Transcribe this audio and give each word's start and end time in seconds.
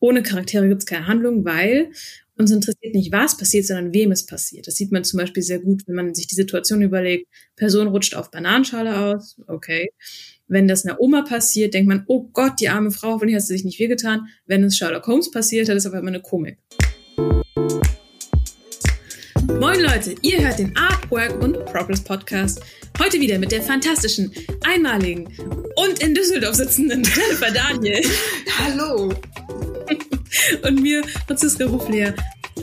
ohne 0.00 0.22
Charaktere 0.22 0.68
gibt 0.68 0.82
es 0.82 0.86
keine 0.86 1.06
Handlung, 1.06 1.44
weil 1.44 1.90
uns 2.36 2.50
interessiert 2.50 2.94
nicht, 2.94 3.12
was 3.12 3.36
passiert, 3.36 3.66
sondern 3.66 3.92
wem 3.92 4.12
es 4.12 4.26
passiert. 4.26 4.66
Das 4.66 4.74
sieht 4.74 4.92
man 4.92 5.04
zum 5.04 5.18
Beispiel 5.18 5.42
sehr 5.42 5.60
gut, 5.60 5.82
wenn 5.86 5.94
man 5.94 6.14
sich 6.14 6.26
die 6.26 6.34
Situation 6.34 6.82
überlegt, 6.82 7.28
Person 7.54 7.88
rutscht 7.88 8.14
auf 8.14 8.30
Bananenschale 8.30 8.98
aus, 8.98 9.36
okay. 9.46 9.90
Wenn 10.48 10.66
das 10.66 10.84
einer 10.84 11.00
Oma 11.00 11.22
passiert, 11.22 11.74
denkt 11.74 11.88
man, 11.88 12.04
oh 12.08 12.28
Gott, 12.32 12.54
die 12.60 12.70
arme 12.70 12.90
Frau, 12.90 13.12
hoffentlich 13.12 13.36
hat 13.36 13.42
sie 13.42 13.52
sich 13.52 13.64
nicht 13.64 13.78
wehgetan. 13.78 14.26
Wenn 14.46 14.64
es 14.64 14.76
Sherlock 14.76 15.06
Holmes 15.06 15.30
passiert, 15.30 15.68
dann 15.68 15.76
ist 15.76 15.86
aber 15.86 15.98
immer 15.98 16.08
eine 16.08 16.22
Komik. 16.22 16.58
Moin 19.60 19.78
Leute, 19.78 20.14
ihr 20.22 20.40
hört 20.40 20.58
den 20.58 20.74
Artwork 20.74 21.38
und 21.42 21.66
Progress 21.66 22.02
Podcast. 22.02 22.62
Heute 22.98 23.20
wieder 23.20 23.38
mit 23.38 23.52
der 23.52 23.60
fantastischen, 23.60 24.32
einmaligen 24.64 25.26
und 25.76 26.02
in 26.02 26.14
Düsseldorf 26.14 26.54
sitzenden 26.54 27.04
Jennifer 27.14 27.50
Daniel. 27.50 28.00
Hallo. 28.56 29.14
und 30.62 30.80
mir, 30.80 31.04
Franziska 31.26 31.66
Ruffler, 31.66 32.14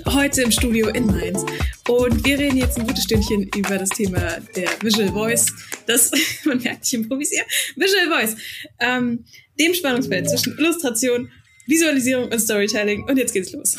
heute 0.07 0.41
im 0.41 0.51
Studio 0.51 0.87
in 0.87 1.05
Mainz. 1.05 1.45
Und 1.87 2.25
wir 2.25 2.39
reden 2.39 2.57
jetzt 2.57 2.79
ein 2.79 2.87
gutes 2.87 3.03
Stündchen 3.03 3.43
über 3.55 3.77
das 3.77 3.89
Thema 3.89 4.39
der 4.55 4.69
Visual 4.81 5.09
Voice. 5.09 5.45
Das, 5.85 6.09
man 6.45 6.57
merkt, 6.57 6.83
ich 6.83 6.95
improvisiere. 6.95 7.45
Visual 7.75 8.07
Voice. 8.07 8.35
Ähm, 8.79 9.23
dem 9.59 9.75
Spannungsfeld 9.75 10.31
zwischen 10.31 10.57
Illustration, 10.57 11.31
Visualisierung 11.67 12.31
und 12.31 12.39
Storytelling. 12.39 13.03
Und 13.03 13.17
jetzt 13.17 13.33
geht's 13.33 13.51
los. 13.51 13.77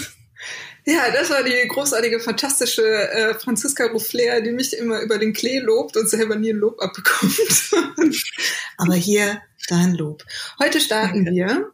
Ja, 0.91 1.11
das 1.11 1.29
war 1.29 1.43
die 1.43 1.69
großartige, 1.69 2.19
fantastische 2.19 2.83
äh, 2.83 3.35
Franziska 3.35 3.89
Ruffler, 3.89 4.41
die 4.41 4.53
mich 4.53 4.75
immer 4.75 5.01
über 5.01 5.19
den 5.19 5.35
Klee 5.35 5.59
lobt 5.59 5.99
und 5.99 6.09
selber 6.09 6.35
nie 6.35 6.51
ein 6.51 6.57
Lob 6.57 6.81
abbekommt. 6.81 7.35
Aber 8.79 8.95
hier 8.95 9.43
dein 9.69 9.93
Lob. 9.93 10.25
Heute 10.59 10.81
starten 10.81 11.27
Danke. 11.27 11.33
wir 11.33 11.73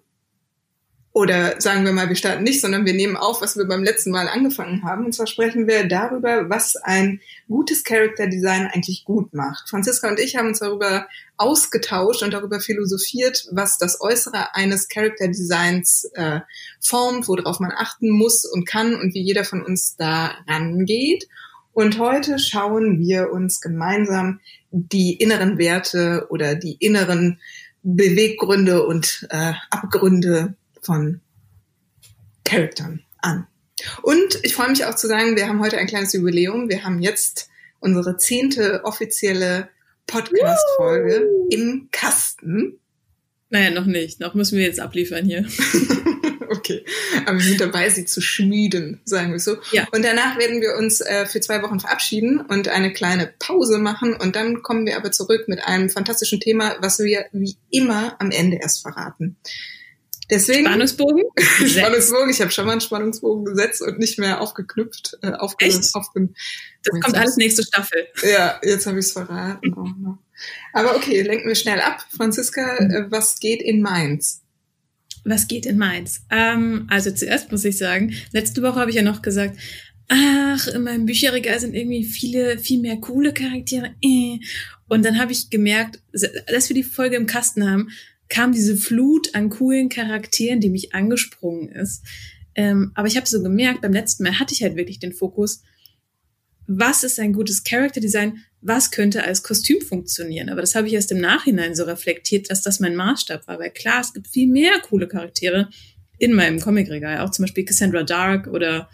oder 1.14 1.60
sagen 1.60 1.84
wir 1.84 1.92
mal, 1.92 2.09
wir 2.09 2.16
starten 2.16 2.42
nicht, 2.42 2.60
sondern 2.60 2.84
wir 2.84 2.92
nehmen 2.92 3.16
auf, 3.16 3.41
was 3.41 3.56
wir 3.56 3.66
beim 3.66 3.84
letzten 3.84 4.10
Mal 4.10 4.27
angefangen 4.27 4.82
haben. 4.82 5.04
Und 5.04 5.12
zwar 5.14 5.28
sprechen 5.28 5.68
wir 5.68 5.87
darüber, 5.87 6.51
was 6.51 6.74
ein 6.74 7.20
gutes 7.48 7.84
Character 7.84 8.26
Design 8.26 8.66
eigentlich 8.66 9.04
gut 9.04 9.32
macht. 9.32 9.68
Franziska 9.68 10.09
und 10.09 10.18
ich 10.18 10.35
haben 10.35 10.48
uns 10.48 10.59
darüber 10.59 11.07
ausgetauscht 11.37 12.24
und 12.24 12.35
darüber 12.35 12.59
philosophiert, 12.59 13.46
was 13.52 13.79
das 13.79 14.01
Äußere 14.01 14.57
eines 14.57 14.88
Character 14.88 15.29
Designs 15.29 16.10
äh, 16.15 16.40
formt, 16.80 17.29
worauf 17.29 17.60
man 17.60 17.70
achten 17.70 18.10
muss 18.10 18.45
und 18.45 18.66
kann 18.66 18.96
und 18.96 19.15
wie 19.15 19.23
jeder 19.23 19.45
von 19.45 19.62
uns 19.62 19.95
da 19.95 20.35
rangeht. 20.48 21.29
Und 21.73 22.01
heute 22.01 22.40
schauen 22.40 22.98
wir 22.98 23.30
uns 23.30 23.60
gemeinsam 23.60 24.40
die 24.73 25.15
inneren 25.15 25.59
Werte 25.59 26.26
oder 26.30 26.57
die 26.57 26.74
inneren 26.80 27.38
Beweggründe 27.85 28.85
und 28.85 29.29
äh, 29.30 29.52
Abgründe 29.70 30.57
von 30.85 31.21
Charaktern 32.45 33.02
an. 33.18 33.46
Und 34.02 34.38
ich 34.43 34.54
freue 34.54 34.71
mich 34.71 34.85
auch 34.85 34.95
zu 34.95 35.09
sagen, 35.09 35.37
wir 35.37 35.49
haben 35.49 35.60
heute 35.60 35.79
ein 35.79 35.87
kleines 35.87 36.13
Jubiläum. 36.13 36.68
Wir 36.68 36.85
haben 36.85 37.01
jetzt 37.01 37.49
unsere 37.80 38.16
zehnte 38.16 38.82
offizielle 38.85 39.68
Podcast-Folge 40.07 41.29
im 41.51 41.88
Kasten. 41.91 42.79
Naja, 43.51 43.71
noch 43.71 43.87
nicht. 43.87 44.21
Noch 44.21 44.35
müssen 44.35 44.59
wir 44.59 44.65
jetzt 44.65 44.80
abliefern 44.80 45.24
hier. 45.24 45.46
okay. 46.51 46.85
Aber 47.26 47.38
wir 47.38 47.45
sind 47.45 47.60
dabei, 47.60 47.88
sie 47.91 48.04
zu 48.04 48.21
schmieden, 48.21 49.01
sagen 49.04 49.32
wir 49.32 49.38
so. 49.38 49.57
Ja. 49.73 49.87
Und 49.93 50.04
danach 50.04 50.38
werden 50.38 50.60
wir 50.60 50.76
uns 50.76 51.01
äh, 51.01 51.26
für 51.26 51.41
zwei 51.41 51.63
Wochen 51.63 51.80
verabschieden 51.80 52.41
und 52.41 52.69
eine 52.69 52.93
kleine 52.93 53.32
Pause 53.38 53.79
machen. 53.79 54.15
Und 54.15 54.37
dann 54.37 54.63
kommen 54.63 54.87
wir 54.87 54.96
aber 54.96 55.13
zurück 55.13 55.46
mit 55.46 55.65
einem 55.65 55.91
fantastischen 55.91 56.41
Thema, 56.41 56.76
was 56.80 56.98
wir 56.98 57.26
wie 57.32 57.57
immer 57.71 58.16
am 58.21 58.30
Ende 58.30 58.59
erst 58.60 58.82
verraten. 58.82 59.37
Deswegen, 60.30 60.66
Spannungsbogen? 60.66 61.24
Spannungsbogen. 61.36 62.30
Ich 62.30 62.40
habe 62.40 62.50
schon 62.50 62.66
mal 62.66 62.72
einen 62.72 62.80
Spannungsbogen 62.80 63.44
gesetzt 63.44 63.82
und 63.82 63.98
nicht 63.98 64.19
mehr 64.19 64.41
aufgeknüpft. 64.41 65.19
Äh, 65.22 65.32
aufge 65.32 65.66
Echt? 65.66 65.94
Aufge 65.94 66.30
das 66.82 67.00
kommt 67.00 67.16
alles 67.16 67.36
nächste 67.36 67.62
Staffel. 67.62 68.06
Ja, 68.22 68.60
jetzt 68.62 68.86
habe 68.86 68.98
ich 68.98 69.06
es 69.06 69.12
verraten. 69.12 69.70
Noch. 69.70 70.18
Aber 70.72 70.96
okay, 70.96 71.22
lenken 71.22 71.48
wir 71.48 71.54
schnell 71.54 71.80
ab. 71.80 72.04
Franziska, 72.10 72.76
äh, 72.76 73.10
was 73.10 73.38
geht 73.38 73.62
in 73.62 73.80
Mainz? 73.80 74.42
Was 75.24 75.48
geht 75.48 75.66
in 75.66 75.78
Mainz? 75.78 76.22
Ähm, 76.30 76.86
also 76.90 77.10
zuerst 77.10 77.50
muss 77.50 77.64
ich 77.64 77.78
sagen, 77.78 78.14
letzte 78.32 78.62
Woche 78.62 78.80
habe 78.80 78.90
ich 78.90 78.96
ja 78.96 79.02
noch 79.02 79.22
gesagt, 79.22 79.58
ach, 80.08 80.66
in 80.68 80.82
meinem 80.82 81.06
Bücherregal 81.06 81.58
sind 81.60 81.74
irgendwie 81.74 82.04
viele, 82.04 82.58
viel 82.58 82.80
mehr 82.80 82.96
coole 82.96 83.32
Charaktere. 83.32 83.94
Äh. 84.02 84.38
Und 84.88 85.04
dann 85.04 85.18
habe 85.18 85.32
ich 85.32 85.48
gemerkt, 85.48 86.00
dass 86.12 86.68
wir 86.68 86.74
die 86.74 86.82
Folge 86.82 87.16
im 87.16 87.26
Kasten 87.26 87.68
haben, 87.68 87.88
kam 88.34 88.50
diese 88.50 88.76
Flut 88.76 89.32
an 89.36 89.48
coolen 89.48 89.88
Charakteren, 89.88 90.60
die 90.60 90.68
mich 90.68 90.92
angesprungen 90.92 91.68
ist. 91.68 92.02
Ähm, 92.56 92.90
aber 92.96 93.06
ich 93.06 93.16
habe 93.16 93.28
so 93.28 93.40
gemerkt, 93.40 93.80
beim 93.80 93.92
letzten 93.92 94.24
Mal 94.24 94.40
hatte 94.40 94.52
ich 94.54 94.64
halt 94.64 94.74
wirklich 94.74 94.98
den 94.98 95.12
Fokus, 95.12 95.62
was 96.66 97.04
ist 97.04 97.20
ein 97.20 97.32
gutes 97.32 97.62
Character 97.62 98.00
Design, 98.00 98.38
was 98.60 98.90
könnte 98.90 99.22
als 99.22 99.44
Kostüm 99.44 99.80
funktionieren. 99.82 100.48
Aber 100.48 100.62
das 100.62 100.74
habe 100.74 100.88
ich 100.88 100.94
erst 100.94 101.12
im 101.12 101.20
Nachhinein 101.20 101.76
so 101.76 101.84
reflektiert, 101.84 102.50
dass 102.50 102.62
das 102.62 102.80
mein 102.80 102.96
Maßstab 102.96 103.46
war. 103.46 103.60
Weil 103.60 103.70
klar, 103.70 104.00
es 104.00 104.12
gibt 104.12 104.26
viel 104.26 104.48
mehr 104.48 104.80
coole 104.80 105.06
Charaktere 105.06 105.68
in 106.18 106.32
meinem 106.32 106.58
Comicregal. 106.58 107.18
Auch 107.18 107.30
zum 107.30 107.44
Beispiel 107.44 107.64
Cassandra 107.64 108.02
Dark 108.02 108.48
oder 108.48 108.90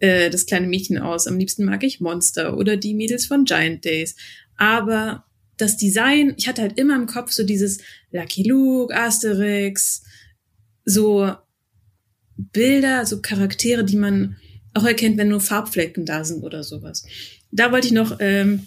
äh, 0.00 0.28
das 0.28 0.44
kleine 0.44 0.66
Mädchen 0.66 0.98
aus 0.98 1.26
Am 1.26 1.38
liebsten 1.38 1.64
mag 1.64 1.82
ich 1.82 2.00
Monster 2.00 2.58
oder 2.58 2.76
die 2.76 2.92
Mädels 2.92 3.24
von 3.24 3.46
Giant 3.46 3.86
Days. 3.86 4.16
Aber 4.56 5.24
das 5.56 5.76
Design, 5.76 6.34
ich 6.36 6.48
hatte 6.48 6.62
halt 6.62 6.78
immer 6.78 6.96
im 6.96 7.06
Kopf 7.06 7.30
so 7.30 7.44
dieses 7.44 7.78
Lucky 8.10 8.42
Luke, 8.42 8.94
Asterix, 8.94 10.02
so 10.84 11.32
Bilder, 12.36 13.06
so 13.06 13.20
Charaktere, 13.20 13.84
die 13.84 13.96
man 13.96 14.36
auch 14.74 14.84
erkennt, 14.84 15.18
wenn 15.18 15.28
nur 15.28 15.40
Farbflecken 15.40 16.06
da 16.06 16.24
sind 16.24 16.42
oder 16.42 16.64
sowas. 16.64 17.04
Da 17.50 17.72
wollte 17.72 17.88
ich 17.88 17.92
noch 17.92 18.16
ähm, 18.20 18.66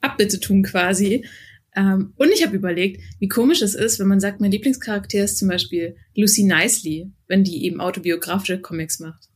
Abbitte 0.00 0.38
tun 0.40 0.62
quasi. 0.62 1.24
Ähm, 1.74 2.12
und 2.16 2.30
ich 2.34 2.44
habe 2.44 2.54
überlegt, 2.54 3.00
wie 3.18 3.28
komisch 3.28 3.62
es 3.62 3.74
ist, 3.74 3.98
wenn 3.98 4.08
man 4.08 4.20
sagt, 4.20 4.40
mein 4.40 4.50
Lieblingscharakter 4.50 5.24
ist 5.24 5.38
zum 5.38 5.48
Beispiel 5.48 5.96
Lucy 6.14 6.44
Nicely, 6.44 7.10
wenn 7.28 7.44
die 7.44 7.64
eben 7.64 7.80
autobiografische 7.80 8.60
Comics 8.60 8.98
macht. 9.00 9.31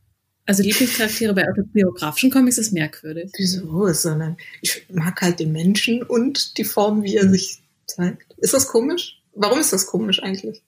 Also 0.47 0.63
Lieblingscharaktere 0.63 1.33
bei 1.33 1.47
autobiografischen 1.47 2.31
Comics 2.31 2.57
ist 2.57 2.71
merkwürdig. 2.71 3.31
Wieso? 3.37 3.91
Sondern 3.91 4.37
ich 4.61 4.85
mag 4.89 5.21
halt 5.21 5.41
den 5.41 5.51
Menschen 5.51 6.01
und 6.01 6.57
die 6.57 6.63
Form, 6.63 7.03
wie 7.03 7.17
er 7.17 7.29
sich 7.29 7.59
zeigt. 7.85 8.33
Ist 8.37 8.53
das 8.53 8.67
komisch? 8.67 9.21
Warum 9.35 9.59
ist 9.59 9.73
das 9.73 9.85
komisch 9.85 10.23
eigentlich? 10.23 10.61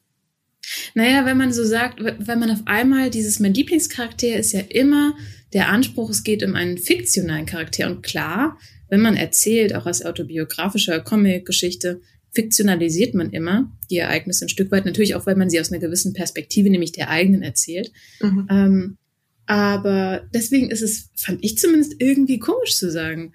Naja, 0.95 1.25
wenn 1.25 1.38
man 1.38 1.53
so 1.53 1.63
sagt, 1.63 2.03
wenn 2.03 2.40
man 2.40 2.51
auf 2.51 2.62
einmal 2.66 3.09
dieses, 3.09 3.40
mein 3.40 3.53
Lieblingscharakter 3.53 4.35
ist 4.35 4.51
ja 4.51 4.59
immer 4.59 5.16
der 5.53 5.69
Anspruch, 5.69 6.09
es 6.09 6.23
geht 6.23 6.44
um 6.44 6.56
einen 6.56 6.78
fiktionalen 6.78 7.46
Charakter. 7.46 7.88
Und 7.88 8.03
klar, 8.03 8.59
wenn 8.90 9.01
man 9.01 9.16
erzählt, 9.16 9.73
auch 9.73 9.85
als 9.85 10.06
autobiografischer 10.06 11.00
Comic-Geschichte, 11.00 12.01
fiktionalisiert 12.31 13.16
man 13.16 13.31
immer 13.31 13.72
die 13.90 13.97
Ereignisse 13.97 14.46
ein 14.46 14.50
Stück 14.50 14.72
weit, 14.72 14.85
natürlich 14.85 15.16
auch, 15.16 15.25
weil 15.25 15.35
man 15.35 15.50
sie 15.50 15.59
aus 15.59 15.72
einer 15.72 15.81
gewissen 15.81 16.13
Perspektive, 16.13 16.69
nämlich 16.69 16.91
der 16.91 17.09
eigenen, 17.09 17.41
erzählt. 17.41 17.91
Mhm. 18.22 18.47
Ähm, 18.51 18.97
aber 19.49 20.29
deswegen 20.31 20.69
ist 20.69 20.83
es, 20.83 21.09
fand 21.15 21.43
ich 21.43 21.57
zumindest 21.57 21.95
irgendwie 21.97 22.37
komisch 22.37 22.75
zu 22.75 22.91
sagen, 22.91 23.33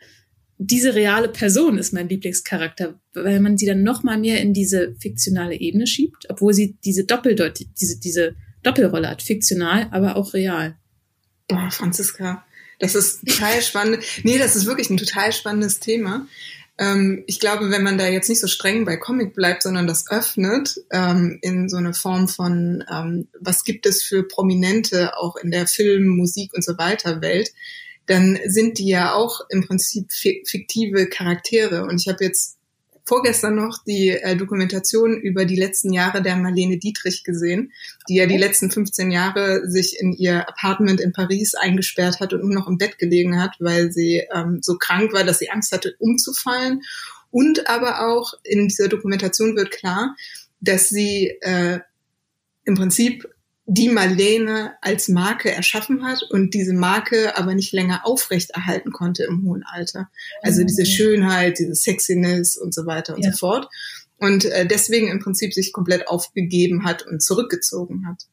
diese 0.58 0.94
reale 0.94 1.28
Person 1.28 1.76
ist 1.76 1.92
mein 1.92 2.08
Lieblingscharakter, 2.08 3.00
weil 3.14 3.41
man 3.41 3.58
sie 3.58 3.66
dann 3.66 3.82
noch 3.82 4.04
mal 4.04 4.16
mehr 4.16 4.41
in 4.41 4.54
diese 4.54 4.94
fiktionale 5.00 5.56
Ebene 5.56 5.88
schiebt, 5.88 6.30
obwohl 6.30 6.54
sie 6.54 6.78
diese 6.84 7.02
Doppeldeut 7.02 7.58
diese 7.80 7.98
diese 7.98 8.36
Doppelrolle 8.62 9.10
hat, 9.10 9.22
fiktional, 9.22 9.88
aber 9.91 10.14
auch 10.14 10.34
real. 10.34 10.76
Boah, 11.48 11.72
Franziska, 11.72 12.46
das 12.78 12.94
ist 12.94 13.26
total 13.26 13.60
spannend. 13.60 14.04
Nee, 14.22 14.38
das 14.38 14.54
ist 14.54 14.66
wirklich 14.66 14.91
ein 14.91 14.96
total 14.96 15.32
spannendes 15.32 15.81
Thema. 15.81 16.28
Ähm, 16.79 17.23
ich 17.27 17.39
glaube, 17.39 17.71
wenn 17.71 17.85
man 17.85 17.99
da 17.99 18.09
jetzt 18.09 18.29
nicht 18.29 18.41
so 18.41 18.49
streng 18.49 18.85
bei 18.85 18.97
Comic 18.97 19.35
bleibt, 19.35 19.62
sondern 19.62 19.87
das 19.87 20.11
öffnet 20.11 20.77
ähm, 20.91 21.39
in 21.41 21.69
so 21.69 21.77
eine 21.77 21.95
Form 21.95 22.27
von, 22.27 22.85
ähm, 22.91 23.29
was 23.41 23.65
gibt 23.65 23.87
es 23.87 24.03
für 24.03 24.27
Prominente 24.27 25.17
auch 25.17 25.37
in 25.37 25.50
der 25.50 25.67
Film, 25.67 26.09
Musik 26.09 26.53
und 26.55 26.65
so 26.65 26.76
weiter 26.76 27.21
Welt, 27.21 27.50
dann 28.06 28.38
sind 28.47 28.79
die 28.79 28.88
ja 28.88 29.15
auch 29.15 29.41
im 29.49 29.67
Prinzip 29.67 30.12
fiktive 30.12 31.09
Charaktere. 31.09 31.85
Und 31.85 32.00
ich 32.00 32.09
habe 32.09 32.25
jetzt 32.25 32.59
vorgestern 33.05 33.55
noch 33.55 33.85
die 33.85 34.11
äh, 34.11 34.37
Dokumentation 34.37 35.17
über 35.21 35.45
die 35.45 35.56
letzten 35.56 35.93
Jahre 35.93 36.23
der 36.23 36.37
Marlene 36.37 36.79
Dietrich 36.79 37.23
gesehen, 37.23 37.73
die 38.09 38.17
ja 38.17 38.27
die 38.27 38.39
letzten 38.39 38.71
15 38.71 39.11
Jahre 39.11 39.69
sich 39.69 40.01
in 40.01 40.12
ihr 40.12 40.49
Apartment 40.49 41.01
in 41.01 41.12
Paris 41.12 41.55
eingesperrt 41.55 42.21
hat 42.21 42.33
und 42.33 42.43
nur 42.43 42.55
noch 42.55 42.69
im 42.69 42.79
Bett 42.79 42.99
gelegen 42.99 43.41
hat, 43.41 43.56
weil 43.59 43.93
sie 43.93 44.23
ähm, 44.35 44.61
so 44.62 44.77
krank 44.79 45.12
war, 45.12 45.25
dass 45.25 45.39
sie 45.39 45.51
Angst 45.51 45.73
hatte, 45.73 45.95
umzufallen. 45.99 46.83
Und 47.31 47.69
aber 47.69 48.06
auch 48.09 48.35
in 48.43 48.69
dieser 48.69 48.89
Dokumentation 48.89 49.56
wird 49.56 49.71
klar, 49.71 50.17
dass 50.61 50.89
sie 50.89 51.37
äh, 51.41 51.81
im 52.65 52.75
Prinzip 52.75 53.29
die 53.66 53.88
Marlene 53.88 54.72
als 54.82 55.08
Marke 55.08 55.50
erschaffen 55.50 56.05
hat 56.05 56.22
und 56.31 56.52
diese 56.52 56.75
Marke 56.75 57.37
aber 57.37 57.55
nicht 57.55 57.72
länger 57.72 58.06
aufrechterhalten 58.06 58.93
konnte 58.93 59.25
im 59.25 59.43
hohen 59.44 59.62
Alter. 59.64 60.11
Also 60.43 60.62
mhm. 60.62 60.66
diese 60.66 60.84
Schönheit, 60.84 61.58
diese 61.58 61.75
Sexiness 61.75 62.56
und 62.56 62.75
so 62.75 62.84
weiter 62.84 63.14
und 63.14 63.25
ja. 63.25 63.32
so 63.32 63.38
fort. 63.38 63.69
Und 64.19 64.44
äh, 64.44 64.66
deswegen 64.66 65.08
im 65.08 65.19
Prinzip 65.19 65.55
sich 65.55 65.72
komplett 65.72 66.08
aufgegeben 66.08 66.84
hat 66.84 67.06
und 67.06 67.22
zurückgezogen 67.22 68.06
hat. 68.06 68.25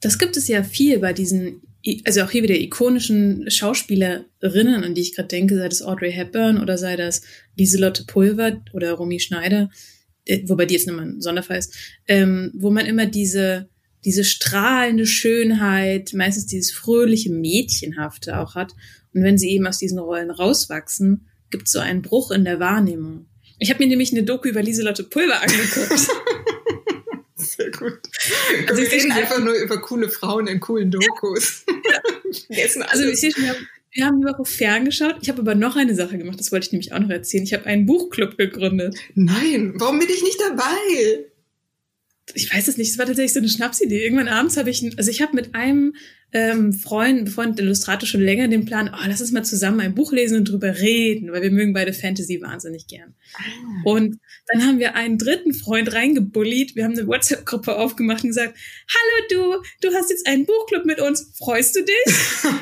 das 0.00 0.18
gibt 0.18 0.36
es 0.36 0.48
ja 0.48 0.62
viel 0.62 0.98
bei 0.98 1.12
diesen, 1.12 1.62
also 2.04 2.22
auch 2.22 2.30
hier 2.30 2.42
wieder 2.42 2.56
ikonischen 2.56 3.48
Schauspielerinnen, 3.50 4.84
an 4.84 4.94
die 4.94 5.00
ich 5.00 5.14
gerade 5.14 5.28
denke, 5.28 5.56
sei 5.56 5.68
das 5.68 5.82
Audrey 5.82 6.12
Hepburn 6.12 6.60
oder 6.60 6.76
sei 6.76 6.96
das 6.96 7.22
Lieselotte 7.54 8.04
Pulver 8.04 8.62
oder 8.72 8.92
Romy 8.92 9.20
Schneider, 9.20 9.70
äh, 10.26 10.42
wobei 10.46 10.66
die 10.66 10.74
jetzt 10.74 10.88
nochmal 10.88 11.06
ein 11.06 11.20
Sonderfall 11.20 11.58
ist, 11.58 11.74
ähm, 12.08 12.50
wo 12.54 12.70
man 12.70 12.86
immer 12.86 13.06
diese, 13.06 13.68
diese 14.06 14.22
strahlende 14.22 15.04
Schönheit, 15.04 16.12
meistens 16.14 16.46
dieses 16.46 16.70
fröhliche 16.70 17.30
Mädchenhafte 17.30 18.38
auch 18.38 18.54
hat. 18.54 18.72
Und 19.12 19.24
wenn 19.24 19.36
sie 19.36 19.50
eben 19.50 19.66
aus 19.66 19.78
diesen 19.78 19.98
Rollen 19.98 20.30
rauswachsen, 20.30 21.26
gibt 21.50 21.66
es 21.66 21.72
so 21.72 21.80
einen 21.80 22.02
Bruch 22.02 22.30
in 22.30 22.44
der 22.44 22.60
Wahrnehmung. 22.60 23.26
Ich 23.58 23.68
habe 23.68 23.82
mir 23.82 23.88
nämlich 23.88 24.12
eine 24.12 24.22
Doku 24.22 24.48
über 24.48 24.62
Lieselotte 24.62 25.02
Pulver 25.02 25.42
angeguckt. 25.42 26.08
Sehr 27.34 27.70
gut. 27.72 27.98
Also 28.68 28.80
wir 28.80 28.92
reden 28.92 29.10
einfach 29.10 29.40
nur 29.40 29.54
über 29.54 29.80
coole 29.80 30.08
Frauen 30.08 30.46
in 30.46 30.60
coolen 30.60 30.92
Dokus. 30.92 31.64
Ja. 31.68 32.84
also 32.88 33.04
ich 33.04 33.18
sehe 33.18 33.32
schon, 33.32 33.42
wir 33.42 33.50
haben, 33.50 33.68
wir 33.92 34.06
haben 34.06 34.20
die 34.20 34.26
Woche 34.26 34.44
ferngeschaut. 34.44 35.16
Ich 35.20 35.28
habe 35.28 35.40
aber 35.40 35.56
noch 35.56 35.74
eine 35.74 35.96
Sache 35.96 36.16
gemacht, 36.16 36.38
das 36.38 36.52
wollte 36.52 36.66
ich 36.66 36.72
nämlich 36.72 36.92
auch 36.92 37.00
noch 37.00 37.10
erzählen. 37.10 37.42
Ich 37.42 37.54
habe 37.54 37.66
einen 37.66 37.86
Buchclub 37.86 38.38
gegründet. 38.38 38.96
Nein, 39.14 39.74
warum 39.76 39.98
bin 39.98 40.08
ich 40.08 40.22
nicht 40.22 40.40
dabei? 40.40 41.26
Ich 42.34 42.52
weiß 42.52 42.68
es 42.68 42.76
nicht, 42.76 42.90
es 42.90 42.98
war 42.98 43.06
tatsächlich 43.06 43.32
so 43.32 43.38
eine 43.38 43.48
Schnapsidee. 43.48 44.02
Irgendwann 44.02 44.28
abends 44.28 44.56
habe 44.56 44.70
ich, 44.70 44.82
also 44.98 45.10
ich 45.10 45.22
habe 45.22 45.34
mit 45.34 45.54
einem 45.54 45.94
ähm, 46.32 46.72
Freund, 46.72 47.24
befreundeten 47.24 47.64
Illustrator 47.64 48.06
schon 48.06 48.20
länger 48.20 48.48
den 48.48 48.64
Plan, 48.64 48.90
oh, 48.92 49.04
lass 49.06 49.20
uns 49.20 49.32
mal 49.32 49.44
zusammen 49.44 49.80
ein 49.80 49.94
Buch 49.94 50.12
lesen 50.12 50.38
und 50.38 50.48
drüber 50.48 50.76
reden, 50.76 51.32
weil 51.32 51.42
wir 51.42 51.50
mögen 51.50 51.72
beide 51.72 51.92
Fantasy 51.92 52.40
wahnsinnig 52.42 52.88
gern. 52.88 53.14
Ah. 53.34 53.42
Und 53.84 54.18
dann 54.48 54.66
haben 54.66 54.78
wir 54.78 54.96
einen 54.96 55.18
dritten 55.18 55.54
Freund 55.54 55.92
reingebullied. 55.92 56.74
Wir 56.74 56.84
haben 56.84 56.98
eine 56.98 57.06
WhatsApp-Gruppe 57.06 57.76
aufgemacht 57.76 58.24
und 58.24 58.30
gesagt, 58.30 58.56
hallo 58.88 59.26
du, 59.30 59.88
du 59.88 59.94
hast 59.94 60.10
jetzt 60.10 60.26
einen 60.26 60.46
Buchclub 60.46 60.84
mit 60.84 61.00
uns, 61.00 61.32
freust 61.38 61.76
du 61.76 61.84
dich? 61.84 62.14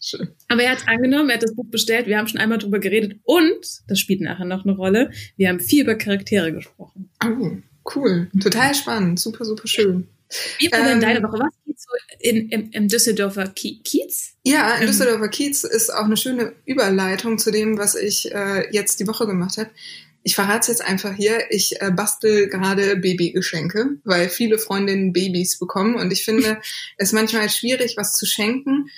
Schön. 0.00 0.28
Aber 0.48 0.62
er 0.62 0.72
hat 0.72 0.88
angenommen, 0.88 1.30
er 1.30 1.36
hat 1.36 1.42
das 1.42 1.54
Buch 1.54 1.70
bestellt, 1.70 2.06
wir 2.06 2.18
haben 2.18 2.26
schon 2.26 2.40
einmal 2.40 2.58
drüber 2.58 2.80
geredet 2.80 3.20
und, 3.22 3.66
das 3.86 3.98
spielt 3.98 4.20
nachher 4.20 4.44
noch 4.44 4.64
eine 4.64 4.76
Rolle, 4.76 5.10
wir 5.36 5.48
haben 5.48 5.60
viel 5.60 5.84
über 5.84 5.94
Charaktere 5.94 6.52
gesprochen. 6.52 7.10
Oh, 7.24 7.56
cool. 7.94 8.30
Total 8.40 8.74
spannend. 8.74 9.20
Super, 9.20 9.44
super 9.44 9.66
schön. 9.66 10.08
Wie 10.58 10.70
war 10.72 10.82
denn 10.84 11.00
deine 11.00 11.18
ähm, 11.18 11.24
Woche? 11.24 11.38
Was 11.38 11.54
geht 11.66 11.80
so 11.80 11.90
in, 12.20 12.48
im, 12.48 12.70
im 12.70 12.88
Düsseldorfer 12.88 13.48
Kiez? 13.48 14.34
Ja, 14.44 14.74
im 14.76 14.82
ähm. 14.82 14.86
Düsseldorfer 14.86 15.28
Kiez 15.28 15.64
ist 15.64 15.92
auch 15.92 16.04
eine 16.04 16.16
schöne 16.16 16.52
Überleitung 16.64 17.38
zu 17.38 17.50
dem, 17.50 17.78
was 17.78 17.94
ich 17.94 18.32
äh, 18.32 18.70
jetzt 18.72 19.00
die 19.00 19.06
Woche 19.06 19.26
gemacht 19.26 19.58
habe. 19.58 19.70
Ich 20.24 20.36
verrate 20.36 20.60
es 20.60 20.66
jetzt 20.68 20.82
einfach 20.82 21.14
hier. 21.14 21.50
Ich 21.50 21.80
äh, 21.82 21.90
bastel 21.90 22.48
gerade 22.48 22.96
Babygeschenke, 22.96 23.96
weil 24.04 24.28
viele 24.28 24.58
Freundinnen 24.58 25.12
Babys 25.12 25.58
bekommen 25.58 25.96
und 25.96 26.12
ich 26.12 26.24
finde 26.24 26.60
es 26.96 27.12
manchmal 27.12 27.50
schwierig, 27.50 27.96
was 27.96 28.14
zu 28.14 28.26
schenken. 28.26 28.88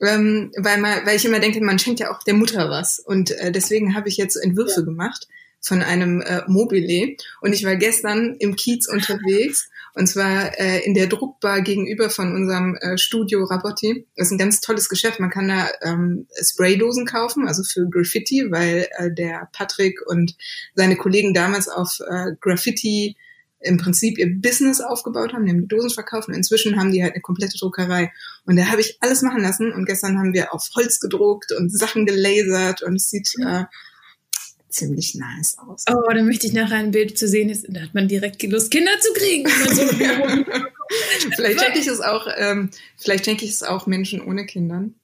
Ähm, 0.00 0.50
weil, 0.56 0.80
man, 0.80 1.06
weil 1.06 1.14
ich 1.14 1.24
immer 1.24 1.38
denke, 1.38 1.60
man 1.60 1.78
schenkt 1.78 2.00
ja 2.00 2.10
auch 2.10 2.24
der 2.24 2.34
Mutter 2.34 2.68
was. 2.70 2.98
Und 2.98 3.30
äh, 3.30 3.52
deswegen 3.52 3.94
habe 3.94 4.08
ich 4.08 4.16
jetzt 4.16 4.34
Entwürfe 4.34 4.80
ja. 4.80 4.84
gemacht 4.84 5.28
von 5.62 5.80
einem 5.82 6.20
äh, 6.20 6.42
Mobile. 6.48 7.16
Und 7.40 7.52
ich 7.52 7.64
war 7.64 7.76
gestern 7.76 8.36
im 8.38 8.56
Kiez 8.56 8.88
unterwegs 8.88 9.68
und 9.94 10.06
zwar 10.06 10.58
äh, 10.58 10.80
in 10.84 10.94
der 10.94 11.06
Druckbar 11.06 11.60
gegenüber 11.60 12.08
von 12.08 12.34
unserem 12.34 12.76
äh, 12.76 12.96
Studio 12.96 13.44
Rabotti. 13.44 14.06
Das 14.16 14.28
ist 14.28 14.32
ein 14.32 14.38
ganz 14.38 14.60
tolles 14.60 14.88
Geschäft. 14.88 15.20
Man 15.20 15.30
kann 15.30 15.48
da 15.48 15.68
ähm, 15.82 16.26
Spraydosen 16.42 17.04
kaufen, 17.06 17.46
also 17.46 17.62
für 17.62 17.88
Graffiti, 17.88 18.50
weil 18.50 18.88
äh, 18.96 19.12
der 19.12 19.48
Patrick 19.52 20.00
und 20.06 20.34
seine 20.74 20.96
Kollegen 20.96 21.34
damals 21.34 21.68
auf 21.68 22.00
äh, 22.00 22.32
Graffiti 22.40 23.16
im 23.60 23.76
Prinzip 23.76 24.18
ihr 24.18 24.28
Business 24.40 24.80
aufgebaut 24.80 25.32
haben, 25.32 25.44
die 25.44 25.52
haben 25.52 25.60
die 25.60 25.68
Dosen 25.68 25.90
verkauft 25.90 26.26
und 26.26 26.34
inzwischen 26.34 26.80
haben 26.80 26.90
die 26.90 27.02
halt 27.02 27.12
eine 27.12 27.22
komplette 27.22 27.58
Druckerei. 27.58 28.10
Und 28.44 28.56
da 28.56 28.66
habe 28.66 28.80
ich 28.80 28.96
alles 29.00 29.22
machen 29.22 29.42
lassen 29.42 29.72
und 29.72 29.84
gestern 29.84 30.18
haben 30.18 30.32
wir 30.32 30.52
auf 30.52 30.68
Holz 30.74 30.98
gedruckt 30.98 31.52
und 31.52 31.70
Sachen 31.70 32.06
gelasert 32.06 32.82
und 32.82 32.96
es 32.96 33.08
sieht 33.08 33.34
äh, 33.40 33.64
ziemlich 34.74 35.14
nice 35.14 35.56
aus. 35.58 35.84
Oh, 35.90 36.12
da 36.12 36.22
möchte 36.22 36.46
ich 36.46 36.52
nachher 36.52 36.76
ein 36.76 36.90
Bild 36.90 37.18
zu 37.18 37.28
sehen. 37.28 37.48
Ist, 37.48 37.66
da 37.68 37.80
hat 37.82 37.94
man 37.94 38.08
direkt 38.08 38.42
Lust, 38.42 38.70
Kinder 38.70 38.92
zu 39.00 39.12
kriegen. 39.12 39.48
So 39.48 39.86
vielleicht 41.36 41.60
schenke 41.60 41.78
ich 41.78 41.86
es 41.86 42.00
auch, 42.00 42.26
ähm, 42.36 42.70
vielleicht 42.96 43.24
schenke 43.24 43.44
ich 43.44 43.52
es 43.52 43.62
auch 43.62 43.86
Menschen 43.86 44.20
ohne 44.20 44.46
Kindern. 44.46 44.94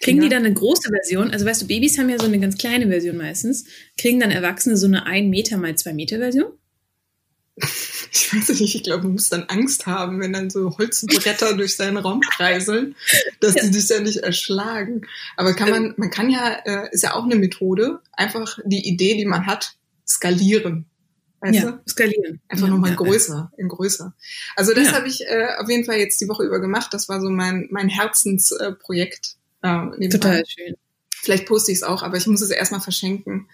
Kriegen 0.00 0.20
die 0.20 0.28
dann 0.28 0.44
eine 0.44 0.54
große 0.54 0.88
Version? 0.88 1.30
Also 1.30 1.44
weißt 1.44 1.62
du, 1.62 1.66
Babys 1.66 1.98
haben 1.98 2.08
ja 2.08 2.18
so 2.18 2.24
eine 2.24 2.40
ganz 2.40 2.56
kleine 2.56 2.88
Version 2.88 3.16
meistens. 3.16 3.66
Kriegen 3.98 4.18
dann 4.18 4.30
Erwachsene 4.30 4.76
so 4.76 4.86
eine 4.86 5.04
1 5.04 5.28
Meter 5.28 5.58
mal 5.58 5.76
2 5.76 5.92
Meter 5.92 6.18
Version? 6.18 6.52
Ich 7.56 8.34
weiß 8.34 8.60
nicht, 8.60 8.74
ich 8.74 8.82
glaube, 8.82 9.04
man 9.04 9.12
muss 9.12 9.28
dann 9.28 9.44
Angst 9.44 9.86
haben, 9.86 10.20
wenn 10.20 10.32
dann 10.32 10.50
so 10.50 10.76
Holzbretter 10.76 11.54
durch 11.56 11.76
seinen 11.76 11.96
Raum 11.96 12.20
kreiseln, 12.20 12.96
dass 13.40 13.54
ja. 13.54 13.62
die 13.62 13.70
dich 13.70 13.88
ja 13.88 14.00
nicht 14.00 14.18
erschlagen. 14.18 15.06
Aber 15.36 15.54
kann 15.54 15.70
man, 15.70 15.94
man 15.96 16.10
kann 16.10 16.30
ja, 16.30 16.56
äh, 16.64 16.88
ist 16.92 17.02
ja 17.02 17.14
auch 17.14 17.24
eine 17.24 17.36
Methode, 17.36 18.00
einfach 18.12 18.58
die 18.64 18.88
Idee, 18.88 19.16
die 19.16 19.24
man 19.24 19.46
hat, 19.46 19.76
skalieren. 20.06 20.86
Weißt 21.40 21.54
ja, 21.54 21.70
du? 21.72 21.80
skalieren. 21.88 22.40
Einfach 22.48 22.66
ja, 22.66 22.72
nochmal 22.72 22.90
ja, 22.90 22.96
größer, 22.96 23.52
in 23.58 23.68
größer. 23.68 24.14
Also 24.56 24.72
das 24.74 24.86
ja. 24.86 24.92
habe 24.94 25.06
ich 25.06 25.20
äh, 25.26 25.48
auf 25.58 25.68
jeden 25.68 25.84
Fall 25.84 25.98
jetzt 25.98 26.20
die 26.20 26.28
Woche 26.28 26.44
über 26.44 26.58
gemacht. 26.58 26.92
Das 26.92 27.08
war 27.08 27.20
so 27.20 27.28
mein, 27.28 27.68
mein 27.70 27.88
Herzensprojekt. 27.88 29.36
Äh, 29.62 30.08
Total 30.08 30.42
schön. 30.46 30.74
Vielleicht 31.10 31.46
poste 31.46 31.70
ich 31.70 31.78
es 31.78 31.82
auch, 31.84 32.02
aber 32.02 32.16
ich 32.16 32.26
muss 32.26 32.40
es 32.40 32.50
erstmal 32.50 32.80
verschenken. 32.80 33.48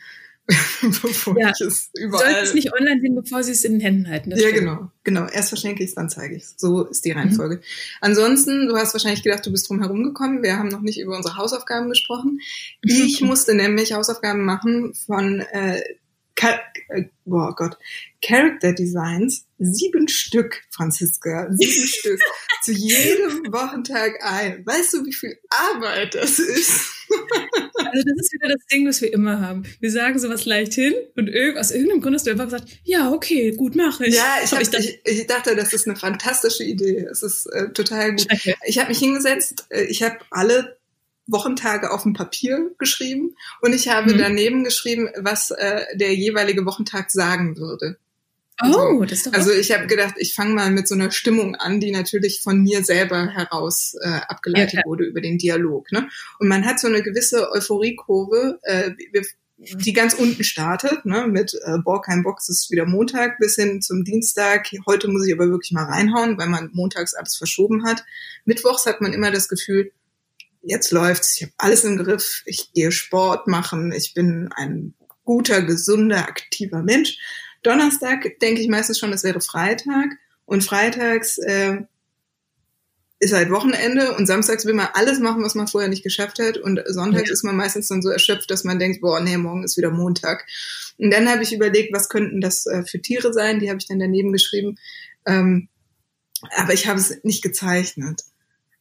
bevor 1.03 1.39
ja. 1.39 1.51
ich 1.51 1.61
es 1.61 1.91
überall. 1.95 2.33
Sollst 2.33 2.43
es 2.49 2.55
nicht 2.55 2.73
online 2.73 3.01
sehen, 3.01 3.15
bevor 3.15 3.43
sie 3.43 3.53
es 3.53 3.65
in 3.65 3.73
den 3.73 3.81
Händen 3.81 4.09
halten. 4.09 4.31
Ja, 4.31 4.39
stimmt. 4.39 4.55
genau, 4.55 4.91
genau. 5.05 5.27
Erst 5.27 5.51
verschenke 5.51 5.83
ich 5.83 5.91
es, 5.91 5.95
dann 5.95 6.11
zeige 6.11 6.35
ich 6.35 6.43
es. 6.43 6.55
So 6.57 6.87
ist 6.87 7.05
die 7.05 7.13
Reihenfolge. 7.13 7.57
Mhm. 7.57 7.63
Ansonsten, 8.01 8.67
du 8.67 8.77
hast 8.77 8.93
wahrscheinlich 8.93 9.23
gedacht, 9.23 9.47
du 9.47 9.53
bist 9.53 9.69
drum 9.69 9.81
herum 9.81 10.03
gekommen. 10.03 10.43
Wir 10.43 10.59
haben 10.59 10.69
noch 10.69 10.81
nicht 10.81 11.01
über 11.01 11.17
unsere 11.17 11.37
Hausaufgaben 11.37 11.89
gesprochen. 11.89 12.41
Mhm. 12.85 12.91
Ich 13.11 13.21
musste 13.23 13.55
nämlich 13.55 13.93
Hausaufgaben 13.93 14.45
machen 14.45 14.95
von 14.95 15.41
äh, 15.41 15.81
äh, 16.89 17.05
oh 17.27 17.53
Gott, 17.55 17.77
Character 18.23 18.73
Designs, 18.73 19.47
sieben 19.59 20.09
Stück, 20.09 20.63
Franziska, 20.71 21.49
sieben 21.51 21.87
Stück, 21.87 22.21
zu 22.63 22.73
jedem 22.73 23.53
Wochentag 23.53 24.13
ein. 24.23 24.65
Weißt 24.65 24.95
du, 24.95 25.05
wie 25.05 25.13
viel 25.13 25.39
Arbeit 25.51 26.15
das 26.15 26.39
ist? 26.39 27.00
Also 27.77 28.03
das 28.05 28.21
ist 28.21 28.33
wieder 28.33 28.49
das 28.49 28.67
Ding, 28.67 28.87
was 28.87 29.01
wir 29.01 29.13
immer 29.13 29.41
haben. 29.41 29.65
Wir 29.81 29.91
sagen 29.91 30.19
sowas 30.19 30.45
leicht 30.45 30.75
hin 30.75 30.95
und 31.17 31.31
aus 31.57 31.71
irgendeinem 31.71 32.01
Grund 32.01 32.15
hast 32.15 32.27
du 32.27 32.31
einfach 32.31 32.45
gesagt, 32.45 32.69
ja, 32.85 33.11
okay, 33.13 33.53
gut, 33.53 33.77
mache 33.77 34.07
ich. 34.07 34.15
Ja, 34.15 34.37
ich, 34.43 34.53
hab, 34.53 34.61
ich, 34.61 34.71
dachte, 34.71 34.85
ich, 35.05 35.21
ich, 35.21 35.27
dachte, 35.27 35.57
das 35.57 35.73
ist 35.73 35.87
eine 35.87 35.97
fantastische 35.97 36.65
Idee. 36.65 37.07
Es 37.11 37.23
ist 37.23 37.47
äh, 37.47 37.73
total 37.73 38.13
gut. 38.13 38.27
Okay. 38.33 38.55
Ich 38.67 38.79
habe 38.79 38.89
mich 38.89 38.99
hingesetzt, 38.99 39.67
äh, 39.71 39.85
ich 39.85 40.03
habe 40.03 40.19
alle 40.31 40.79
Wochentage 41.27 41.91
auf 41.91 42.03
dem 42.03 42.13
Papier 42.13 42.71
geschrieben 42.79 43.37
und 43.61 43.73
ich 43.73 43.89
habe 43.89 44.15
mhm. 44.15 44.19
daneben 44.19 44.65
geschrieben, 44.65 45.09
was 45.17 45.51
äh, 45.51 45.85
der 45.95 46.15
jeweilige 46.15 46.65
Wochentag 46.67 47.11
sagen 47.11 47.57
würde. 47.57 47.99
Oh, 48.63 48.67
also, 48.67 49.05
das 49.05 49.13
ist 49.13 49.27
doch 49.27 49.33
Also 49.33 49.53
ich 49.53 49.73
habe 49.73 49.87
gedacht, 49.87 50.15
ich 50.19 50.35
fange 50.35 50.55
mal 50.55 50.71
mit 50.71 50.87
so 50.87 50.95
einer 50.95 51.11
Stimmung 51.11 51.57
an, 51.57 51.81
die 51.81 51.91
natürlich 51.91 52.43
von 52.43 52.63
mir 52.63 52.85
selber 52.85 53.29
heraus 53.29 53.95
äh, 54.03 54.21
abgeleitet 54.29 54.81
ja, 54.81 54.83
wurde 54.85 55.05
über 55.05 55.21
den 55.21 55.39
Dialog. 55.39 55.91
Ne? 55.93 56.09
Und 56.39 56.49
man 56.49 56.65
hat 56.67 56.81
so 56.81 56.89
eine 56.89 57.03
gewisse 57.03 57.51
Euphoriekurve, 57.53 58.59
äh, 58.63 58.91
die 59.61 59.93
ganz 59.93 60.15
unten 60.15 60.43
startet, 60.43 61.05
ne, 61.05 61.27
mit 61.27 61.55
äh, 61.65 61.79
Boah, 61.85 62.01
kein 62.01 62.23
Box 62.23 62.49
ist 62.49 62.71
wieder 62.71 62.87
Montag 62.87 63.39
bis 63.39 63.57
hin 63.57 63.83
zum 63.83 64.05
Dienstag. 64.05 64.71
Heute 64.87 65.09
muss 65.09 65.27
ich 65.27 65.35
aber 65.35 65.51
wirklich 65.51 65.73
mal 65.73 65.85
reinhauen, 65.85 66.39
weil 66.39 66.49
man 66.49 66.71
montags 66.73 67.15
alles 67.15 67.37
verschoben 67.37 67.85
hat. 67.85 68.03
Mittwochs 68.47 68.87
hat 68.87 69.03
man 69.03 69.13
immer 69.13 69.31
das 69.31 69.49
Gefühl, 69.49 69.93
jetzt 70.63 70.93
läuft's, 70.93 71.37
ich 71.37 71.43
habe 71.43 71.53
alles 71.59 71.85
im 71.85 71.99
Griff, 71.99 72.43
ich 72.47 72.73
gehe 72.73 72.91
Sport 72.91 73.49
machen, 73.49 73.93
ich 73.93 74.15
bin 74.15 74.49
ein 74.57 74.95
guter, 75.25 75.63
gesunder, 75.63 76.27
aktiver 76.27 76.83
Mensch. 76.83 77.19
Donnerstag 77.63 78.39
denke 78.41 78.61
ich 78.61 78.69
meistens 78.69 78.99
schon, 78.99 79.11
das 79.11 79.25
wäre 79.25 79.41
Freitag 79.41 80.11
und 80.47 80.65
freitags 80.65 81.39
äh, 81.39 81.83
ist 83.21 83.35
halt 83.35 83.51
Wochenende 83.51 84.15
und 84.17 84.27
samstags 84.27 84.65
will 84.65 84.73
man 84.73 84.89
alles 84.95 85.21
machen, 85.21 85.45
was 85.45 85.55
man 85.55 85.69
vorher 85.69 85.91
nicht 85.91 86.03
geschafft 86.03 86.39
hat 86.39 86.57
und 86.57 86.81
sonntags 86.87 87.29
ja. 87.29 87.35
ist 87.35 87.45
man 87.45 87.55
meistens 87.55 87.89
dann 87.89 88.01
so 88.01 88.09
erschöpft, 88.09 88.51
dass 88.51 88.65
man 88.65 88.79
denkt, 88.79 89.03
boah, 89.03 89.21
nee, 89.21 89.37
morgen 89.37 89.63
ist 89.63 89.77
wieder 89.77 89.91
Montag. 89.91 90.47
Und 90.97 91.11
dann 91.11 91.29
habe 91.29 91.43
ich 91.43 91.53
überlegt, 91.53 91.93
was 91.93 92.09
könnten 92.09 92.41
das 92.41 92.65
äh, 92.65 92.83
für 92.85 93.01
Tiere 93.01 93.35
sein, 93.35 93.61
die 93.61 93.69
habe 93.69 93.79
ich 93.79 93.87
dann 93.87 93.99
daneben 93.99 94.33
geschrieben. 94.33 94.79
Ähm, 95.27 95.69
aber 96.57 96.73
ich 96.73 96.87
habe 96.87 96.99
es 96.99 97.23
nicht 97.23 97.43
gezeichnet. 97.43 98.23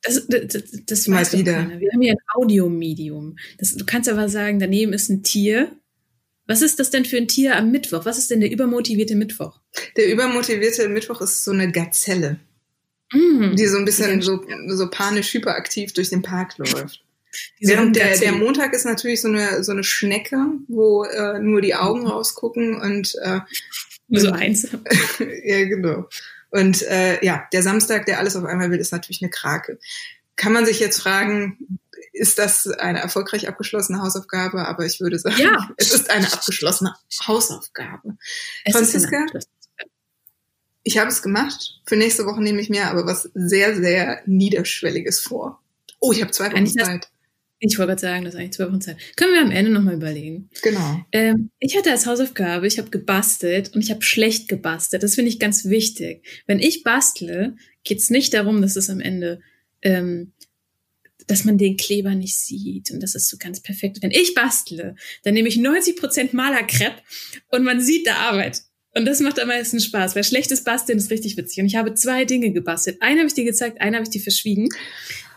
Das, 0.02 0.26
das, 0.28 0.64
das 0.86 1.08
Mal 1.08 1.22
weiß 1.22 1.38
wieder. 1.38 1.54
Keiner. 1.54 1.80
Wir 1.82 1.92
haben 1.92 2.02
hier 2.02 2.14
ein 2.14 2.20
Audiomedium. 2.34 3.38
Das, 3.58 3.76
du 3.76 3.86
kannst 3.86 4.08
aber 4.08 4.30
sagen, 4.30 4.60
daneben 4.60 4.94
ist 4.94 5.10
ein 5.10 5.24
Tier. 5.24 5.70
Was 6.50 6.64
ist 6.64 6.80
das 6.80 6.90
denn 6.90 7.06
für 7.06 7.18
ein 7.18 7.28
Tier 7.28 7.56
am 7.56 7.70
Mittwoch? 7.70 8.06
Was 8.06 8.18
ist 8.18 8.32
denn 8.32 8.42
der 8.42 8.52
übermotivierte 8.52 9.16
Mittwoch? 9.16 9.60
Der 9.98 10.12
übermotivierte 10.12 10.90
Mittwoch 10.90 11.22
ist 11.22 11.44
so 11.44 11.52
eine 11.52 11.72
Gazelle, 11.72 12.40
mm, 13.14 13.56
die 13.56 13.68
so 13.68 13.78
ein 13.78 13.86
bisschen 13.86 14.20
so, 14.24 14.44
so 14.70 14.90
panisch 14.90 15.32
hyperaktiv 15.32 15.94
durch 15.94 16.10
den 16.10 16.24
Park 16.24 16.58
läuft. 16.58 17.06
Während 17.60 17.96
der, 17.96 18.18
der 18.18 18.32
Montag 18.32 18.74
ist 18.74 18.86
natürlich 18.86 19.22
so 19.22 19.28
eine, 19.28 19.64
so 19.64 19.72
eine 19.72 19.84
Schnecke, 19.84 20.44
wo 20.68 21.04
äh, 21.04 21.38
nur 21.38 21.62
die 21.62 21.76
Augen 21.76 22.08
rausgucken 22.08 22.82
und 22.82 23.14
äh, 23.22 23.42
nur 24.08 24.22
so 24.22 24.32
eins. 24.32 24.70
ja, 25.44 25.66
genau. 25.66 26.10
Und 26.50 26.82
äh, 26.82 27.24
ja, 27.24 27.48
der 27.54 27.62
Samstag, 27.62 28.08
der 28.08 28.18
alles 28.18 28.36
auf 28.36 28.46
einmal 28.46 28.72
will, 28.72 28.80
ist 28.80 28.92
natürlich 28.92 29.22
eine 29.22 29.30
Krake. 29.30 29.78
Kann 30.36 30.54
man 30.54 30.66
sich 30.66 30.80
jetzt 30.80 31.00
fragen, 31.00 31.80
ist 32.14 32.40
das 32.40 32.68
eine 32.68 33.00
erfolgreich 33.00 33.48
abgeschlossene 33.48 34.02
Hausaufgabe? 34.02 34.68
Aber 34.68 34.86
ich 34.86 35.00
würde 35.00 35.20
sagen, 35.20 35.40
ja. 35.40 35.70
es 35.78 35.94
ist 35.94 36.10
eine 36.10 36.32
abgeschlossene 36.32 36.94
Hausaufgabe. 37.28 38.18
Es 38.66 38.76
Franziska, 38.76 39.26
ich 40.84 40.98
habe 40.98 41.10
es 41.10 41.22
gemacht. 41.22 41.82
Für 41.86 41.96
nächste 41.96 42.26
Woche 42.26 42.42
nehme 42.42 42.62
ich 42.62 42.70
mir 42.70 42.88
aber 42.88 43.06
was 43.06 43.30
sehr, 43.34 43.76
sehr 43.76 44.22
Niederschwelliges 44.26 45.20
vor. 45.20 45.62
Oh, 46.00 46.12
ich 46.12 46.22
habe 46.22 46.32
zwei 46.32 46.52
Wochen 46.52 46.68
Zeit. 46.68 47.10
Ich 47.62 47.78
wollte 47.78 47.90
gerade 47.90 48.02
sagen, 48.02 48.24
das 48.24 48.34
ist 48.34 48.40
eigentlich 48.40 48.54
zwei 48.54 48.68
Wochen 48.68 48.80
Zeit. 48.80 48.98
Können 49.18 49.34
wir 49.34 49.42
am 49.42 49.52
Ende 49.52 49.70
nochmal 49.70 49.96
überlegen. 49.96 50.50
Genau. 50.62 51.06
Ähm, 51.12 51.52
ich 51.60 51.78
hatte 51.78 51.92
als 51.92 52.06
Hausaufgabe, 52.06 52.66
ich 52.66 52.80
habe 52.80 52.90
gebastelt 52.90 53.76
und 53.76 53.82
ich 53.82 53.92
habe 53.92 54.02
schlecht 54.02 54.48
gebastelt. 54.48 55.04
Das 55.04 55.16
finde 55.16 55.30
ich 55.30 55.40
ganz 55.40 55.66
wichtig. 55.66 56.24
Wenn 56.48 56.60
ich 56.60 56.84
bastle, 56.84 57.58
geht 57.84 58.00
es 58.00 58.10
nicht 58.10 58.34
darum, 58.34 58.62
dass 58.62 58.78
es 58.78 58.90
am 58.90 59.02
Ende, 59.02 59.42
ähm, 59.82 60.32
dass 61.30 61.46
man 61.46 61.58
den 61.58 61.78
Kleber 61.78 62.16
nicht 62.16 62.38
sieht 62.38 62.92
und 62.92 63.02
das 63.02 63.16
ist 63.16 63.30
so 63.30 63.38
ganz 63.38 63.62
perfekt. 63.62 64.00
Wenn 64.02 64.12
ich 64.12 64.34
bastle, 64.34 64.96
dann 65.24 65.34
nehme 65.34 65.48
ich 65.48 65.58
90% 65.58 66.36
Malerkrepp 66.36 67.02
und 67.52 67.64
man 67.64 67.80
sieht 67.80 68.08
da 68.08 68.16
Arbeit. 68.16 68.64
Und 68.96 69.06
das 69.06 69.20
macht 69.20 69.40
am 69.40 69.48
meisten 69.48 69.80
Spaß, 69.80 70.16
weil 70.16 70.24
schlechtes 70.24 70.64
Basteln 70.64 70.98
ist 70.98 71.12
richtig 71.12 71.38
witzig. 71.38 71.60
Und 71.60 71.68
ich 71.68 71.76
habe 71.76 71.94
zwei 71.94 72.26
Dinge 72.26 72.52
gebastelt. 72.52 72.98
Eine 73.02 73.20
habe 73.20 73.28
ich 73.28 73.36
dir 73.36 73.46
gezeigt, 73.46 73.80
eine 73.80 73.98
habe 73.98 74.04
ich 74.04 74.10
dir 74.10 74.22
verschwiegen. 74.22 74.68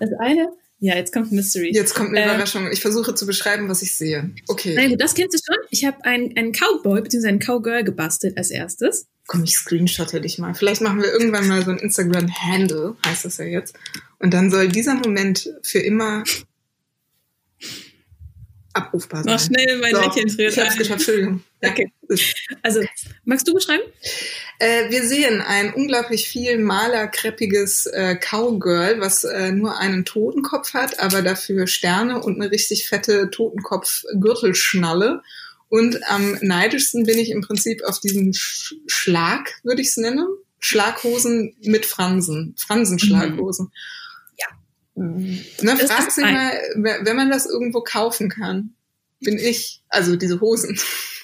Das 0.00 0.08
eine 0.18 0.48
ja, 0.84 0.96
jetzt 0.96 1.12
kommt 1.12 1.30
Mystery. 1.30 1.70
Jetzt 1.72 1.94
kommt 1.94 2.08
eine 2.08 2.22
äh, 2.22 2.24
Überraschung. 2.24 2.68
Ich 2.72 2.80
versuche 2.80 3.14
zu 3.14 3.24
beschreiben, 3.24 3.68
was 3.68 3.82
ich 3.82 3.94
sehe. 3.94 4.32
Okay. 4.48 4.74
Nein, 4.74 4.98
das 4.98 5.14
kennst 5.14 5.32
du 5.32 5.38
schon. 5.38 5.62
Ich 5.70 5.84
habe 5.84 6.04
einen, 6.04 6.36
einen 6.36 6.50
Cowboy 6.50 7.00
bzw. 7.02 7.28
einen 7.28 7.38
Cowgirl 7.38 7.84
gebastelt 7.84 8.36
als 8.36 8.50
erstes. 8.50 9.06
Komm, 9.28 9.44
ich 9.44 9.54
screenshotte 9.54 10.20
dich 10.20 10.38
mal. 10.40 10.54
Vielleicht 10.54 10.80
machen 10.80 11.00
wir 11.00 11.12
irgendwann 11.12 11.46
mal 11.46 11.64
so 11.64 11.70
ein 11.70 11.78
Instagram-Handle, 11.78 12.96
heißt 13.06 13.24
das 13.24 13.36
ja 13.36 13.44
jetzt. 13.44 13.76
Und 14.22 14.32
dann 14.32 14.50
soll 14.52 14.68
dieser 14.68 14.94
Moment 14.94 15.50
für 15.62 15.80
immer 15.80 16.22
abrufbar 18.72 19.24
sein. 19.24 19.34
Mach 19.34 19.44
schnell 19.44 19.78
mein 19.80 19.94
so, 19.94 20.00
Lächeln 20.00 20.30
friert. 20.30 20.52
Ich 20.52 20.58
hab's 20.58 20.76
geschafft, 20.76 21.00
Entschuldigung. 21.00 21.42
Okay. 21.64 21.92
Also, 22.62 22.80
magst 23.24 23.46
du 23.46 23.54
beschreiben? 23.54 23.84
Äh, 24.58 24.90
wir 24.90 25.04
sehen 25.04 25.40
ein 25.40 25.72
unglaublich 25.72 26.26
viel 26.26 26.58
malerkreppiges 26.58 27.86
äh, 27.86 28.16
Cowgirl, 28.16 29.00
was 29.00 29.22
äh, 29.22 29.52
nur 29.52 29.78
einen 29.78 30.04
Totenkopf 30.04 30.74
hat, 30.74 30.98
aber 30.98 31.22
dafür 31.22 31.68
Sterne 31.68 32.20
und 32.20 32.40
eine 32.40 32.50
richtig 32.50 32.88
fette 32.88 33.30
Totenkopf-Gürtelschnalle. 33.30 35.22
Und 35.68 36.00
am 36.10 36.36
neidischsten 36.40 37.04
bin 37.04 37.16
ich 37.16 37.30
im 37.30 37.42
Prinzip 37.42 37.84
auf 37.84 38.00
diesen 38.00 38.34
Sch 38.34 38.74
Schlag, 38.88 39.60
würde 39.62 39.82
ich 39.82 39.88
es 39.88 39.96
nennen. 39.98 40.26
Schlaghosen 40.58 41.54
mit 41.62 41.86
Fransen, 41.86 42.56
Fransenschlaghosen. 42.58 43.66
Mhm. 43.66 43.72
Na, 44.94 45.76
frag 45.76 46.10
sie 46.10 46.20
mal, 46.20 46.52
wenn 46.74 47.16
man 47.16 47.30
das 47.30 47.46
irgendwo 47.46 47.80
kaufen 47.80 48.28
kann, 48.28 48.74
bin 49.20 49.38
ich, 49.38 49.82
also 49.88 50.16
diese 50.16 50.40
Hosen, 50.40 50.78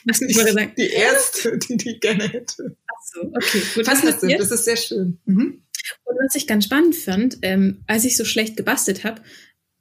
Was 0.05 0.21
ich 0.23 0.37
sagen? 0.37 0.73
die 0.77 0.89
erste, 0.89 1.59
die 1.59 1.77
die 1.77 2.01
gerne 2.01 2.29
hätte. 2.29 2.77
Ach 2.87 3.03
so, 3.05 3.21
okay. 3.23 3.63
Gut, 3.75 3.87
das, 3.87 4.03
das 4.03 4.51
ist 4.51 4.65
sehr 4.65 4.77
schön. 4.77 5.19
Mhm. 5.27 5.63
Und 6.05 6.17
was 6.25 6.35
ich 6.35 6.47
ganz 6.47 6.65
spannend 6.65 6.97
fand, 6.97 7.39
ähm, 7.43 7.83
als 7.87 8.05
ich 8.05 8.17
so 8.17 8.25
schlecht 8.25 8.57
gebastelt 8.57 9.05
habe, 9.05 9.23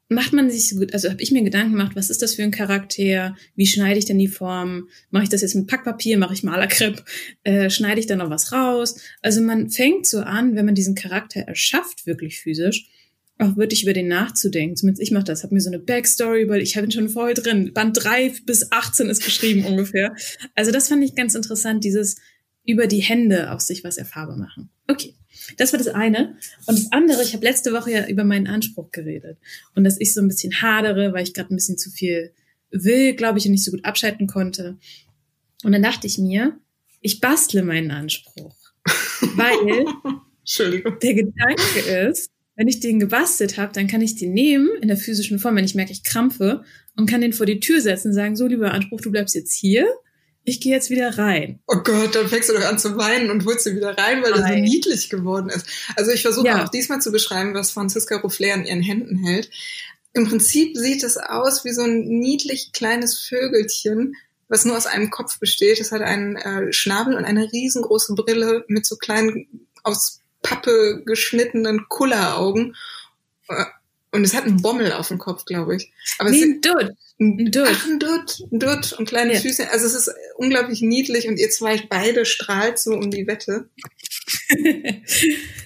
macht 0.09 0.31
man 0.31 0.49
sich 0.49 0.69
so 0.69 0.77
gut, 0.77 0.93
also 0.93 1.09
habe 1.09 1.21
ich 1.21 1.31
mir 1.31 1.43
Gedanken 1.43 1.73
gemacht, 1.73 1.95
was 1.95 2.09
ist 2.09 2.21
das 2.21 2.35
für 2.35 2.43
ein 2.43 2.51
Charakter, 2.51 3.35
wie 3.55 3.67
schneide 3.67 3.99
ich 3.99 4.05
denn 4.05 4.17
die 4.17 4.29
Form, 4.29 4.87
mache 5.09 5.23
ich 5.23 5.29
das 5.29 5.41
jetzt 5.41 5.55
mit 5.55 5.67
Packpapier, 5.67 6.17
mache 6.17 6.33
ich 6.33 6.43
Malerkrepp, 6.43 7.03
äh, 7.43 7.69
schneide 7.69 7.99
ich 7.99 8.07
da 8.07 8.15
noch 8.15 8.29
was 8.29 8.53
raus. 8.53 9.01
Also 9.21 9.41
man 9.41 9.69
fängt 9.69 10.07
so 10.07 10.19
an, 10.19 10.55
wenn 10.55 10.65
man 10.65 10.75
diesen 10.75 10.95
Charakter 10.95 11.41
erschafft, 11.41 12.05
wirklich 12.05 12.39
physisch, 12.39 12.87
auch 13.39 13.55
wirklich 13.55 13.83
über 13.83 13.93
den 13.93 14.07
nachzudenken. 14.07 14.75
Zumindest 14.75 15.01
ich 15.01 15.11
mache 15.11 15.25
das. 15.25 15.43
Habe 15.43 15.53
mir 15.53 15.61
so 15.61 15.69
eine 15.69 15.79
Backstory, 15.79 16.49
weil 16.49 16.61
ich 16.61 16.75
habe 16.75 16.87
ihn 16.87 16.91
schon 16.91 17.09
voll 17.09 17.33
drin. 17.33 17.71
Band 17.73 18.03
3 18.03 18.33
bis 18.45 18.71
18 18.71 19.09
ist 19.09 19.23
geschrieben 19.23 19.65
ungefähr. 19.67 20.15
Also 20.55 20.71
das 20.71 20.87
fand 20.87 21.03
ich 21.03 21.15
ganz 21.15 21.35
interessant, 21.35 21.83
dieses 21.83 22.17
über 22.65 22.87
die 22.87 22.99
Hände 22.99 23.51
auf 23.51 23.61
sich 23.61 23.83
was 23.83 23.97
erfahrbar 23.97 24.37
machen. 24.37 24.69
Okay, 24.87 25.15
das 25.57 25.71
war 25.71 25.77
das 25.77 25.87
eine. 25.87 26.35
Und 26.65 26.77
das 26.77 26.91
andere, 26.91 27.23
ich 27.23 27.33
habe 27.33 27.45
letzte 27.45 27.71
Woche 27.71 27.91
ja 27.91 28.07
über 28.07 28.23
meinen 28.23 28.47
Anspruch 28.47 28.91
geredet. 28.91 29.37
Und 29.75 29.83
dass 29.83 29.99
ich 29.99 30.13
so 30.13 30.21
ein 30.21 30.27
bisschen 30.27 30.61
hadere, 30.61 31.13
weil 31.13 31.23
ich 31.23 31.33
gerade 31.33 31.53
ein 31.53 31.55
bisschen 31.55 31.77
zu 31.77 31.89
viel 31.89 32.33
will, 32.71 33.13
glaube 33.13 33.39
ich, 33.39 33.45
und 33.45 33.51
nicht 33.51 33.63
so 33.63 33.71
gut 33.71 33.85
abschalten 33.85 34.27
konnte. 34.27 34.77
Und 35.63 35.71
dann 35.71 35.83
dachte 35.83 36.07
ich 36.07 36.17
mir, 36.17 36.59
ich 37.01 37.21
bastle 37.21 37.63
meinen 37.63 37.91
Anspruch. 37.91 38.55
weil 39.35 39.85
der 41.01 41.13
Gedanke 41.13 41.79
ist, 42.09 42.31
wenn 42.57 42.67
ich 42.67 42.79
den 42.79 42.99
gebastelt 42.99 43.57
habe, 43.57 43.71
dann 43.71 43.87
kann 43.87 44.01
ich 44.01 44.15
den 44.15 44.33
nehmen 44.33 44.69
in 44.81 44.87
der 44.87 44.97
physischen 44.97 45.39
Form, 45.39 45.55
wenn 45.55 45.63
ich 45.63 45.75
merke, 45.75 45.91
ich 45.91 46.03
krampfe 46.03 46.63
und 46.97 47.07
kann 47.07 47.21
den 47.21 47.31
vor 47.31 47.45
die 47.45 47.59
Tür 47.59 47.79
setzen 47.79 48.09
und 48.09 48.13
sagen, 48.15 48.35
so 48.35 48.47
lieber 48.47 48.73
Anspruch, 48.73 48.99
du 48.99 49.11
bleibst 49.11 49.35
jetzt 49.35 49.53
hier. 49.53 49.87
Ich 50.43 50.59
gehe 50.59 50.73
jetzt 50.73 50.89
wieder 50.89 51.17
rein. 51.17 51.59
Oh 51.67 51.83
Gott, 51.83 52.15
dann 52.15 52.27
fängst 52.27 52.49
du 52.49 52.53
doch 52.53 52.65
an 52.65 52.79
zu 52.79 52.97
weinen 52.97 53.29
und 53.29 53.45
holst 53.45 53.67
ihn 53.67 53.75
wieder 53.75 53.95
rein, 53.97 54.23
weil 54.23 54.31
er 54.31 54.47
so 54.47 54.53
niedlich 54.55 55.09
geworden 55.09 55.49
ist. 55.49 55.67
Also 55.95 56.11
ich 56.11 56.23
versuche 56.23 56.47
ja. 56.47 56.63
auch 56.63 56.69
diesmal 56.69 56.99
zu 56.99 57.11
beschreiben, 57.11 57.53
was 57.53 57.71
Franziska 57.71 58.17
Roufflet 58.17 58.55
in 58.55 58.65
ihren 58.65 58.81
Händen 58.81 59.17
hält. 59.17 59.51
Im 60.13 60.27
Prinzip 60.27 60.75
sieht 60.75 61.03
es 61.03 61.17
aus 61.17 61.63
wie 61.63 61.73
so 61.73 61.83
ein 61.83 62.07
niedlich 62.07 62.71
kleines 62.71 63.19
Vögelchen, 63.19 64.15
was 64.47 64.65
nur 64.65 64.77
aus 64.77 64.87
einem 64.87 65.11
Kopf 65.11 65.37
besteht. 65.39 65.79
Es 65.79 65.91
hat 65.91 66.01
einen 66.01 66.37
äh, 66.37 66.73
Schnabel 66.73 67.15
und 67.15 67.25
eine 67.25 67.51
riesengroße 67.51 68.15
Brille 68.15 68.65
mit 68.67 68.85
so 68.85 68.95
kleinen 68.95 69.67
aus 69.83 70.21
Pappe 70.41 71.03
geschnittenen 71.05 71.87
Kulleraugen. 71.89 72.75
Äh, 73.47 73.65
und 74.11 74.23
es 74.23 74.33
hat 74.33 74.45
einen 74.45 74.61
Bommel 74.61 74.93
auf 74.93 75.09
dem 75.09 75.17
Kopf, 75.17 75.45
glaube 75.45 75.75
ich. 75.75 75.91
Aber 76.17 76.29
nee, 76.29 76.43
ein 76.43 76.61
Dutt. 76.61 76.91
Ein 77.19 77.51
Dutt. 77.51 77.67
Ach, 77.69 77.87
ein 77.87 77.99
Dutt, 77.99 78.43
ein 78.51 78.59
Dutt 78.59 78.93
und 78.93 79.07
kleine 79.07 79.33
ja. 79.33 79.39
Füße. 79.39 79.69
Also 79.71 79.85
es 79.85 79.95
ist 79.95 80.11
unglaublich 80.35 80.81
niedlich 80.81 81.27
und 81.27 81.37
ihr 81.37 81.49
zwei 81.49 81.81
beide 81.89 82.25
strahlt 82.25 82.77
so 82.79 82.93
um 82.93 83.09
die 83.09 83.27
Wette. 83.27 83.69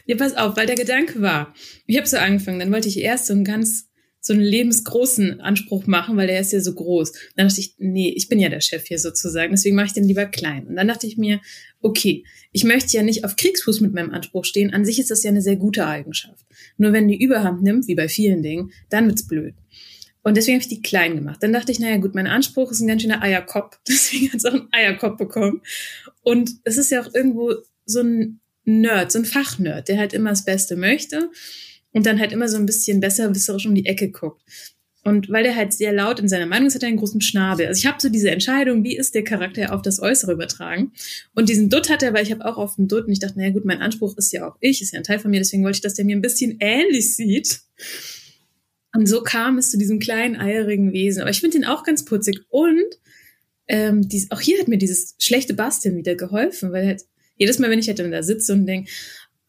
ja, 0.06 0.16
pass 0.18 0.36
auf, 0.36 0.56
weil 0.56 0.66
der 0.66 0.76
Gedanke 0.76 1.22
war, 1.22 1.54
ich 1.88 1.98
habe 1.98 2.08
so 2.08 2.18
angefangen, 2.18 2.60
dann 2.60 2.72
wollte 2.72 2.88
ich 2.88 3.00
erst 3.00 3.28
so 3.28 3.34
einen 3.34 3.44
ganz 3.44 3.91
so 4.22 4.34
einen 4.34 4.44
lebensgroßen 4.44 5.42
Anspruch 5.42 5.88
machen, 5.88 6.16
weil 6.16 6.28
der 6.28 6.40
ist 6.40 6.54
ja 6.54 6.62
so 6.62 6.76
groß. 6.76 7.12
Dann 7.36 7.48
dachte 7.48 7.60
ich, 7.60 7.74
nee, 7.80 8.14
ich 8.16 8.30
bin 8.30 8.40
ja 8.40 8.50
der 8.50 8.62
Chef 8.62 8.86
hier 8.86 9.00
sozusagen, 9.00 9.52
deswegen 9.52 9.76
mache 9.76 9.88
ich 9.88 9.94
den 9.94 10.04
lieber 10.04 10.28
klein. 10.28 10.68
Und 10.68 10.76
dann 10.76 10.88
dachte 10.88 11.08
ich 11.08 11.18
mir, 11.18 11.42
okay, 11.82 12.24
ich 12.52 12.64
möchte 12.64 12.96
ja 12.96 13.02
nicht 13.02 13.26
auf 13.26 13.36
Kriegsfuß 13.36 13.82
mit 13.82 13.94
meinem 13.94 14.12
Anspruch 14.12 14.46
stehen. 14.46 14.74
An 14.74 14.86
sich 14.86 15.00
ist 15.00 15.10
das 15.10 15.24
ja 15.24 15.32
eine 15.32 15.42
sehr 15.42 15.56
gute 15.56 15.88
Eigenschaft. 15.88 16.46
Nur 16.78 16.94
wenn 16.94 17.08
die 17.08 17.22
Überhand 17.22 17.64
nimmt, 17.64 17.88
wie 17.88 17.96
bei 17.96 18.08
vielen 18.08 18.44
Dingen, 18.44 18.72
dann 18.90 19.08
wird's 19.08 19.28
blöd. 19.28 19.56
Und 20.24 20.38
deswegen 20.38 20.58
habe 20.58 20.62
ich 20.62 20.70
die 20.70 20.84
klein 20.84 21.16
gemacht. 21.16 21.42
Dann 21.42 21.52
dachte 21.52 21.72
ich, 21.72 21.80
naja 21.80 21.98
gut, 21.98 22.14
mein 22.14 22.28
Anspruch 22.28 22.72
ist 22.72 22.80
ein 22.80 22.88
ganz 22.88 23.02
schöner 23.02 23.24
Eierkopf. 23.24 23.80
Deswegen 23.88 24.28
hat 24.32 24.36
es 24.36 24.46
auch 24.46 24.54
einen 24.54 24.68
Eierkopf 24.72 25.18
bekommen. 25.18 25.62
Und 26.22 26.52
es 26.64 26.78
ist 26.78 26.92
ja 26.92 27.02
auch 27.02 27.12
irgendwo 27.16 27.56
so 27.86 28.02
ein 28.02 28.40
Nerd, 28.66 29.12
so 29.12 29.18
ein 29.18 29.26
Fachnerd, 29.26 29.88
der 29.88 29.98
halt 29.98 30.14
immer 30.14 30.30
das 30.30 30.46
Beste 30.46 30.76
möchte 30.76 31.32
und 31.94 32.06
dann 32.06 32.20
halt 32.20 32.32
immer 32.32 32.48
so 32.48 32.58
ein 32.58 32.66
bisschen 32.66 33.00
besserwisserisch 33.00 33.66
um 33.66 33.76
die 33.76 33.86
Ecke 33.86 34.12
guckt. 34.12 34.42
Und 35.04 35.30
weil 35.30 35.44
der 35.44 35.56
halt 35.56 35.74
sehr 35.74 35.94
laut 35.94 36.20
in 36.20 36.30
seiner 36.30 36.46
Meinung 36.46 36.68
ist, 36.68 36.76
hat 36.76 36.84
er 36.84 36.90
einen 36.90 36.98
großen 36.98 37.22
Schnabel. 37.22 37.66
Also 37.66 37.80
ich 37.80 37.88
habe 37.88 37.98
so 38.00 38.10
diese 38.10 38.30
Entscheidung, 38.30 38.84
wie 38.84 38.96
ist 38.96 39.16
der 39.16 39.24
Charakter 39.24 39.74
auf 39.74 39.82
das 39.82 40.00
Äußere 40.00 40.34
übertragen. 40.34 40.92
Und 41.34 41.50
diesen 41.50 41.70
Dutt 41.70 41.90
hat 41.90 42.04
er, 42.04 42.14
weil 42.14 42.24
ich 42.24 42.32
habe 42.32 42.46
auch 42.46 42.58
auf 42.58 42.76
den 42.76 42.88
Dutt 42.88 43.08
und 43.08 43.12
ich 43.12 43.20
dachte, 43.20 43.40
naja 43.40 43.50
gut, 43.50 43.66
mein 43.66 43.82
Anspruch 43.82 44.16
ist 44.18 44.32
ja 44.32 44.48
auch 44.48 44.58
ich, 44.60 44.82
ist 44.82 44.94
ja 44.94 45.00
ein 45.00 45.04
Teil 45.04 45.18
von 45.18 45.32
mir, 45.32 45.40
deswegen 45.40 45.64
wollte 45.64 45.78
ich, 45.78 45.82
dass 45.82 45.96
der 45.96 46.06
mir 46.06 46.16
ein 46.16 46.22
bisschen 46.22 46.58
ähnlich 46.60 47.16
sieht. 47.16 47.62
Und 48.94 49.08
so 49.08 49.24
kam 49.24 49.58
es 49.58 49.72
zu 49.72 49.78
diesem 49.80 50.00
kleinen, 50.00 50.36
eierigen 50.36 50.94
Wesen. 50.94 51.22
Aber 51.22 51.32
ich 51.32 51.40
finde 51.40 51.58
den 51.58 51.66
auch 51.66 51.84
ganz 51.84 52.06
putzig. 52.06 52.42
Und 52.50 52.86
ähm, 53.68 54.08
dies, 54.08 54.30
auch 54.30 54.42
hier 54.42 54.60
hat 54.60 54.68
mir 54.68 54.78
dieses 54.78 55.16
schlechte 55.18 55.56
Basteln 55.56 55.96
wieder 55.96 56.14
geholfen, 56.16 56.72
weil 56.72 56.86
halt 56.86 57.06
jedes 57.38 57.58
Mal, 57.58 57.72
wenn 57.72 57.80
ich 57.80 57.88
halt 57.88 57.98
dann 57.98 58.12
da 58.12 58.22
sitze 58.22 58.54
und 58.54 58.68
denke, 58.68 58.92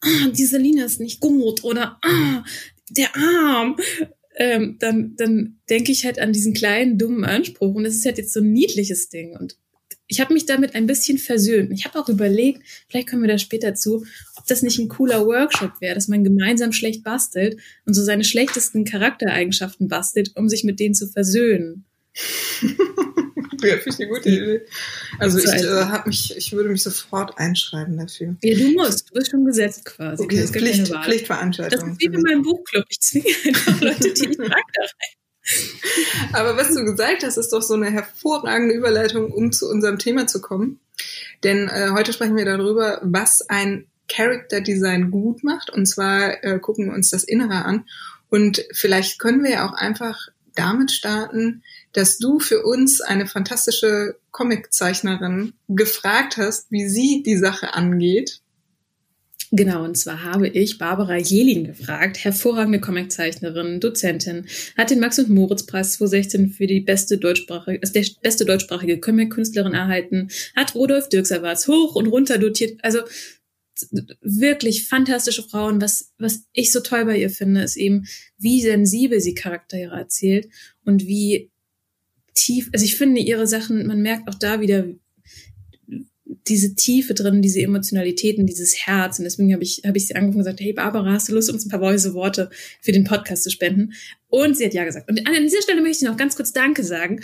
ah, 0.03 0.29
diese 0.29 0.57
Linie 0.57 0.85
ist 0.85 0.99
nicht 0.99 1.19
gut 1.19 1.63
oder 1.63 1.99
ah, 2.01 2.43
der 2.89 3.15
Arm, 3.15 3.77
ähm, 4.35 4.77
dann, 4.79 5.15
dann 5.15 5.59
denke 5.69 5.91
ich 5.91 6.05
halt 6.05 6.19
an 6.19 6.33
diesen 6.33 6.53
kleinen, 6.53 6.97
dummen 6.97 7.23
Anspruch. 7.23 7.75
Und 7.75 7.85
es 7.85 7.95
ist 7.95 8.05
halt 8.05 8.17
jetzt 8.17 8.33
so 8.33 8.39
ein 8.39 8.51
niedliches 8.51 9.09
Ding. 9.09 9.35
Und 9.37 9.57
ich 10.07 10.19
habe 10.19 10.33
mich 10.33 10.45
damit 10.45 10.75
ein 10.75 10.85
bisschen 10.85 11.17
versöhnt. 11.17 11.71
Ich 11.71 11.85
habe 11.85 11.99
auch 11.99 12.09
überlegt, 12.09 12.61
vielleicht 12.87 13.09
kommen 13.09 13.23
wir 13.23 13.29
da 13.29 13.37
später 13.37 13.73
zu, 13.73 14.05
ob 14.35 14.45
das 14.47 14.61
nicht 14.61 14.79
ein 14.79 14.89
cooler 14.89 15.25
Workshop 15.25 15.73
wäre, 15.79 15.95
dass 15.95 16.07
man 16.07 16.23
gemeinsam 16.23 16.71
schlecht 16.71 17.03
bastelt 17.03 17.57
und 17.85 17.93
so 17.93 18.03
seine 18.03 18.23
schlechtesten 18.23 18.85
Charaktereigenschaften 18.85 19.87
bastelt, 19.87 20.31
um 20.35 20.49
sich 20.49 20.63
mit 20.63 20.79
denen 20.79 20.93
zu 20.93 21.07
versöhnen. 21.07 21.85
Ja, 23.35 23.77
finde 23.77 23.89
ich 23.89 23.99
eine 23.99 24.07
gute 24.07 24.29
Idee. 24.29 24.61
Also 25.19 25.39
ich 25.39 25.45
äh, 25.45 25.85
hab 25.85 26.07
mich, 26.07 26.35
ich 26.37 26.51
würde 26.53 26.69
mich 26.69 26.83
sofort 26.83 27.37
einschreiben 27.37 27.97
dafür. 27.97 28.35
Ja, 28.41 28.57
du 28.57 28.71
musst. 28.73 29.09
Du 29.09 29.13
bist 29.13 29.31
schon 29.31 29.45
gesetzt 29.45 29.85
quasi. 29.85 30.23
Okay, 30.23 30.47
Pflicht, 30.47 30.87
Pflichtveranstaltung. 30.87 31.79
Das 31.79 31.89
ist 31.89 32.01
wie 32.01 32.05
in 32.05 32.21
meinem 32.21 32.41
Buchclub. 32.43 32.85
Ich 32.89 33.01
zwinge 33.01 33.25
einfach 33.45 33.81
Leute, 33.81 34.13
die 34.13 34.29
ich 34.29 34.37
mag, 34.37 34.49
da 34.49 34.81
rein. 34.81 35.17
Aber 36.31 36.55
was 36.55 36.73
du 36.73 36.85
gesagt 36.85 37.23
hast, 37.23 37.37
ist 37.37 37.51
doch 37.51 37.61
so 37.61 37.73
eine 37.73 37.91
hervorragende 37.91 38.75
Überleitung, 38.75 39.31
um 39.31 39.51
zu 39.51 39.69
unserem 39.69 39.99
Thema 39.99 40.25
zu 40.27 40.39
kommen. 40.39 40.79
Denn 41.43 41.67
äh, 41.67 41.89
heute 41.91 42.13
sprechen 42.13 42.37
wir 42.37 42.45
darüber, 42.45 43.01
was 43.03 43.47
ein 43.49 43.87
Character 44.07 44.61
Design 44.61 45.11
gut 45.11 45.43
macht. 45.43 45.69
Und 45.69 45.85
zwar 45.85 46.43
äh, 46.43 46.59
gucken 46.59 46.85
wir 46.85 46.93
uns 46.93 47.09
das 47.09 47.23
Innere 47.23 47.65
an. 47.65 47.85
Und 48.29 48.65
vielleicht 48.71 49.19
können 49.19 49.43
wir 49.43 49.51
ja 49.51 49.67
auch 49.67 49.73
einfach 49.73 50.29
damit 50.55 50.91
starten, 50.91 51.63
dass 51.93 52.17
du 52.17 52.39
für 52.39 52.63
uns 52.63 53.01
eine 53.01 53.27
fantastische 53.27 54.17
Comiczeichnerin 54.31 55.53
gefragt 55.69 56.37
hast, 56.37 56.71
wie 56.71 56.89
sie 56.89 57.23
die 57.23 57.37
Sache 57.37 57.73
angeht. 57.73 58.41
Genau, 59.55 59.83
und 59.83 59.95
zwar 59.95 60.23
habe 60.23 60.47
ich 60.47 60.79
Barbara 60.79 61.15
Jelin 61.15 61.65
gefragt, 61.65 62.23
hervorragende 62.23 62.79
Comiczeichnerin, 62.79 63.79
Dozentin, 63.79 64.47
hat 64.75 64.89
den 64.89 64.99
Max- 64.99 65.19
und 65.19 65.29
Moritz-Preis 65.29 65.93
2016 65.93 66.49
für 66.49 66.65
die 66.65 66.79
beste 66.79 67.19
deutschsprachige, 67.19 67.79
also 67.79 67.93
der 67.93 68.03
beste 68.23 68.45
deutschsprachige 68.45 68.99
Comic-Künstlerin 68.99 69.75
erhalten, 69.75 70.29
hat 70.55 70.73
Rudolf 70.73 71.07
Dirks 71.09 71.31
Awards 71.31 71.67
hoch 71.67 71.93
und 71.93 72.07
runter 72.07 72.39
dotiert, 72.39 72.83
also 72.83 73.01
wirklich 74.21 74.87
fantastische 74.87 75.43
Frauen. 75.43 75.79
Was, 75.81 76.11
was 76.17 76.45
ich 76.53 76.71
so 76.71 76.79
toll 76.79 77.05
bei 77.05 77.17
ihr 77.17 77.29
finde, 77.29 77.61
ist 77.61 77.77
eben, 77.77 78.07
wie 78.39 78.59
sensibel 78.61 79.19
sie 79.19 79.35
Charaktere 79.35 79.95
erzählt 79.95 80.47
und 80.83 81.05
wie 81.05 81.51
tief, 82.33 82.69
also 82.73 82.85
ich 82.85 82.95
finde 82.95 83.21
ihre 83.21 83.47
Sachen, 83.47 83.85
man 83.87 84.01
merkt 84.01 84.27
auch 84.27 84.35
da 84.35 84.61
wieder 84.61 84.85
diese 86.47 86.75
Tiefe 86.75 87.13
drin, 87.13 87.41
diese 87.41 87.61
Emotionalitäten, 87.61 88.45
dieses 88.45 88.85
Herz. 88.85 89.19
Und 89.19 89.25
deswegen 89.25 89.53
habe 89.53 89.63
ich, 89.63 89.81
habe 89.85 89.97
ich 89.97 90.07
sie 90.07 90.15
angerufen 90.15 90.39
und 90.39 90.43
gesagt, 90.43 90.59
hey 90.59 90.73
Barbara, 90.73 91.13
hast 91.13 91.29
du 91.29 91.33
Lust, 91.33 91.49
uns 91.49 91.65
ein 91.65 91.69
paar 91.69 91.81
weise 91.81 92.13
Worte 92.13 92.49
für 92.81 92.91
den 92.91 93.03
Podcast 93.03 93.43
zu 93.43 93.49
spenden? 93.49 93.93
Und 94.27 94.57
sie 94.57 94.65
hat 94.65 94.73
ja 94.73 94.83
gesagt. 94.83 95.09
Und 95.09 95.25
an 95.25 95.43
dieser 95.43 95.61
Stelle 95.61 95.81
möchte 95.81 96.03
ich 96.03 96.09
noch 96.09 96.17
ganz 96.17 96.35
kurz 96.35 96.51
Danke 96.51 96.83
sagen, 96.83 97.21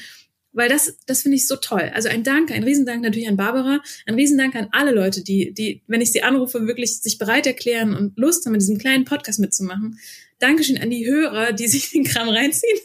weil 0.51 0.69
das, 0.69 0.97
das 1.05 1.21
finde 1.21 1.37
ich 1.37 1.47
so 1.47 1.57
toll. 1.57 1.91
Also 1.93 2.09
ein 2.09 2.23
Dank, 2.23 2.51
ein 2.51 2.63
Riesendank 2.63 3.03
natürlich 3.03 3.27
an 3.27 3.37
Barbara, 3.37 3.81
ein 4.05 4.15
Riesendank 4.15 4.55
an 4.55 4.69
alle 4.71 4.91
Leute, 4.91 5.23
die, 5.23 5.53
die, 5.53 5.83
wenn 5.87 6.01
ich 6.01 6.11
sie 6.11 6.23
anrufe, 6.23 6.65
wirklich 6.65 6.99
sich 6.99 7.17
bereit 7.17 7.45
erklären 7.45 7.93
und 7.93 8.17
Lust 8.17 8.45
haben, 8.45 8.53
in 8.53 8.59
diesem 8.59 8.77
kleinen 8.77 9.05
Podcast 9.05 9.39
mitzumachen. 9.39 9.99
Dankeschön 10.39 10.77
an 10.77 10.89
die 10.89 11.05
Hörer, 11.05 11.53
die 11.53 11.67
sich 11.67 11.91
den 11.91 12.03
Kram 12.03 12.29
reinziehen. 12.29 12.79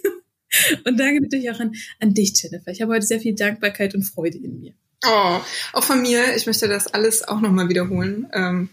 Und 0.84 0.98
danke 0.98 1.22
natürlich 1.22 1.50
auch 1.50 1.60
an, 1.60 1.74
an 2.00 2.14
dich, 2.14 2.40
Jennifer. 2.42 2.70
Ich 2.70 2.82
habe 2.82 2.92
heute 2.92 3.06
sehr 3.06 3.20
viel 3.20 3.34
Dankbarkeit 3.34 3.94
und 3.94 4.02
Freude 4.02 4.38
in 4.38 4.60
mir. 4.60 4.72
Oh, 5.06 5.40
auch 5.72 5.84
von 5.84 6.00
mir. 6.02 6.34
Ich 6.36 6.46
möchte 6.46 6.68
das 6.68 6.86
alles 6.86 7.26
auch 7.26 7.40
nochmal 7.40 7.68
wiederholen. 7.68 8.26
Ähm, 8.32 8.68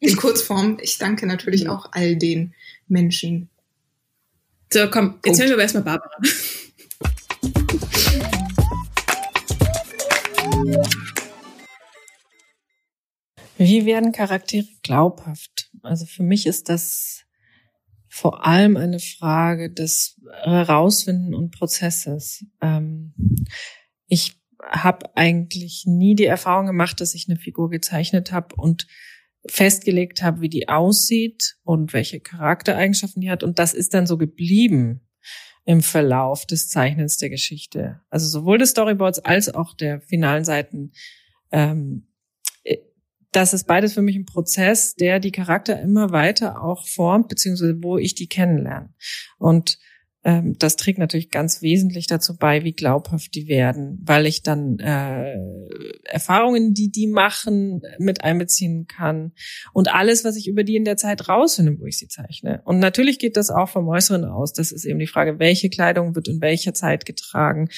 in 0.00 0.16
Kurzform. 0.16 0.78
Ich 0.80 0.98
danke 0.98 1.26
natürlich 1.26 1.68
auch 1.68 1.88
all 1.92 2.16
den 2.16 2.54
Menschen. 2.88 3.48
So, 4.72 4.88
komm, 4.90 5.18
jetzt 5.24 5.38
hören 5.38 5.48
wir 5.48 5.54
aber 5.54 5.62
erstmal 5.62 5.84
Barbara. 5.84 6.18
Wie 13.56 13.86
werden 13.86 14.12
Charaktere 14.12 14.66
glaubhaft? 14.82 15.70
Also 15.82 16.06
für 16.06 16.22
mich 16.22 16.46
ist 16.46 16.68
das 16.68 17.23
vor 18.14 18.46
allem 18.46 18.76
eine 18.76 19.00
Frage 19.00 19.72
des 19.72 20.20
Herausfinden 20.44 21.34
und 21.34 21.50
Prozesses. 21.50 22.46
Ähm, 22.62 23.12
ich 24.06 24.40
habe 24.62 25.16
eigentlich 25.16 25.82
nie 25.84 26.14
die 26.14 26.26
Erfahrung 26.26 26.66
gemacht, 26.66 27.00
dass 27.00 27.14
ich 27.14 27.28
eine 27.28 27.40
Figur 27.40 27.70
gezeichnet 27.70 28.30
habe 28.30 28.54
und 28.54 28.86
festgelegt 29.48 30.22
habe, 30.22 30.42
wie 30.42 30.48
die 30.48 30.68
aussieht 30.68 31.56
und 31.64 31.92
welche 31.92 32.20
Charaktereigenschaften 32.20 33.20
die 33.20 33.30
hat. 33.30 33.42
Und 33.42 33.58
das 33.58 33.74
ist 33.74 33.94
dann 33.94 34.06
so 34.06 34.16
geblieben 34.16 35.00
im 35.64 35.82
Verlauf 35.82 36.46
des 36.46 36.68
Zeichnens 36.68 37.16
der 37.16 37.30
Geschichte. 37.30 38.00
Also 38.10 38.28
sowohl 38.28 38.58
des 38.58 38.70
Storyboards 38.70 39.18
als 39.18 39.52
auch 39.52 39.74
der 39.74 40.00
finalen 40.02 40.44
Seiten 40.44 40.92
ähm, 41.50 42.06
das 43.34 43.52
ist 43.52 43.66
beides 43.66 43.94
für 43.94 44.02
mich 44.02 44.16
ein 44.16 44.26
Prozess, 44.26 44.94
der 44.94 45.18
die 45.18 45.32
Charakter 45.32 45.80
immer 45.80 46.10
weiter 46.10 46.62
auch 46.62 46.86
formt, 46.86 47.28
beziehungsweise 47.28 47.82
wo 47.82 47.98
ich 47.98 48.14
die 48.14 48.28
kennenlerne. 48.28 48.94
Und 49.38 49.78
das 50.24 50.76
trägt 50.76 50.98
natürlich 50.98 51.30
ganz 51.30 51.60
wesentlich 51.60 52.06
dazu 52.06 52.38
bei, 52.38 52.64
wie 52.64 52.72
glaubhaft 52.72 53.34
die 53.34 53.46
werden, 53.46 54.00
weil 54.02 54.24
ich 54.24 54.42
dann 54.42 54.78
äh, 54.78 55.36
Erfahrungen, 56.04 56.72
die 56.72 56.90
die 56.90 57.06
machen, 57.06 57.82
mit 57.98 58.24
einbeziehen 58.24 58.86
kann 58.86 59.32
und 59.74 59.92
alles, 59.92 60.24
was 60.24 60.36
ich 60.36 60.48
über 60.48 60.64
die 60.64 60.76
in 60.76 60.86
der 60.86 60.96
Zeit 60.96 61.28
rausfinde, 61.28 61.78
wo 61.78 61.84
ich 61.84 61.98
sie 61.98 62.08
zeichne. 62.08 62.62
Und 62.64 62.78
natürlich 62.78 63.18
geht 63.18 63.36
das 63.36 63.50
auch 63.50 63.68
vom 63.68 63.86
Äußeren 63.88 64.24
aus. 64.24 64.54
Das 64.54 64.72
ist 64.72 64.86
eben 64.86 64.98
die 64.98 65.06
Frage, 65.06 65.38
welche 65.38 65.68
Kleidung 65.68 66.14
wird 66.14 66.28
in 66.28 66.40
welcher 66.40 66.72
Zeit 66.72 67.04
getragen, 67.04 67.68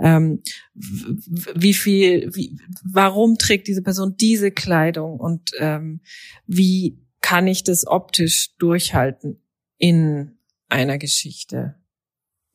ähm, 0.00 0.42
wie 0.74 1.74
viel, 1.74 2.30
wie, 2.36 2.56
warum 2.84 3.36
trägt 3.36 3.66
diese 3.66 3.82
Person 3.82 4.16
diese 4.16 4.52
Kleidung 4.52 5.18
und 5.18 5.50
ähm, 5.58 6.00
wie 6.46 7.00
kann 7.20 7.48
ich 7.48 7.64
das 7.64 7.84
optisch 7.84 8.54
durchhalten 8.58 9.42
in 9.78 10.38
einer 10.68 10.98
Geschichte 10.98 11.74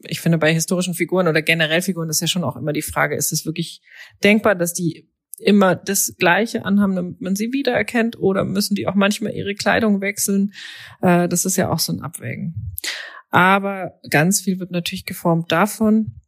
ich 0.08 0.22
finde, 0.22 0.38
bei 0.38 0.54
historischen 0.54 0.94
Figuren 0.94 1.28
oder 1.28 1.42
generell 1.42 1.82
Figuren 1.82 2.10
ist 2.10 2.22
ja 2.22 2.28
schon 2.28 2.44
auch 2.44 2.56
immer 2.56 2.74
die 2.74 2.82
Frage, 2.82 3.16
ist 3.16 3.32
es 3.32 3.46
wirklich 3.46 3.82
denkbar, 4.24 4.56
dass 4.56 4.74
die 4.74 5.10
immer 5.38 5.76
das 5.76 6.16
Gleiche 6.18 6.66
anhaben, 6.66 6.96
damit 6.96 7.22
man 7.22 7.36
sie 7.36 7.52
wiedererkennt, 7.52 8.18
oder 8.18 8.44
müssen 8.44 8.76
die 8.76 8.88
auch 8.88 8.96
manchmal 8.96 9.34
ihre 9.34 9.56
Kleidung 9.56 10.02
wechseln? 10.02 10.54
Äh, 11.02 11.28
das 11.28 11.46
ist 11.46 11.58
ja 11.58 11.70
auch 11.70 11.80
so 11.80 11.92
ein 11.92 12.02
Abwägen. 12.02 12.74
Aber 13.30 14.00
ganz 14.10 14.42
viel 14.42 14.60
wird 14.60 14.72
natürlich 14.72 15.06
geformt 15.06 15.52
davon, 15.52 16.22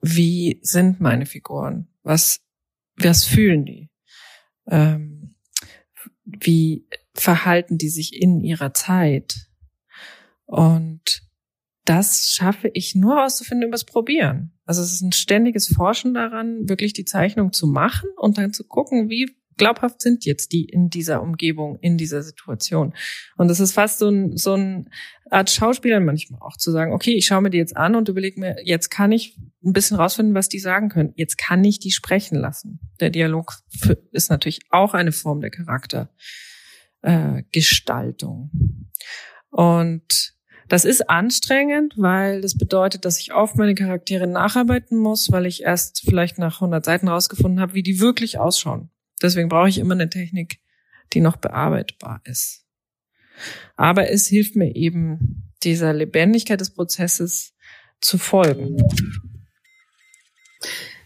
wie 0.00 0.60
sind 0.62 1.00
meine 1.00 1.26
Figuren? 1.26 1.88
Was, 2.02 2.40
was 2.96 3.24
fühlen 3.24 3.64
die? 3.64 3.90
Ähm, 4.68 5.34
wie 6.24 6.86
verhalten 7.14 7.78
die 7.78 7.88
sich 7.88 8.20
in 8.20 8.40
ihrer 8.40 8.74
Zeit? 8.74 9.48
Und 10.46 11.27
das 11.88 12.34
schaffe 12.34 12.70
ich 12.74 12.94
nur 12.94 13.16
herauszufinden 13.16 13.68
übers 13.68 13.84
Probieren. 13.84 14.52
Also 14.66 14.82
es 14.82 14.92
ist 14.92 15.00
ein 15.00 15.12
ständiges 15.12 15.68
Forschen 15.68 16.12
daran, 16.12 16.68
wirklich 16.68 16.92
die 16.92 17.06
Zeichnung 17.06 17.54
zu 17.54 17.66
machen 17.66 18.10
und 18.16 18.36
dann 18.36 18.52
zu 18.52 18.64
gucken, 18.64 19.08
wie 19.08 19.34
glaubhaft 19.56 20.02
sind 20.02 20.26
jetzt 20.26 20.52
die 20.52 20.66
in 20.66 20.90
dieser 20.90 21.22
Umgebung, 21.22 21.78
in 21.80 21.96
dieser 21.96 22.22
Situation. 22.22 22.92
Und 23.38 23.48
das 23.48 23.58
ist 23.58 23.72
fast 23.72 23.98
so 23.98 24.10
ein, 24.10 24.36
so 24.36 24.54
ein 24.54 24.90
Art 25.30 25.50
Schauspieler 25.50 26.00
manchmal 26.00 26.40
auch 26.42 26.58
zu 26.58 26.70
sagen, 26.70 26.92
okay, 26.92 27.14
ich 27.14 27.24
schaue 27.24 27.40
mir 27.40 27.50
die 27.50 27.58
jetzt 27.58 27.76
an 27.76 27.96
und 27.96 28.10
überlege 28.10 28.38
mir, 28.38 28.56
jetzt 28.64 28.90
kann 28.90 29.10
ich 29.10 29.38
ein 29.64 29.72
bisschen 29.72 29.96
rausfinden, 29.96 30.34
was 30.34 30.50
die 30.50 30.58
sagen 30.58 30.90
können. 30.90 31.14
Jetzt 31.16 31.38
kann 31.38 31.64
ich 31.64 31.78
die 31.78 31.90
sprechen 31.90 32.38
lassen. 32.38 32.80
Der 33.00 33.08
Dialog 33.08 33.54
ist 34.12 34.30
natürlich 34.30 34.60
auch 34.70 34.92
eine 34.92 35.12
Form 35.12 35.40
der 35.40 35.50
Charaktergestaltung. 35.50 38.50
Äh, 38.52 38.58
und 39.50 40.37
das 40.68 40.84
ist 40.84 41.08
anstrengend, 41.08 41.94
weil 41.96 42.40
das 42.40 42.56
bedeutet, 42.56 43.04
dass 43.04 43.18
ich 43.18 43.32
auf 43.32 43.54
meine 43.54 43.74
Charaktere 43.74 44.26
nacharbeiten 44.26 44.98
muss, 44.98 45.32
weil 45.32 45.46
ich 45.46 45.62
erst 45.62 46.02
vielleicht 46.04 46.38
nach 46.38 46.56
100 46.56 46.84
Seiten 46.84 47.08
rausgefunden 47.08 47.60
habe, 47.60 47.74
wie 47.74 47.82
die 47.82 48.00
wirklich 48.00 48.38
ausschauen. 48.38 48.90
Deswegen 49.22 49.48
brauche 49.48 49.68
ich 49.68 49.78
immer 49.78 49.94
eine 49.94 50.10
Technik, 50.10 50.60
die 51.12 51.20
noch 51.20 51.36
bearbeitbar 51.36 52.20
ist. 52.24 52.64
Aber 53.76 54.10
es 54.10 54.26
hilft 54.26 54.56
mir 54.56 54.74
eben, 54.74 55.44
dieser 55.62 55.92
Lebendigkeit 55.92 56.60
des 56.60 56.70
Prozesses 56.70 57.54
zu 58.00 58.18
folgen. 58.18 58.76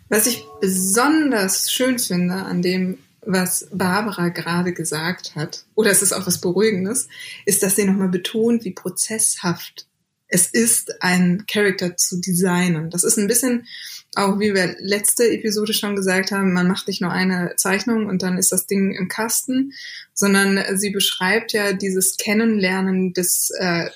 Was 0.08 0.26
ich 0.26 0.44
besonders 0.60 1.72
schön 1.72 1.98
finde 1.98 2.34
an 2.34 2.60
dem 2.60 2.98
was 3.24 3.68
Barbara 3.72 4.28
gerade 4.28 4.72
gesagt 4.72 5.34
hat, 5.34 5.64
oder 5.74 5.90
es 5.90 6.02
ist 6.02 6.12
auch 6.12 6.26
was 6.26 6.40
Beruhigendes, 6.40 7.08
ist, 7.46 7.62
dass 7.62 7.76
sie 7.76 7.84
nochmal 7.84 8.08
betont, 8.08 8.64
wie 8.64 8.72
prozesshaft 8.72 9.86
es 10.28 10.46
ist, 10.46 11.02
einen 11.02 11.46
Charakter 11.46 11.96
zu 11.96 12.18
designen. 12.20 12.90
Das 12.90 13.04
ist 13.04 13.18
ein 13.18 13.28
bisschen 13.28 13.66
auch, 14.14 14.38
wie 14.40 14.54
wir 14.54 14.76
letzte 14.78 15.30
Episode 15.30 15.72
schon 15.72 15.94
gesagt 15.94 16.32
haben, 16.32 16.52
man 16.52 16.68
macht 16.68 16.88
nicht 16.88 17.00
nur 17.00 17.12
eine 17.12 17.54
Zeichnung 17.56 18.06
und 18.06 18.22
dann 18.22 18.38
ist 18.38 18.52
das 18.52 18.66
Ding 18.66 18.94
im 18.94 19.08
Kasten, 19.08 19.72
sondern 20.14 20.78
sie 20.78 20.90
beschreibt 20.90 21.52
ja 21.52 21.72
dieses 21.72 22.16
Kennenlernen 22.16 23.12
des 23.12 23.50
äh, 23.58 23.88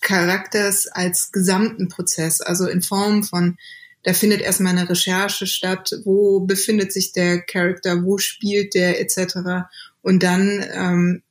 Charakters 0.00 0.86
als 0.86 1.30
gesamten 1.30 1.88
Prozess, 1.88 2.40
also 2.40 2.66
in 2.66 2.82
Form 2.82 3.22
von 3.22 3.56
da 4.02 4.12
findet 4.12 4.40
erstmal 4.40 4.76
eine 4.76 4.88
Recherche 4.88 5.46
statt, 5.46 5.94
wo 6.04 6.40
befindet 6.40 6.92
sich 6.92 7.12
der 7.12 7.42
Charakter, 7.42 8.02
wo 8.02 8.18
spielt 8.18 8.74
der 8.74 9.00
etc. 9.00 9.68
Und 10.02 10.22
dann 10.22 10.64
ähm, 10.72 11.22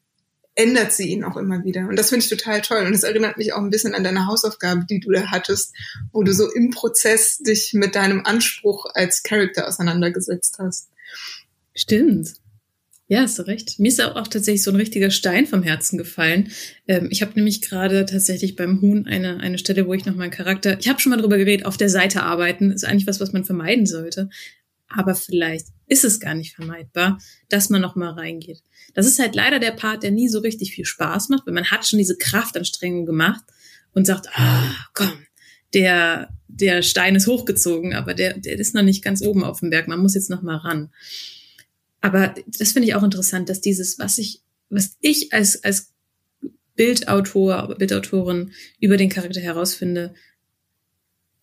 ändert 0.56 0.92
sie 0.92 1.10
ihn 1.10 1.24
auch 1.24 1.38
immer 1.38 1.64
wieder. 1.64 1.88
Und 1.88 1.98
das 1.98 2.10
finde 2.10 2.26
ich 2.26 2.30
total 2.30 2.62
toll. 2.62 2.86
Und 2.86 2.94
es 2.94 3.04
erinnert 3.04 3.38
mich 3.38 3.54
auch 3.54 3.60
ein 3.60 3.70
bisschen 3.70 3.96
an 3.96 4.04
deine 4.04 4.28
Hausaufgabe, 4.28 4.86
die 4.90 5.00
du 5.00 5.12
da 5.12 5.32
hattest, 5.32 5.74
wo 6.12 6.22
du 6.22 6.34
so 6.34 6.52
im 6.52 6.70
Prozess 6.70 7.38
dich 7.38 7.72
mit 7.74 7.96
deinem 7.96 8.26
Anspruch 8.26 8.86
als 8.94 9.24
Charakter 9.24 9.68
auseinandergesetzt 9.68 10.58
hast. 10.60 10.90
Stimmt. 11.74 12.34
Ja, 13.12 13.22
hast 13.22 13.40
du 13.40 13.48
recht. 13.48 13.80
Mir 13.80 13.88
ist 13.88 14.00
auch, 14.00 14.28
tatsächlich 14.28 14.62
so 14.62 14.70
ein 14.70 14.76
richtiger 14.76 15.10
Stein 15.10 15.48
vom 15.48 15.64
Herzen 15.64 15.98
gefallen. 15.98 16.52
Ähm, 16.88 17.08
ich 17.10 17.24
habe 17.24 17.32
nämlich 17.34 17.64
gerade 17.64 18.06
tatsächlich 18.06 18.56
beim 18.56 18.82
Huhn 18.82 19.08
eine, 19.08 19.40
eine 19.40 19.58
Stelle, 19.58 19.88
wo 19.88 19.96
ich 19.96 20.06
noch 20.06 20.14
meinen 20.14 20.30
Charakter, 20.30 20.80
ich 20.80 20.88
habe 20.88 21.00
schon 21.00 21.10
mal 21.10 21.18
drüber 21.18 21.40
geredet, 21.40 21.66
auf 21.66 21.76
der 21.76 21.90
Seite 21.90 22.22
arbeiten, 22.22 22.70
ist 22.70 22.86
eigentlich 22.86 23.08
was, 23.08 23.20
was 23.20 23.34
man 23.34 23.46
vermeiden 23.46 23.88
sollte. 23.88 24.30
aber 24.90 25.16
vielleicht 25.16 25.68
ist 25.88 26.04
es 26.04 26.20
gar 26.20 26.36
nicht 26.36 26.54
vermeidbar, 26.56 27.20
dass 27.50 27.72
man 27.72 27.82
noch 27.82 27.96
mal 27.96 28.12
reingeht. 28.12 28.62
Das 28.94 29.08
ist 29.08 29.18
halt 29.18 29.34
leider 29.36 29.60
der 29.60 29.72
Part, 29.72 30.04
der 30.04 30.12
nie 30.12 30.30
so 30.30 30.40
richtig 30.40 30.72
viel 30.72 30.86
Spaß 30.86 31.30
macht, 31.30 31.48
weil 31.48 31.54
man 31.54 31.72
hat 31.72 31.88
schon 31.88 32.00
diese 32.00 32.18
Kraftanstrengung 32.18 33.08
gemacht 33.08 33.44
und 33.94 34.06
sagt, 34.06 34.28
ah, 34.34 34.72
komm, 34.94 35.26
der, 35.74 36.30
der 36.48 36.84
Stein 36.84 37.16
ist 37.16 37.28
hochgezogen, 37.28 37.96
aber 37.96 38.14
der, 38.14 38.38
der 38.38 38.60
ist 38.60 38.76
noch 38.76 38.84
nicht 38.84 39.04
ganz 39.04 39.24
oben 39.24 39.44
auf 39.44 39.62
dem 39.62 39.72
Berg. 39.72 39.88
Man 39.88 40.00
muss 40.00 40.16
jetzt 40.16 40.30
noch 40.30 40.44
mal 40.44 40.58
ran. 40.58 40.92
Aber 42.02 42.34
das 42.48 42.72
finde 42.72 42.88
ich 42.88 42.96
auch 42.96 43.04
interessant, 43.04 43.50
dass 43.50 43.62
dieses, 43.62 44.00
was 44.00 44.18
ich, 44.18 44.42
was 44.70 44.98
ich 45.02 45.34
als, 45.34 45.64
als 45.64 45.94
Bildautor, 46.76 47.76
Bildautorin 47.78 48.52
über 48.80 48.96
den 48.96 49.10
Charakter 49.10 49.42
herausfinde, 49.42 50.14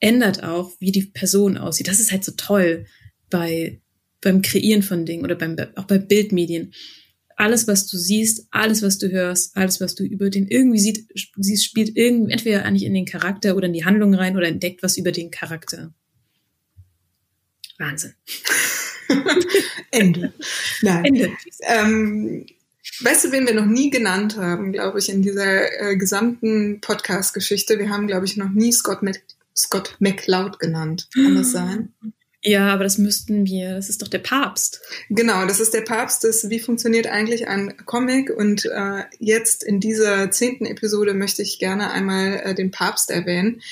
ändert 0.01 0.43
auch, 0.43 0.73
wie 0.79 0.93
die 0.93 1.05
Person 1.05 1.59
aussieht. 1.59 1.89
Das 1.89 2.01
ist 2.01 2.13
halt 2.13 2.25
so 2.25 2.33
toll 2.37 2.87
bei, 3.31 3.81
beim 4.21 4.43
Kreieren 4.43 4.83
von 4.83 5.05
Dingen 5.05 5.25
oder 5.25 5.35
beim, 5.35 5.57
auch 5.75 5.85
bei 5.85 5.99
Bildmedien. 5.99 6.73
Alles, 7.37 7.69
was 7.69 7.87
du 7.87 7.99
siehst, 7.99 8.47
alles, 8.51 8.81
was 8.81 8.97
du 8.97 9.11
hörst, 9.11 9.57
alles, 9.57 9.79
was 9.81 9.95
du 9.95 10.05
über 10.05 10.31
den 10.31 10.49
irgendwie 10.49 10.79
siehst, 10.79 11.05
siehst 11.37 11.65
spielt 11.67 11.95
irgendwie 11.97 12.33
entweder 12.33 12.65
eigentlich 12.65 12.85
in 12.85 12.95
den 12.95 13.05
Charakter 13.05 13.57
oder 13.57 13.67
in 13.67 13.75
die 13.75 13.85
Handlung 13.85 14.15
rein 14.15 14.37
oder 14.37 14.49
entdeckt 14.49 14.83
was 14.83 14.97
über 14.97 15.13
den 15.13 15.31
Charakter. 15.31 15.93
Wahnsinn. 17.79 18.15
Ende. 19.91 20.33
Nein. 20.83 21.05
Ende. 21.05 21.33
Ähm, 21.63 22.47
weißt 23.01 23.27
du, 23.27 23.33
wen 23.33 23.47
wir 23.47 23.55
noch 23.55 23.67
nie 23.67 23.91
genannt 23.91 24.37
haben, 24.37 24.73
glaube 24.73 24.99
ich, 24.99 25.09
in 25.09 25.23
dieser 25.23 25.81
äh, 25.81 25.97
gesamten 25.97 26.81
Podcast-Geschichte? 26.81 27.79
Wir 27.79 27.91
haben, 27.91 28.07
glaube 28.07 28.27
ich, 28.27 28.37
noch 28.37 28.51
nie 28.51 28.73
Scott, 28.73 29.03
Mac 29.03 29.21
Scott 29.57 29.97
McCloud 30.01 30.59
genannt. 30.59 31.09
Kann 31.15 31.35
das 31.35 31.53
sein? 31.53 31.95
Ja, 32.43 32.73
aber 32.73 32.85
das 32.85 32.99
müssten 32.99 33.45
wir. 33.45 33.75
Das 33.75 33.89
ist 33.89 34.03
doch 34.03 34.09
der 34.09 34.21
Papst. 34.21 34.81
Genau, 35.11 35.47
das 35.47 35.59
ist 35.59 35.75
der 35.75 35.81
Papst. 35.81 36.23
Das, 36.23 36.49
wie 36.49 36.61
funktioniert 36.61 37.09
eigentlich 37.09 37.49
ein 37.49 37.77
Comic? 37.87 38.31
Und 38.31 38.67
äh, 38.67 39.03
jetzt 39.19 39.65
in 39.65 39.81
dieser 39.81 40.31
zehnten 40.31 40.65
Episode 40.65 41.13
möchte 41.13 41.43
ich 41.43 41.59
gerne 41.59 41.91
einmal 41.91 42.41
äh, 42.45 42.55
den 42.55 42.71
Papst 42.71 43.11
erwähnen. 43.11 43.63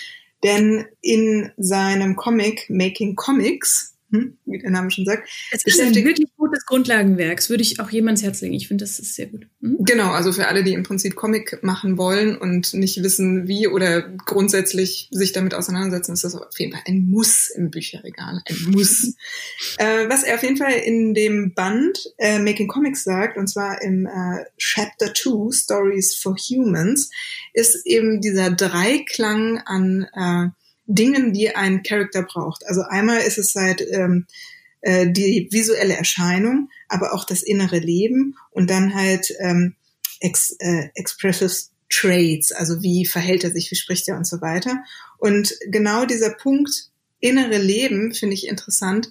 Denn 0.42 0.86
in 1.00 1.52
seinem 1.56 2.16
Comic 2.16 2.68
Making 2.68 3.14
Comics 3.14 3.93
hm, 4.14 4.38
wie 4.46 4.58
der 4.58 4.70
Name 4.70 4.90
schon 4.92 5.04
sagt. 5.04 5.28
Es 5.50 5.64
ist 5.64 5.80
ein 5.80 5.92
wirklich 5.94 6.28
gutes 6.36 6.64
Grundlagenwerk. 6.66 7.38
Das 7.38 7.50
würde 7.50 7.62
ich 7.62 7.80
auch 7.80 7.90
jedem 7.90 8.08
ans 8.08 8.22
Herz 8.22 8.40
legen. 8.40 8.54
Ich 8.54 8.68
finde, 8.68 8.84
das 8.84 9.00
ist 9.00 9.14
sehr 9.14 9.26
gut. 9.26 9.48
Hm? 9.60 9.78
Genau, 9.80 10.10
also 10.12 10.32
für 10.32 10.46
alle, 10.46 10.62
die 10.62 10.72
im 10.72 10.84
Prinzip 10.84 11.16
Comic 11.16 11.62
machen 11.62 11.98
wollen 11.98 12.36
und 12.36 12.74
nicht 12.74 13.02
wissen, 13.02 13.48
wie 13.48 13.66
oder 13.66 14.02
grundsätzlich 14.02 15.08
sich 15.10 15.32
damit 15.32 15.54
auseinandersetzen, 15.54 16.12
ist 16.12 16.22
das 16.22 16.36
auf 16.36 16.58
jeden 16.58 16.72
Fall 16.72 16.82
ein 16.86 17.10
Muss 17.10 17.48
im 17.48 17.70
Bücherregal. 17.70 18.40
Ein 18.48 18.70
Muss. 18.70 19.14
äh, 19.78 20.08
was 20.08 20.22
er 20.22 20.36
auf 20.36 20.42
jeden 20.42 20.56
Fall 20.56 20.74
in 20.74 21.14
dem 21.14 21.52
Band 21.54 21.98
äh, 22.18 22.38
Making 22.38 22.68
Comics 22.68 23.02
sagt, 23.02 23.36
und 23.36 23.48
zwar 23.48 23.82
im 23.82 24.06
äh, 24.06 24.44
Chapter 24.58 25.12
2, 25.12 25.50
Stories 25.52 26.14
for 26.14 26.36
Humans, 26.36 27.10
ist 27.52 27.84
eben 27.84 28.20
dieser 28.20 28.50
Dreiklang 28.50 29.58
an 29.58 30.06
äh, 30.14 30.63
Dingen, 30.86 31.32
die 31.32 31.54
ein 31.54 31.82
Charakter 31.82 32.22
braucht. 32.22 32.66
Also 32.66 32.82
einmal 32.82 33.20
ist 33.20 33.38
es 33.38 33.54
halt 33.54 33.82
ähm, 33.90 34.26
äh, 34.82 35.10
die 35.10 35.48
visuelle 35.50 35.96
Erscheinung, 35.96 36.68
aber 36.88 37.14
auch 37.14 37.24
das 37.24 37.42
innere 37.42 37.78
Leben 37.78 38.36
und 38.50 38.70
dann 38.70 38.94
halt 38.94 39.32
ähm, 39.40 39.74
ex, 40.20 40.54
äh, 40.58 40.90
expressive 40.94 41.54
Traits, 41.90 42.52
also 42.52 42.82
wie 42.82 43.06
verhält 43.06 43.44
er 43.44 43.50
sich, 43.50 43.70
wie 43.70 43.76
spricht 43.76 44.08
er 44.08 44.16
und 44.16 44.26
so 44.26 44.40
weiter. 44.40 44.82
Und 45.18 45.54
genau 45.68 46.04
dieser 46.06 46.30
Punkt 46.30 46.90
innere 47.20 47.58
Leben 47.58 48.12
finde 48.14 48.34
ich 48.34 48.48
interessant, 48.48 49.10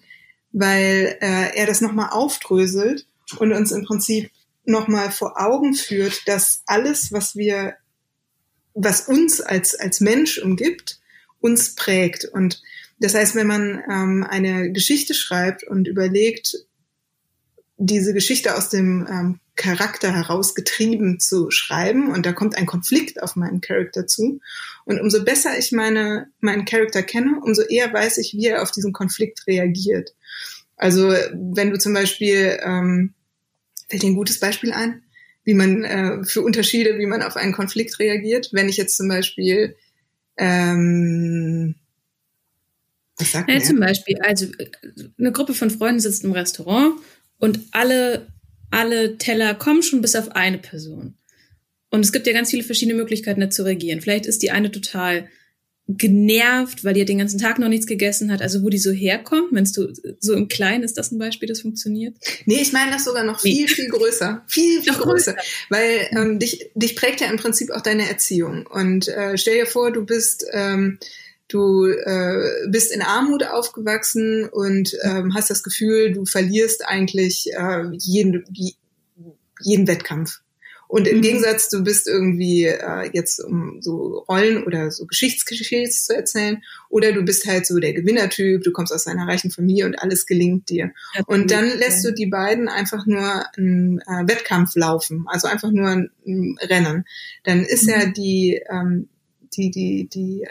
weil 0.51 1.17
äh, 1.21 1.55
er 1.55 1.65
das 1.65 1.81
nochmal 1.81 2.09
aufdröselt 2.11 3.07
und 3.37 3.53
uns 3.53 3.71
im 3.71 3.85
Prinzip 3.85 4.29
nochmal 4.65 5.11
vor 5.11 5.39
Augen 5.41 5.73
führt, 5.73 6.27
dass 6.27 6.61
alles, 6.65 7.11
was 7.11 7.35
wir, 7.35 7.75
was 8.73 9.07
uns 9.07 9.41
als, 9.41 9.75
als 9.75 9.99
Mensch 9.99 10.39
umgibt, 10.39 10.99
uns 11.43 11.75
prägt. 11.75 12.25
Und 12.25 12.61
das 12.99 13.13
heißt, 13.13 13.35
wenn 13.35 13.47
man 13.47 13.83
ähm, 13.91 14.25
eine 14.27 14.71
Geschichte 14.71 15.13
schreibt 15.13 15.63
und 15.63 15.87
überlegt, 15.87 16.55
diese 17.77 18.13
Geschichte 18.13 18.55
aus 18.55 18.69
dem 18.69 19.05
ähm, 19.09 19.39
Charakter 19.55 20.15
herausgetrieben 20.15 21.19
zu 21.19 21.51
schreiben 21.51 22.11
und 22.11 22.25
da 22.25 22.31
kommt 22.31 22.57
ein 22.57 22.65
Konflikt 22.65 23.21
auf 23.21 23.35
meinen 23.35 23.59
Charakter 23.59 24.07
zu. 24.07 24.39
Und 24.85 25.01
umso 25.01 25.23
besser 25.23 25.57
ich 25.59 25.71
meine, 25.73 26.27
meinen 26.39 26.65
Charakter 26.65 27.03
kenne, 27.03 27.39
umso 27.43 27.61
eher 27.61 27.91
weiß 27.91 28.19
ich, 28.19 28.33
wie 28.33 28.47
er 28.47 28.63
auf 28.63 28.71
diesen 28.71 28.93
Konflikt 28.93 29.45
reagiert. 29.45 30.15
Also 30.77 31.09
wenn 31.33 31.71
du 31.71 31.77
zum 31.77 31.93
Beispiel, 31.93 32.57
ähm, 32.63 33.13
fällt 33.89 34.03
dir 34.03 34.07
ein 34.07 34.15
gutes 34.15 34.39
Beispiel 34.39 34.71
ein, 34.71 35.03
wie 35.43 35.53
man 35.53 35.83
äh, 35.83 36.23
für 36.23 36.41
Unterschiede, 36.41 36.97
wie 36.99 37.05
man 37.05 37.21
auf 37.21 37.35
einen 37.35 37.53
Konflikt 37.53 37.99
reagiert. 37.99 38.49
Wenn 38.53 38.69
ich 38.69 38.77
jetzt 38.77 38.95
zum 38.95 39.09
Beispiel 39.09 39.75
ähm, 40.37 41.75
was 43.17 43.31
sagt 43.31 43.49
ja, 43.49 43.59
zum 43.61 43.79
Beispiel, 43.79 44.17
also 44.21 44.47
eine 45.19 45.31
Gruppe 45.31 45.53
von 45.53 45.69
Freunden 45.69 45.99
sitzt 45.99 46.23
im 46.23 46.31
Restaurant 46.31 46.95
und 47.37 47.59
alle, 47.71 48.27
alle 48.71 49.17
Teller 49.17 49.53
kommen 49.53 49.83
schon 49.83 50.01
bis 50.01 50.15
auf 50.15 50.35
eine 50.35 50.57
Person. 50.57 51.15
Und 51.89 52.01
es 52.01 52.11
gibt 52.11 52.25
ja 52.25 52.33
ganz 52.33 52.49
viele 52.49 52.63
verschiedene 52.63 52.97
Möglichkeiten, 52.97 53.39
da 53.39 53.49
zu 53.51 53.63
reagieren. 53.63 54.01
Vielleicht 54.01 54.25
ist 54.25 54.41
die 54.41 54.49
eine 54.49 54.71
total 54.71 55.27
genervt, 55.87 56.85
weil 56.85 56.93
die 56.93 57.03
den 57.03 57.17
ganzen 57.17 57.39
Tag 57.39 57.59
noch 57.59 57.67
nichts 57.67 57.87
gegessen 57.87 58.31
hat. 58.31 58.41
Also 58.41 58.63
wo 58.63 58.69
die 58.69 58.77
so 58.77 58.91
herkommt, 58.91 59.49
wenn 59.51 59.65
du 59.65 59.93
so 60.19 60.33
im 60.33 60.47
Kleinen 60.47 60.83
ist 60.83 60.97
das 60.97 61.11
ein 61.11 61.19
Beispiel, 61.19 61.49
das 61.49 61.61
funktioniert? 61.61 62.15
Nee, 62.45 62.61
ich 62.61 62.71
meine 62.71 62.91
das 62.91 63.03
sogar 63.03 63.23
noch 63.23 63.41
viel, 63.41 63.63
nee. 63.63 63.67
viel 63.67 63.89
größer. 63.89 64.43
Viel, 64.47 64.81
viel 64.81 64.93
größer. 64.93 65.33
größer. 65.33 65.35
Weil 65.69 66.07
ähm, 66.11 66.39
dich, 66.39 66.69
dich 66.75 66.95
prägt 66.95 67.19
ja 67.19 67.29
im 67.29 67.37
Prinzip 67.37 67.69
auch 67.71 67.81
deine 67.81 68.07
Erziehung. 68.07 68.65
Und 68.65 69.09
äh, 69.09 69.37
stell 69.37 69.55
dir 69.55 69.65
vor, 69.65 69.91
du 69.91 70.05
bist 70.05 70.45
ähm, 70.51 70.99
du 71.49 71.85
äh, 71.85 72.67
bist 72.67 72.91
in 72.91 73.01
Armut 73.01 73.43
aufgewachsen 73.43 74.47
und 74.49 74.95
ähm, 75.03 75.33
hast 75.35 75.49
das 75.49 75.63
Gefühl, 75.63 76.13
du 76.13 76.25
verlierst 76.25 76.85
eigentlich 76.85 77.47
äh, 77.53 77.83
jeden, 77.99 78.45
jeden 79.61 79.87
Wettkampf. 79.87 80.42
Und 80.93 81.07
im 81.07 81.17
mhm. 81.17 81.21
Gegensatz, 81.23 81.69
du 81.69 81.83
bist 81.83 82.07
irgendwie 82.07 82.65
äh, 82.65 83.09
jetzt, 83.13 83.43
um 83.43 83.81
so 83.81 84.23
Rollen 84.29 84.63
oder 84.63 84.91
so 84.91 85.07
Geschichtsgeschichten 85.07 85.91
zu 85.91 86.15
erzählen, 86.15 86.61
oder 86.87 87.11
du 87.13 87.23
bist 87.23 87.47
halt 87.47 87.65
so 87.65 87.79
der 87.79 87.93
Gewinnertyp, 87.93 88.61
du 88.61 88.71
kommst 88.71 88.93
aus 88.93 89.07
einer 89.07 89.27
reichen 89.27 89.49
Familie 89.49 89.87
und 89.87 89.95
alles 89.95 90.27
gelingt 90.27 90.69
dir. 90.69 90.91
Ja, 91.15 91.23
und 91.25 91.49
dann 91.49 91.65
lässt 91.79 92.05
du 92.05 92.13
die 92.13 92.27
beiden 92.27 92.67
einfach 92.67 93.07
nur 93.07 93.43
einen 93.57 94.01
äh, 94.01 94.27
Wettkampf 94.27 94.75
laufen, 94.75 95.25
also 95.29 95.47
einfach 95.47 95.71
nur 95.71 95.87
ein, 95.87 96.11
ein 96.27 96.59
Rennen. 96.61 97.05
Dann 97.43 97.65
ist 97.65 97.85
mhm. 97.85 97.89
ja 97.89 98.05
die, 98.05 98.61
ähm, 98.69 99.09
die, 99.57 99.71
die, 99.71 100.07
die, 100.07 100.47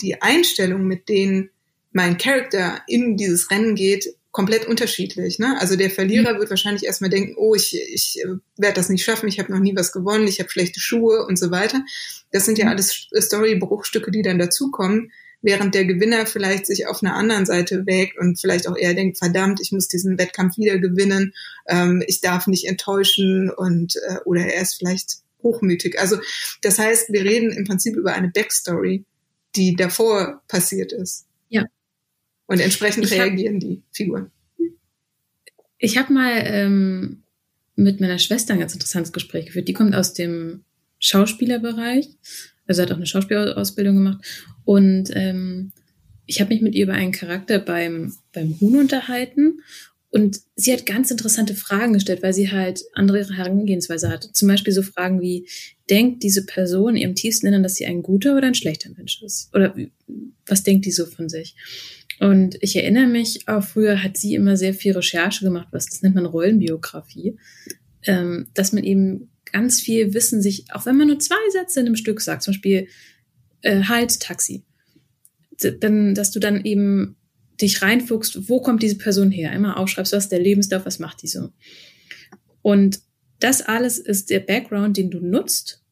die 0.00 0.22
Einstellung, 0.22 0.84
mit 0.84 1.08
denen 1.08 1.50
mein 1.90 2.16
Charakter 2.16 2.80
in 2.86 3.16
dieses 3.16 3.50
Rennen 3.50 3.74
geht, 3.74 4.14
komplett 4.32 4.66
unterschiedlich. 4.66 5.38
Ne? 5.38 5.56
Also 5.58 5.76
der 5.76 5.90
Verlierer 5.90 6.34
mhm. 6.34 6.38
wird 6.38 6.50
wahrscheinlich 6.50 6.84
erstmal 6.84 7.10
denken, 7.10 7.34
oh, 7.36 7.54
ich, 7.54 7.74
ich 7.92 8.20
äh, 8.22 8.36
werde 8.56 8.74
das 8.74 8.88
nicht 8.88 9.04
schaffen, 9.04 9.28
ich 9.28 9.40
habe 9.40 9.52
noch 9.52 9.58
nie 9.58 9.74
was 9.74 9.92
gewonnen, 9.92 10.28
ich 10.28 10.38
habe 10.38 10.50
schlechte 10.50 10.80
Schuhe 10.80 11.26
und 11.26 11.38
so 11.38 11.50
weiter. 11.50 11.82
Das 12.30 12.44
sind 12.44 12.58
ja 12.58 12.66
mhm. 12.66 12.72
alles 12.72 13.08
Story-Bruchstücke, 13.14 14.10
die 14.10 14.22
dann 14.22 14.38
dazukommen, 14.38 15.10
während 15.42 15.74
der 15.74 15.84
Gewinner 15.84 16.26
vielleicht 16.26 16.66
sich 16.66 16.86
auf 16.86 17.02
einer 17.02 17.16
anderen 17.16 17.46
Seite 17.46 17.86
wägt 17.86 18.18
und 18.18 18.38
vielleicht 18.40 18.68
auch 18.68 18.76
eher 18.76 18.94
denkt, 18.94 19.18
verdammt, 19.18 19.60
ich 19.60 19.72
muss 19.72 19.88
diesen 19.88 20.18
Wettkampf 20.18 20.58
wieder 20.58 20.78
gewinnen, 20.78 21.34
ähm, 21.66 22.02
ich 22.06 22.20
darf 22.20 22.46
nicht 22.46 22.66
enttäuschen 22.66 23.50
und 23.50 23.96
äh, 23.96 24.18
oder 24.24 24.42
er 24.46 24.62
ist 24.62 24.74
vielleicht 24.74 25.22
hochmütig. 25.42 25.98
Also 25.98 26.18
das 26.62 26.78
heißt, 26.78 27.12
wir 27.12 27.24
reden 27.24 27.50
im 27.50 27.64
Prinzip 27.64 27.96
über 27.96 28.12
eine 28.12 28.28
Backstory, 28.28 29.04
die 29.56 29.74
davor 29.74 30.42
passiert 30.46 30.92
ist. 30.92 31.26
Ja. 31.48 31.64
Und 32.50 32.58
entsprechend 32.58 33.04
ich 33.04 33.12
reagieren 33.12 33.54
hab, 33.54 33.60
die 33.60 33.82
Figuren. 33.92 34.32
Ich 35.78 35.96
habe 35.96 36.12
mal 36.12 36.32
ähm, 36.46 37.22
mit 37.76 38.00
meiner 38.00 38.18
Schwester 38.18 38.54
ein 38.54 38.58
ganz 38.58 38.72
interessantes 38.72 39.12
Gespräch 39.12 39.46
geführt. 39.46 39.68
Die 39.68 39.72
kommt 39.72 39.94
aus 39.94 40.14
dem 40.14 40.64
Schauspielerbereich, 40.98 42.08
also 42.66 42.82
hat 42.82 42.90
auch 42.90 42.96
eine 42.96 43.06
Schauspielausbildung 43.06 43.94
gemacht. 43.94 44.24
Und 44.64 45.10
ähm, 45.14 45.70
ich 46.26 46.40
habe 46.40 46.52
mich 46.52 46.60
mit 46.60 46.74
ihr 46.74 46.86
über 46.86 46.94
einen 46.94 47.12
Charakter 47.12 47.60
beim, 47.60 48.16
beim 48.32 48.60
Huhn 48.60 48.80
unterhalten. 48.80 49.60
Und 50.10 50.40
sie 50.56 50.72
hat 50.72 50.86
ganz 50.86 51.12
interessante 51.12 51.54
Fragen 51.54 51.92
gestellt, 51.92 52.24
weil 52.24 52.34
sie 52.34 52.50
halt 52.50 52.82
andere 52.94 53.32
Herangehensweise 53.32 54.08
hat. 54.08 54.24
Zum 54.24 54.48
Beispiel 54.48 54.72
so 54.72 54.82
Fragen 54.82 55.20
wie, 55.20 55.46
denkt 55.88 56.24
diese 56.24 56.44
Person 56.46 56.96
im 56.96 57.14
tiefsten 57.14 57.46
Innern, 57.46 57.62
dass 57.62 57.76
sie 57.76 57.86
ein 57.86 58.02
guter 58.02 58.36
oder 58.36 58.48
ein 58.48 58.56
schlechter 58.56 58.90
Mensch 58.96 59.22
ist? 59.22 59.54
Oder 59.54 59.72
was 60.46 60.64
denkt 60.64 60.84
die 60.84 60.90
so 60.90 61.06
von 61.06 61.28
sich? 61.28 61.54
Und 62.20 62.58
ich 62.60 62.76
erinnere 62.76 63.06
mich, 63.06 63.48
auch 63.48 63.64
früher 63.64 64.02
hat 64.02 64.18
sie 64.18 64.34
immer 64.34 64.58
sehr 64.58 64.74
viel 64.74 64.92
Recherche 64.92 65.42
gemacht, 65.42 65.68
was 65.72 65.86
das 65.86 66.02
nennt 66.02 66.14
man 66.14 66.26
Rollenbiografie, 66.26 67.38
ähm, 68.02 68.48
dass 68.52 68.72
man 68.72 68.84
eben 68.84 69.30
ganz 69.50 69.80
viel 69.80 70.12
Wissen 70.12 70.42
sich, 70.42 70.66
auch 70.72 70.84
wenn 70.84 70.98
man 70.98 71.08
nur 71.08 71.18
zwei 71.18 71.36
Sätze 71.50 71.80
in 71.80 71.86
einem 71.86 71.96
Stück 71.96 72.20
sagt, 72.20 72.42
zum 72.42 72.52
Beispiel 72.52 72.88
äh, 73.62 73.84
halt 73.84 74.20
Taxi, 74.20 74.64
dann, 75.80 76.14
dass 76.14 76.30
du 76.30 76.40
dann 76.40 76.62
eben 76.64 77.16
dich 77.58 77.80
reinfuchst, 77.80 78.50
wo 78.50 78.60
kommt 78.60 78.82
diese 78.82 78.98
Person 78.98 79.30
her? 79.30 79.50
Einmal 79.50 79.76
aufschreibst, 79.76 80.12
was 80.12 80.24
ist 80.24 80.32
der 80.32 80.40
Lebenslauf, 80.40 80.84
was 80.84 80.98
macht 80.98 81.22
die 81.22 81.28
so? 81.28 81.48
Und 82.60 83.00
das 83.38 83.62
alles 83.62 83.98
ist 83.98 84.28
der 84.28 84.40
Background, 84.40 84.98
den 84.98 85.10
du 85.10 85.20
nutzt, 85.20 85.82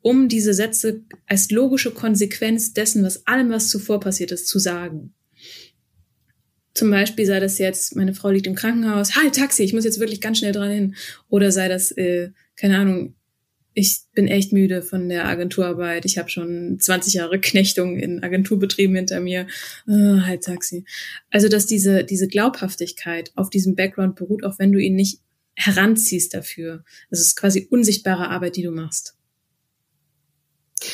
um 0.00 0.28
diese 0.28 0.54
Sätze 0.54 1.02
als 1.26 1.50
logische 1.50 1.90
Konsequenz 1.90 2.72
dessen, 2.72 3.02
was 3.02 3.26
allem, 3.26 3.50
was 3.50 3.68
zuvor 3.68 4.00
passiert 4.00 4.32
ist, 4.32 4.48
zu 4.48 4.58
sagen. 4.58 5.12
Zum 6.76 6.90
Beispiel 6.90 7.24
sei 7.24 7.40
das 7.40 7.58
jetzt, 7.58 7.96
meine 7.96 8.12
Frau 8.12 8.28
liegt 8.28 8.46
im 8.46 8.54
Krankenhaus, 8.54 9.16
halt 9.16 9.34
Taxi, 9.34 9.62
ich 9.62 9.72
muss 9.72 9.86
jetzt 9.86 9.98
wirklich 9.98 10.20
ganz 10.20 10.38
schnell 10.38 10.52
dran 10.52 10.70
hin. 10.70 10.94
Oder 11.30 11.50
sei 11.50 11.68
das, 11.68 11.90
äh, 11.92 12.32
keine 12.54 12.76
Ahnung, 12.76 13.14
ich 13.72 14.00
bin 14.12 14.28
echt 14.28 14.52
müde 14.52 14.82
von 14.82 15.08
der 15.08 15.26
Agenturarbeit. 15.26 16.04
Ich 16.04 16.18
habe 16.18 16.28
schon 16.28 16.78
20 16.78 17.14
Jahre 17.14 17.40
Knechtung 17.40 17.98
in 17.98 18.22
Agenturbetrieben 18.22 18.94
hinter 18.94 19.20
mir. 19.20 19.46
Äh, 19.88 20.20
halt 20.20 20.44
Taxi. 20.44 20.84
Also, 21.30 21.48
dass 21.48 21.64
diese, 21.64 22.04
diese 22.04 22.28
Glaubhaftigkeit 22.28 23.32
auf 23.36 23.48
diesem 23.48 23.74
Background 23.74 24.16
beruht, 24.16 24.44
auch 24.44 24.58
wenn 24.58 24.72
du 24.72 24.78
ihn 24.78 24.96
nicht 24.96 25.20
heranziehst 25.54 26.34
dafür. 26.34 26.84
Also 27.10 27.22
es 27.22 27.28
ist 27.28 27.36
quasi 27.36 27.66
unsichtbare 27.70 28.28
Arbeit, 28.28 28.56
die 28.56 28.62
du 28.62 28.70
machst. 28.70 29.16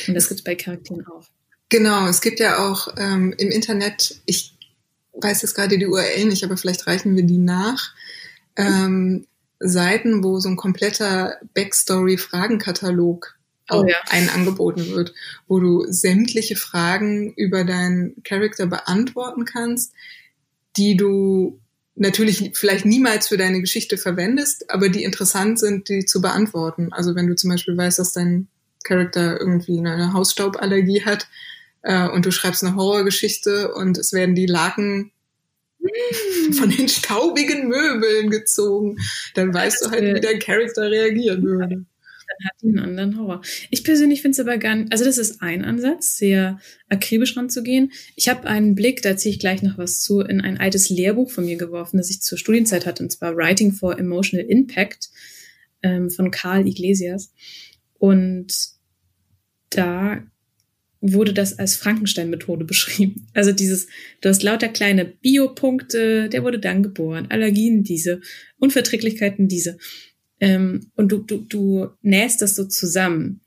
Und 0.07 0.13
das 0.13 0.29
gibt 0.29 0.39
es 0.39 0.43
bei 0.45 0.55
Charakteren 0.55 1.05
auch. 1.07 1.27
Genau, 1.69 2.07
es 2.07 2.21
gibt 2.21 2.39
ja 2.39 2.69
auch 2.69 2.87
ähm, 2.97 3.33
im 3.37 3.49
Internet, 3.49 4.21
ich 4.25 4.52
weiß 5.13 5.41
jetzt 5.41 5.55
gerade 5.55 5.77
die 5.77 5.87
URL 5.87 6.25
nicht, 6.25 6.43
aber 6.43 6.57
vielleicht 6.57 6.87
reichen 6.87 7.15
wir 7.15 7.23
die 7.23 7.37
nach. 7.37 7.93
Ähm, 8.55 9.25
Seiten, 9.59 10.23
wo 10.23 10.39
so 10.39 10.49
ein 10.49 10.57
kompletter 10.57 11.37
Backstory-Fragenkatalog 11.53 13.37
oh, 13.69 13.85
ja. 13.87 13.95
einen 14.09 14.29
angeboten 14.29 14.91
wird, 14.91 15.13
wo 15.47 15.59
du 15.59 15.85
sämtliche 15.87 16.55
Fragen 16.55 17.33
über 17.33 17.63
deinen 17.63 18.21
Charakter 18.23 18.67
beantworten 18.67 19.45
kannst, 19.45 19.93
die 20.75 20.97
du 20.97 21.59
natürlich 21.95 22.51
vielleicht 22.55 22.85
niemals 22.85 23.27
für 23.27 23.37
deine 23.37 23.61
Geschichte 23.61 23.97
verwendest, 23.97 24.69
aber 24.69 24.89
die 24.89 25.03
interessant 25.03 25.59
sind, 25.59 25.89
die 25.89 26.05
zu 26.05 26.21
beantworten. 26.21 26.91
Also 26.91 27.15
wenn 27.15 27.27
du 27.27 27.35
zum 27.35 27.51
Beispiel 27.51 27.77
weißt, 27.77 27.99
dass 27.99 28.13
dein 28.13 28.47
Charakter 28.83 29.39
irgendwie 29.39 29.79
eine 29.79 30.13
Hausstauballergie 30.13 31.05
hat 31.05 31.27
äh, 31.83 32.07
und 32.09 32.25
du 32.25 32.31
schreibst 32.31 32.63
eine 32.63 32.75
Horrorgeschichte 32.75 33.73
und 33.73 33.97
es 33.97 34.13
werden 34.13 34.35
die 34.35 34.47
Laken 34.47 35.11
von 36.57 36.69
den 36.69 36.87
staubigen 36.87 37.67
Möbeln 37.67 38.29
gezogen, 38.29 38.97
dann 39.35 39.53
weißt 39.53 39.85
du 39.85 39.91
halt, 39.91 40.15
wie 40.15 40.21
dein 40.21 40.39
Charakter 40.39 40.89
reagieren 40.89 41.43
würde. 41.43 41.85
Dann 42.25 42.47
hat 42.47 42.55
die 42.61 42.67
einen 42.69 42.79
anderen 42.79 43.19
Horror. 43.19 43.41
Ich 43.69 43.83
persönlich 43.83 44.21
finde 44.21 44.31
es 44.31 44.39
aber 44.39 44.57
gar 44.57 44.75
nicht, 44.75 44.91
also 44.91 45.03
das 45.03 45.17
ist 45.17 45.41
ein 45.41 45.63
Ansatz, 45.65 46.17
sehr 46.17 46.59
akribisch 46.89 47.35
ranzugehen. 47.35 47.91
Ich 48.15 48.29
habe 48.29 48.47
einen 48.47 48.75
Blick, 48.75 49.01
da 49.01 49.17
ziehe 49.17 49.33
ich 49.33 49.39
gleich 49.39 49.61
noch 49.61 49.77
was 49.77 50.01
zu, 50.01 50.21
in 50.21 50.41
ein 50.41 50.57
altes 50.57 50.89
Lehrbuch 50.89 51.31
von 51.31 51.45
mir 51.45 51.57
geworfen, 51.57 51.97
das 51.97 52.09
ich 52.09 52.21
zur 52.21 52.37
Studienzeit 52.37 52.85
hatte, 52.85 53.03
und 53.03 53.11
zwar 53.11 53.35
Writing 53.35 53.73
for 53.73 53.99
Emotional 53.99 54.45
Impact 54.45 55.09
ähm, 55.83 56.09
von 56.09 56.31
Carl 56.31 56.65
Iglesias. 56.65 57.33
Und 57.99 58.69
da 59.69 60.23
wurde 61.05 61.33
das 61.33 61.59
als 61.59 61.75
Frankenstein-Methode 61.75 62.63
beschrieben. 62.65 63.27
Also 63.33 63.51
dieses, 63.51 63.87
du 64.21 64.29
hast 64.29 64.41
lauter 64.41 64.69
kleine 64.69 65.05
Biopunkte, 65.05 66.29
der 66.29 66.43
wurde 66.43 66.59
dann 66.59 66.81
geboren, 66.81 67.27
Allergien 67.29 67.83
diese, 67.83 68.21
Unverträglichkeiten 68.57 69.49
diese. 69.49 69.77
Ähm, 70.39 70.91
und 70.95 71.11
du, 71.11 71.17
du, 71.17 71.45
du 71.47 71.89
nähst 72.01 72.41
das 72.41 72.55
so 72.55 72.65
zusammen. 72.65 73.41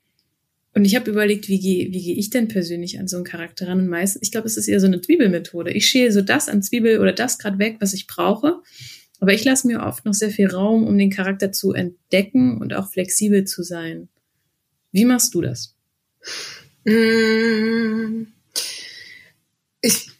Und 0.75 0.85
ich 0.85 0.95
habe 0.95 1.11
überlegt, 1.11 1.49
wie 1.49 1.59
gehe 1.59 1.90
wie 1.90 2.03
geh 2.03 2.12
ich 2.12 2.29
denn 2.29 2.49
persönlich 2.49 2.99
an 2.99 3.09
so 3.09 3.16
einen 3.16 3.25
Charakter 3.25 3.69
ran? 3.69 3.81
Und 3.81 3.88
meistens, 3.88 4.23
ich 4.23 4.31
glaube, 4.31 4.47
es 4.47 4.59
ist 4.59 4.69
eher 4.69 4.81
so 4.81 4.87
eine 4.87 5.01
Zwiebelmethode. 5.01 5.73
Ich 5.73 5.87
schäle 5.87 6.12
so 6.12 6.21
das 6.21 6.51
an 6.51 6.62
Zwiebel 6.62 7.01
oder 7.01 7.14
das 7.14 7.38
gerade 7.38 7.59
weg, 7.59 7.77
was 7.81 7.95
ich 7.95 8.07
brauche. 8.07 8.61
Aber 9.19 9.33
ich 9.33 9.45
lasse 9.45 9.66
mir 9.66 9.81
oft 9.81 10.05
noch 10.05 10.12
sehr 10.12 10.29
viel 10.29 10.49
Raum, 10.49 10.87
um 10.87 10.99
den 10.99 11.09
Charakter 11.09 11.51
zu 11.51 11.73
entdecken 11.73 12.59
und 12.59 12.75
auch 12.75 12.92
flexibel 12.92 13.45
zu 13.45 13.62
sein. 13.62 14.09
Wie 14.92 15.07
machst 15.07 15.35
du 15.35 15.40
das? 15.40 15.75
Mm. 16.87 18.29
Ich, 19.81 20.11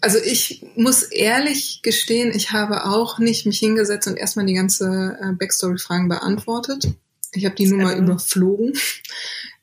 also 0.00 0.18
ich 0.18 0.64
muss 0.76 1.02
ehrlich 1.02 1.80
gestehen, 1.82 2.32
ich 2.34 2.52
habe 2.52 2.86
auch 2.86 3.18
nicht 3.18 3.46
mich 3.46 3.58
hingesetzt 3.58 4.06
und 4.06 4.16
erstmal 4.16 4.46
die 4.46 4.54
ganze 4.54 5.18
äh, 5.20 5.32
Backstory-Fragen 5.32 6.08
beantwortet. 6.08 6.86
Ich 7.32 7.44
habe 7.44 7.54
die 7.54 7.66
nur 7.66 7.80
mal 7.80 7.98
überflogen. 7.98 8.74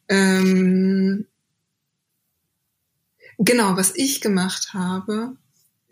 Ähm, 0.10 1.26
genau, 3.38 3.78
was 3.78 3.96
ich 3.96 4.22
gemacht 4.22 4.74
habe, 4.74 5.36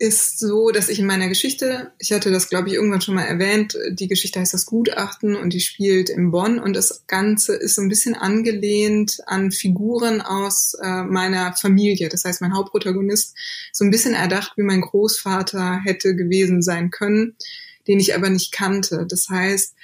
ist 0.02 0.40
so, 0.40 0.72
dass 0.72 0.88
ich 0.88 0.98
in 0.98 1.06
meiner 1.06 1.28
Geschichte, 1.28 1.92
ich 2.00 2.10
hatte 2.10 2.32
das, 2.32 2.48
glaube 2.48 2.66
ich, 2.66 2.74
irgendwann 2.74 3.00
schon 3.00 3.14
mal 3.14 3.22
erwähnt, 3.22 3.78
die 3.92 4.08
Geschichte 4.08 4.40
heißt 4.40 4.52
das 4.52 4.66
Gutachten 4.66 5.36
und 5.36 5.52
die 5.52 5.60
spielt 5.60 6.10
in 6.10 6.32
Bonn 6.32 6.58
und 6.58 6.74
das 6.74 7.06
Ganze 7.06 7.54
ist 7.54 7.76
so 7.76 7.82
ein 7.82 7.88
bisschen 7.88 8.16
angelehnt 8.16 9.18
an 9.26 9.52
Figuren 9.52 10.20
aus 10.20 10.74
äh, 10.82 11.04
meiner 11.04 11.52
Familie. 11.52 12.08
Das 12.08 12.24
heißt, 12.24 12.40
mein 12.40 12.52
Hauptprotagonist 12.52 13.36
so 13.70 13.84
ein 13.84 13.92
bisschen 13.92 14.14
erdacht, 14.14 14.54
wie 14.56 14.64
mein 14.64 14.80
Großvater 14.80 15.82
hätte 15.84 16.16
gewesen 16.16 16.62
sein 16.62 16.90
können, 16.90 17.36
den 17.86 18.00
ich 18.00 18.16
aber 18.16 18.28
nicht 18.28 18.50
kannte. 18.50 19.06
Das 19.08 19.28
heißt, 19.28 19.76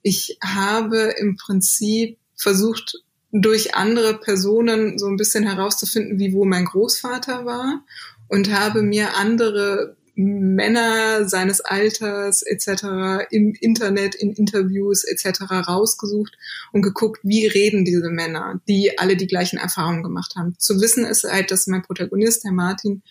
ich 0.00 0.38
habe 0.42 1.14
im 1.18 1.36
Prinzip 1.36 2.16
versucht, 2.34 3.02
durch 3.30 3.74
andere 3.74 4.18
Personen 4.18 4.98
so 4.98 5.06
ein 5.06 5.18
bisschen 5.18 5.44
herauszufinden, 5.44 6.18
wie 6.18 6.32
wo 6.32 6.46
mein 6.46 6.64
Großvater 6.64 7.44
war 7.44 7.82
und 8.28 8.52
habe 8.52 8.82
mir 8.82 9.16
andere 9.16 9.96
Männer 10.18 11.28
seines 11.28 11.60
Alters 11.60 12.42
etc. 12.42 13.26
im 13.30 13.54
Internet, 13.60 14.14
in 14.14 14.32
Interviews 14.32 15.04
etc. 15.04 15.42
rausgesucht 15.68 16.36
und 16.72 16.80
geguckt, 16.80 17.20
wie 17.22 17.46
reden 17.46 17.84
diese 17.84 18.08
Männer, 18.08 18.60
die 18.66 18.98
alle 18.98 19.16
die 19.16 19.26
gleichen 19.26 19.58
Erfahrungen 19.58 20.02
gemacht 20.02 20.34
haben. 20.36 20.54
Zu 20.58 20.80
wissen 20.80 21.04
ist 21.04 21.24
halt, 21.24 21.50
dass 21.50 21.66
mein 21.66 21.82
Protagonist, 21.82 22.44
Herr 22.44 22.52
Martin, 22.52 23.02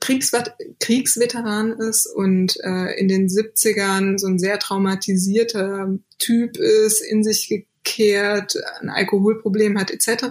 Kriegsvet 0.00 0.52
Kriegsveteran 0.80 1.72
ist 1.72 2.06
und 2.06 2.58
äh, 2.62 2.92
in 2.98 3.08
den 3.08 3.28
70ern 3.28 4.18
so 4.18 4.26
ein 4.26 4.38
sehr 4.38 4.58
traumatisierter 4.58 5.98
Typ 6.18 6.58
ist, 6.58 7.00
in 7.00 7.24
sich 7.24 7.48
gekehrt, 7.48 8.54
ein 8.80 8.90
Alkoholproblem 8.90 9.78
hat 9.78 9.90
etc. 9.90 10.26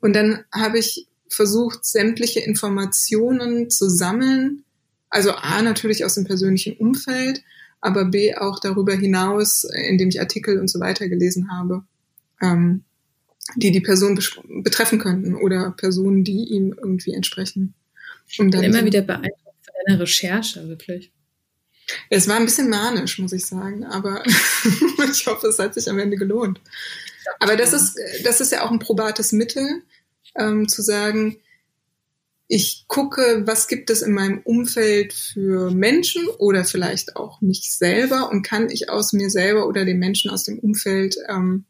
Und 0.00 0.14
dann 0.14 0.44
habe 0.52 0.78
ich 0.78 1.06
versucht, 1.28 1.84
sämtliche 1.84 2.40
Informationen 2.40 3.70
zu 3.70 3.88
sammeln. 3.88 4.64
Also 5.10 5.32
A, 5.32 5.62
natürlich 5.62 6.04
aus 6.04 6.14
dem 6.14 6.24
persönlichen 6.24 6.76
Umfeld, 6.76 7.42
aber 7.80 8.06
B, 8.06 8.34
auch 8.34 8.60
darüber 8.60 8.94
hinaus, 8.94 9.64
indem 9.64 10.08
ich 10.08 10.20
Artikel 10.20 10.58
und 10.58 10.68
so 10.68 10.80
weiter 10.80 11.08
gelesen 11.08 11.50
habe, 11.50 11.84
ähm, 12.42 12.84
die 13.56 13.70
die 13.70 13.80
Person 13.80 14.18
betreffen 14.62 14.98
könnten 14.98 15.34
oder 15.34 15.70
Personen, 15.70 16.24
die 16.24 16.44
ihm 16.50 16.74
irgendwie 16.76 17.14
entsprechen. 17.14 17.74
Um 18.38 18.50
dann 18.50 18.64
immer 18.64 18.80
so 18.80 18.84
wieder 18.84 19.02
beeindruckt 19.02 19.64
von 19.64 19.74
deiner 19.86 20.00
Recherche, 20.00 20.68
wirklich. 20.68 21.12
Es 22.10 22.28
war 22.28 22.36
ein 22.36 22.44
bisschen 22.44 22.68
manisch, 22.68 23.18
muss 23.18 23.32
ich 23.32 23.46
sagen, 23.46 23.84
aber 23.84 24.22
ich 25.10 25.26
hoffe, 25.26 25.46
es 25.46 25.58
hat 25.58 25.74
sich 25.74 25.88
am 25.88 25.98
Ende 25.98 26.16
gelohnt. 26.16 26.60
Aber 27.40 27.56
das 27.56 27.72
ist, 27.72 27.98
das 28.24 28.40
ist 28.40 28.52
ja 28.52 28.64
auch 28.64 28.70
ein 28.70 28.78
probates 28.78 29.32
Mittel 29.32 29.82
ähm, 30.38 30.68
zu 30.68 30.82
sagen, 30.82 31.38
ich 32.48 32.86
gucke, 32.88 33.42
was 33.44 33.68
gibt 33.68 33.90
es 33.90 34.00
in 34.00 34.12
meinem 34.12 34.40
Umfeld 34.42 35.12
für 35.12 35.70
Menschen 35.70 36.26
oder 36.38 36.64
vielleicht 36.64 37.16
auch 37.16 37.42
mich 37.42 37.72
selber 37.72 38.30
und 38.30 38.42
kann 38.42 38.70
ich 38.70 38.88
aus 38.88 39.12
mir 39.12 39.28
selber 39.28 39.68
oder 39.68 39.84
den 39.84 39.98
Menschen 39.98 40.30
aus 40.30 40.44
dem 40.44 40.58
Umfeld 40.58 41.16
ähm, 41.28 41.66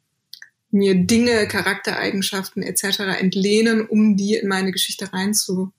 mir 0.71 0.95
Dinge, 0.95 1.49
Charaktereigenschaften 1.49 2.63
etc. 2.63 3.01
entlehnen, 3.19 3.87
um 3.87 4.17
die 4.17 4.37
in 4.37 4.49
meine 4.49 4.71
Geschichte 4.71 5.13
reinzusetzen 5.13 5.73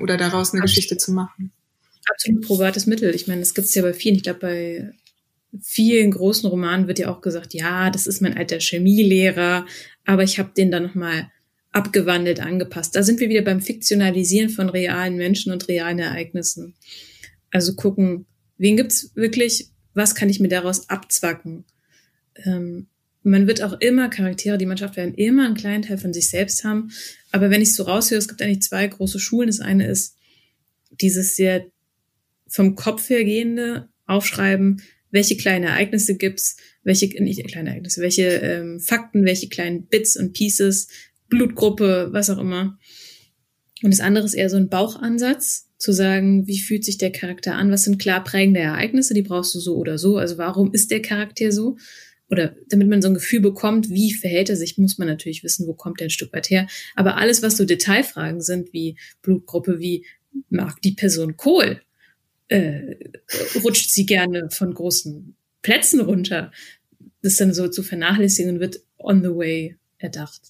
oder 0.00 0.16
daraus 0.16 0.52
eine. 0.52 0.62
Geschichte 0.62 0.96
zu 0.96 1.12
machen. 1.12 1.50
Absolut 2.08 2.46
probates 2.46 2.86
Mittel. 2.86 3.12
Ich 3.14 3.26
meine, 3.26 3.40
das 3.40 3.54
gibt 3.54 3.66
es 3.66 3.74
ja 3.74 3.82
bei 3.82 3.94
vielen. 3.94 4.14
Ich 4.14 4.22
glaube, 4.22 4.40
bei 4.40 4.92
vielen 5.62 6.10
großen 6.10 6.48
Romanen 6.48 6.86
wird 6.86 6.98
ja 6.98 7.10
auch 7.10 7.22
gesagt, 7.22 7.54
ja, 7.54 7.90
das 7.90 8.06
ist 8.06 8.20
mein 8.20 8.36
alter 8.36 8.60
Chemielehrer, 8.60 9.66
aber 10.04 10.22
ich 10.22 10.38
habe 10.38 10.52
den 10.56 10.70
dann 10.70 10.84
nochmal 10.84 11.30
abgewandelt, 11.74 12.38
angepasst. 12.40 12.94
Da 12.94 13.02
sind 13.02 13.18
wir 13.18 13.28
wieder 13.28 13.42
beim 13.42 13.60
Fiktionalisieren 13.60 14.48
von 14.48 14.68
realen 14.68 15.16
Menschen 15.16 15.52
und 15.52 15.66
realen 15.68 15.98
Ereignissen. 15.98 16.74
Also 17.50 17.74
gucken, 17.74 18.26
wen 18.56 18.76
gibt's 18.76 19.10
wirklich, 19.16 19.70
was 19.92 20.14
kann 20.14 20.30
ich 20.30 20.38
mir 20.38 20.48
daraus 20.48 20.88
abzwacken? 20.88 21.64
Ähm, 22.36 22.86
man 23.24 23.48
wird 23.48 23.60
auch 23.62 23.80
immer 23.80 24.08
Charaktere, 24.08 24.56
die 24.56 24.66
man 24.66 24.78
schafft, 24.78 24.96
werden 24.96 25.14
immer 25.14 25.46
einen 25.46 25.56
kleinen 25.56 25.82
Teil 25.82 25.98
von 25.98 26.12
sich 26.12 26.30
selbst 26.30 26.62
haben. 26.62 26.92
Aber 27.32 27.50
wenn 27.50 27.62
ich 27.62 27.74
so 27.74 27.82
raushöre, 27.82 28.18
es 28.18 28.28
gibt 28.28 28.40
eigentlich 28.40 28.62
zwei 28.62 28.86
große 28.86 29.18
Schulen. 29.18 29.48
Das 29.48 29.60
eine 29.60 29.88
ist 29.88 30.16
dieses 31.00 31.34
sehr 31.34 31.66
vom 32.46 32.76
Kopf 32.76 33.10
her 33.10 33.24
gehende 33.24 33.88
Aufschreiben, 34.06 34.80
welche 35.10 35.36
kleine 35.36 35.66
Ereignisse 35.66 36.16
gibt's, 36.16 36.56
welche, 36.84 37.06
nicht 37.20 37.44
kleine 37.48 37.70
Ereignisse, 37.70 38.00
welche 38.00 38.26
ähm, 38.26 38.78
Fakten, 38.78 39.24
welche 39.24 39.48
kleinen 39.48 39.86
Bits 39.86 40.16
und 40.16 40.34
Pieces 40.34 40.88
Blutgruppe, 41.34 42.08
was 42.12 42.30
auch 42.30 42.38
immer. 42.38 42.78
Und 43.82 43.92
das 43.92 44.00
andere 44.00 44.24
ist 44.24 44.34
eher 44.34 44.50
so 44.50 44.56
ein 44.56 44.68
Bauchansatz. 44.68 45.68
zu 45.76 45.92
sagen, 45.92 46.46
wie 46.46 46.60
fühlt 46.60 46.84
sich 46.84 46.96
der 46.96 47.12
Charakter 47.12 47.56
an, 47.56 47.70
was 47.70 47.84
sind 47.84 47.98
klar 47.98 48.24
prägende 48.24 48.60
Ereignisse, 48.60 49.12
die 49.12 49.22
brauchst 49.22 49.54
du 49.54 49.58
so 49.58 49.76
oder 49.76 49.98
so, 49.98 50.16
also 50.16 50.38
warum 50.38 50.72
ist 50.72 50.90
der 50.90 51.02
Charakter 51.02 51.52
so? 51.52 51.76
Oder 52.30 52.56
damit 52.70 52.88
man 52.88 53.02
so 53.02 53.08
ein 53.08 53.14
Gefühl 53.14 53.40
bekommt, 53.40 53.90
wie 53.90 54.14
verhält 54.14 54.48
er 54.48 54.56
sich, 54.56 54.78
muss 54.78 54.96
man 54.96 55.08
natürlich 55.08 55.44
wissen, 55.44 55.66
wo 55.66 55.74
kommt 55.74 56.00
er 56.00 56.06
ein 56.06 56.10
Stück 56.10 56.32
weit 56.32 56.48
her. 56.48 56.66
Aber 56.94 57.18
alles, 57.18 57.42
was 57.42 57.58
so 57.58 57.66
Detailfragen 57.66 58.40
sind, 58.40 58.72
wie 58.72 58.96
Blutgruppe, 59.20 59.78
wie 59.78 60.06
mag 60.48 60.80
die 60.80 60.92
Person 60.92 61.36
Kohl, 61.36 61.82
äh, 62.48 62.96
rutscht 63.62 63.90
sie 63.90 64.06
gerne 64.06 64.48
von 64.50 64.72
großen 64.72 65.36
Plätzen 65.60 66.00
runter, 66.00 66.50
das 67.20 67.36
dann 67.36 67.52
so 67.52 67.68
zu 67.68 67.82
vernachlässigen 67.82 68.58
wird 68.58 68.80
on 68.96 69.22
the 69.22 69.28
way 69.28 69.76
erdacht. 70.04 70.40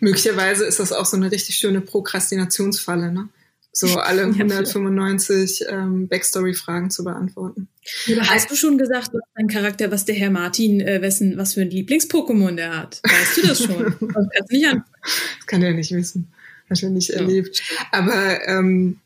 Möglicherweise 0.00 0.64
ist 0.64 0.80
das 0.80 0.92
auch 0.92 1.04
so 1.04 1.16
eine 1.16 1.30
richtig 1.30 1.56
schöne 1.56 1.80
Prokrastinationsfalle, 1.80 3.12
ne? 3.12 3.28
So 3.72 3.86
alle 3.98 4.22
195 4.22 5.64
ähm, 5.68 6.08
Backstory-Fragen 6.08 6.90
zu 6.90 7.04
beantworten. 7.04 7.68
Oder 8.10 8.28
hast 8.28 8.50
du 8.50 8.56
schon 8.56 8.78
gesagt, 8.78 9.10
was 9.12 9.22
dein 9.36 9.48
Charakter, 9.48 9.90
was 9.90 10.04
der 10.04 10.14
Herr 10.14 10.30
Martin, 10.30 10.80
äh, 10.80 11.02
wessen, 11.02 11.36
was 11.36 11.54
für 11.54 11.62
ein 11.62 11.70
Lieblings-Pokémon 11.70 12.56
der 12.56 12.76
hat? 12.76 13.00
Weißt 13.02 13.36
du 13.36 13.46
das 13.46 13.62
schon? 13.62 13.94
das 14.14 14.46
nicht 14.48 14.66
an. 14.66 14.84
Das 15.02 15.46
kann 15.46 15.62
er 15.62 15.74
nicht 15.74 15.92
wissen. 15.92 16.32
Hat 16.68 16.82
er 16.82 16.90
nicht 16.90 17.10
ja. 17.10 17.16
erlebt. 17.16 17.62
Aber 17.90 18.46
ähm, 18.46 19.00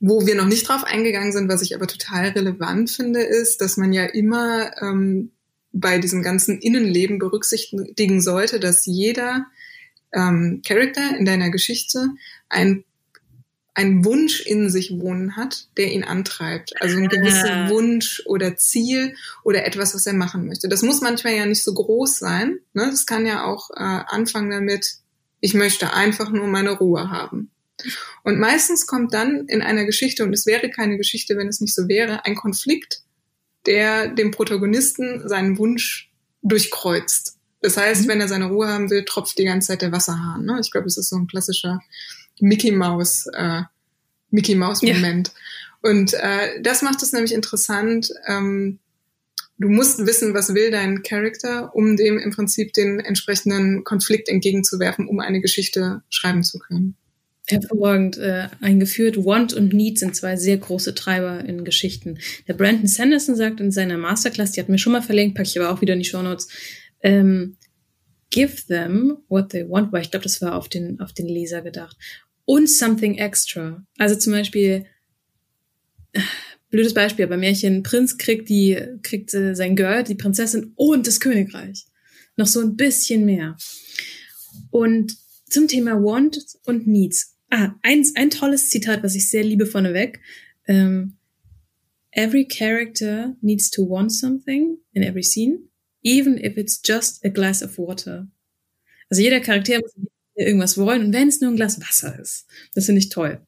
wo 0.00 0.26
wir 0.26 0.34
noch 0.34 0.46
nicht 0.46 0.68
drauf 0.68 0.84
eingegangen 0.84 1.32
sind, 1.32 1.48
was 1.48 1.62
ich 1.62 1.74
aber 1.74 1.86
total 1.86 2.28
relevant 2.28 2.90
finde, 2.90 3.20
ist, 3.20 3.60
dass 3.60 3.76
man 3.76 3.92
ja 3.92 4.04
immer 4.04 4.70
ähm, 4.80 5.32
bei 5.80 5.98
diesem 5.98 6.22
ganzen 6.22 6.58
Innenleben 6.60 7.18
berücksichtigen 7.18 8.20
sollte, 8.20 8.60
dass 8.60 8.86
jeder 8.86 9.46
ähm, 10.12 10.62
Charakter 10.66 11.16
in 11.18 11.24
deiner 11.24 11.50
Geschichte 11.50 12.08
ein 12.48 12.84
einen 13.78 14.04
Wunsch 14.04 14.40
in 14.40 14.70
sich 14.70 14.98
wohnen 14.98 15.36
hat, 15.36 15.68
der 15.76 15.92
ihn 15.92 16.02
antreibt. 16.02 16.72
Also 16.82 16.96
ein 16.96 17.08
gewisser 17.08 17.66
ah. 17.66 17.70
Wunsch 17.70 18.20
oder 18.26 18.56
Ziel 18.56 19.14
oder 19.44 19.64
etwas, 19.64 19.94
was 19.94 20.04
er 20.04 20.14
machen 20.14 20.48
möchte. 20.48 20.68
Das 20.68 20.82
muss 20.82 21.00
manchmal 21.00 21.36
ja 21.36 21.46
nicht 21.46 21.62
so 21.62 21.72
groß 21.74 22.18
sein. 22.18 22.58
Ne? 22.72 22.88
Das 22.90 23.06
kann 23.06 23.24
ja 23.24 23.44
auch 23.44 23.70
äh, 23.70 23.76
anfangen 23.76 24.50
damit, 24.50 24.96
ich 25.38 25.54
möchte 25.54 25.92
einfach 25.94 26.30
nur 26.30 26.48
meine 26.48 26.72
Ruhe 26.72 27.08
haben. 27.08 27.52
Und 28.24 28.40
meistens 28.40 28.88
kommt 28.88 29.14
dann 29.14 29.46
in 29.46 29.62
einer 29.62 29.84
Geschichte, 29.84 30.24
und 30.24 30.32
es 30.32 30.44
wäre 30.44 30.70
keine 30.70 30.96
Geschichte, 30.96 31.36
wenn 31.36 31.46
es 31.46 31.60
nicht 31.60 31.76
so 31.76 31.86
wäre, 31.86 32.24
ein 32.24 32.34
Konflikt, 32.34 33.02
der 33.68 34.08
dem 34.08 34.32
Protagonisten 34.32 35.28
seinen 35.28 35.58
Wunsch 35.58 36.10
durchkreuzt. 36.42 37.36
Das 37.60 37.76
heißt, 37.76 38.04
mhm. 38.04 38.08
wenn 38.08 38.20
er 38.20 38.28
seine 38.28 38.46
Ruhe 38.46 38.68
haben 38.68 38.90
will, 38.90 39.04
tropft 39.04 39.38
die 39.38 39.44
ganze 39.44 39.68
Zeit 39.68 39.82
der 39.82 39.92
Wasserhahn. 39.92 40.44
Ne? 40.44 40.58
Ich 40.60 40.70
glaube, 40.70 40.86
das 40.86 40.96
ist 40.96 41.10
so 41.10 41.16
ein 41.16 41.26
klassischer 41.26 41.80
Mickey 42.40 42.72
Mouse, 42.72 43.26
äh, 43.34 43.62
Mickey 44.30 44.54
Mouse 44.54 44.82
Moment. 44.82 45.28
Ja. 45.28 45.90
Und 45.90 46.14
äh, 46.14 46.60
das 46.62 46.82
macht 46.82 47.02
es 47.02 47.12
nämlich 47.12 47.34
interessant. 47.34 48.10
Ähm, 48.26 48.78
du 49.58 49.68
musst 49.68 50.06
wissen, 50.06 50.34
was 50.34 50.54
will 50.54 50.70
dein 50.70 51.02
Charakter, 51.02 51.74
um 51.74 51.96
dem 51.96 52.18
im 52.18 52.30
Prinzip 52.30 52.72
den 52.72 53.00
entsprechenden 53.00 53.84
Konflikt 53.84 54.28
entgegenzuwerfen, 54.28 55.06
um 55.06 55.20
eine 55.20 55.40
Geschichte 55.40 56.02
schreiben 56.08 56.42
zu 56.42 56.58
können. 56.58 56.96
Hervorragend 57.48 58.18
äh, 58.18 58.48
eingeführt. 58.60 59.16
Want 59.24 59.54
und 59.54 59.72
Need 59.72 59.98
sind 59.98 60.14
zwei 60.14 60.36
sehr 60.36 60.58
große 60.58 60.94
Treiber 60.94 61.44
in 61.44 61.64
Geschichten. 61.64 62.18
Der 62.46 62.54
Brandon 62.54 62.86
Sanderson 62.86 63.36
sagt 63.36 63.60
in 63.60 63.70
seiner 63.70 63.96
Masterclass, 63.96 64.52
die 64.52 64.60
hat 64.60 64.68
mir 64.68 64.78
schon 64.78 64.92
mal 64.92 65.02
verlinkt, 65.02 65.36
packe 65.36 65.48
ich 65.48 65.58
aber 65.58 65.72
auch 65.72 65.80
wieder 65.80 65.94
in 65.94 66.00
die 66.00 66.04
Show 66.04 66.22
Notes, 66.22 66.48
ähm, 67.02 67.56
give 68.30 68.66
them 68.66 69.18
what 69.28 69.50
they 69.50 69.68
want, 69.68 69.92
weil 69.92 70.02
ich 70.02 70.10
glaube, 70.10 70.24
das 70.24 70.42
war 70.42 70.56
auf 70.56 70.68
den, 70.68 71.00
auf 71.00 71.12
den 71.12 71.26
Leser 71.26 71.62
gedacht 71.62 71.96
und 72.48 72.70
something 72.70 73.18
extra. 73.18 73.84
Also 73.98 74.14
zum 74.16 74.32
Beispiel, 74.32 74.86
blödes 76.70 76.94
Beispiel, 76.94 77.26
bei 77.26 77.36
Märchen, 77.36 77.82
Prinz 77.82 78.16
kriegt 78.16 78.48
die, 78.48 78.78
kriegt 79.02 79.34
äh, 79.34 79.54
sein 79.54 79.76
Girl, 79.76 80.02
die 80.02 80.14
Prinzessin 80.14 80.72
und 80.74 81.06
das 81.06 81.20
Königreich. 81.20 81.84
Noch 82.36 82.46
so 82.46 82.60
ein 82.60 82.74
bisschen 82.74 83.26
mehr. 83.26 83.58
Und 84.70 85.14
zum 85.50 85.68
Thema 85.68 86.02
Want 86.02 86.38
und 86.64 86.86
Needs. 86.86 87.37
Ah, 87.50 87.74
ein, 87.82 88.04
ein 88.14 88.30
tolles 88.30 88.70
Zitat, 88.70 89.02
was 89.02 89.14
ich 89.14 89.30
sehr 89.30 89.42
liebe 89.42 89.66
vorneweg. 89.66 90.20
Ähm, 90.66 91.16
every 92.12 92.46
character 92.46 93.36
needs 93.40 93.70
to 93.70 93.82
want 93.82 94.12
something 94.12 94.78
in 94.92 95.02
every 95.02 95.22
scene, 95.22 95.68
even 96.02 96.36
if 96.38 96.56
it's 96.56 96.80
just 96.84 97.24
a 97.24 97.28
glass 97.28 97.62
of 97.62 97.78
water. 97.78 98.28
Also 99.10 99.22
jeder 99.22 99.40
Charakter 99.40 99.80
muss 99.80 99.94
irgendwas 100.34 100.76
wollen 100.76 101.06
und 101.06 101.12
wenn 101.12 101.28
es 101.28 101.40
nur 101.40 101.50
ein 101.50 101.56
Glas 101.56 101.80
Wasser 101.80 102.18
ist. 102.20 102.46
Das 102.74 102.86
finde 102.86 103.00
ich 103.00 103.08
toll. 103.08 103.40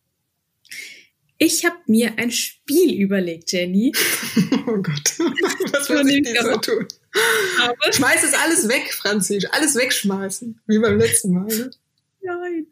Ich 1.43 1.65
habe 1.65 1.79
mir 1.87 2.19
ein 2.19 2.31
Spiel 2.31 3.01
überlegt, 3.01 3.53
Jenny. 3.53 3.93
Oh 4.67 4.77
Gott, 4.83 5.19
was 5.73 5.89
will 5.89 6.07
ich 6.09 6.41
so 6.41 6.57
tun? 6.59 6.87
Aber 7.61 7.93
Schmeiß 7.93 8.23
es 8.23 8.35
alles 8.35 8.69
weg, 8.69 8.93
Franzi. 8.93 9.45
Alles 9.51 9.75
wegschmeißen, 9.75 10.61
wie 10.67 10.79
beim 10.79 10.99
letzten 10.99 11.33
Mal. 11.33 11.47
Ne? 11.47 11.71
Nein. 12.23 12.67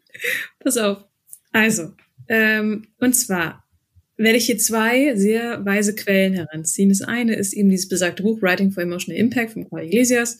Pass 0.59 0.77
auf. 0.77 1.08
Also, 1.51 1.93
ähm, 2.27 2.87
und 2.99 3.13
zwar 3.13 3.63
werde 4.17 4.37
ich 4.37 4.45
hier 4.45 4.57
zwei 4.57 5.15
sehr 5.15 5.65
weise 5.65 5.95
Quellen 5.95 6.33
heranziehen. 6.33 6.89
Das 6.89 7.01
eine 7.01 7.35
ist 7.35 7.53
eben 7.53 7.69
dieses 7.69 7.87
besagte 7.87 8.23
Buch 8.23 8.41
Writing 8.41 8.71
for 8.71 8.83
Emotional 8.83 9.19
Impact 9.19 9.53
von 9.53 9.67
Paul 9.67 9.83
Iglesias, 9.83 10.37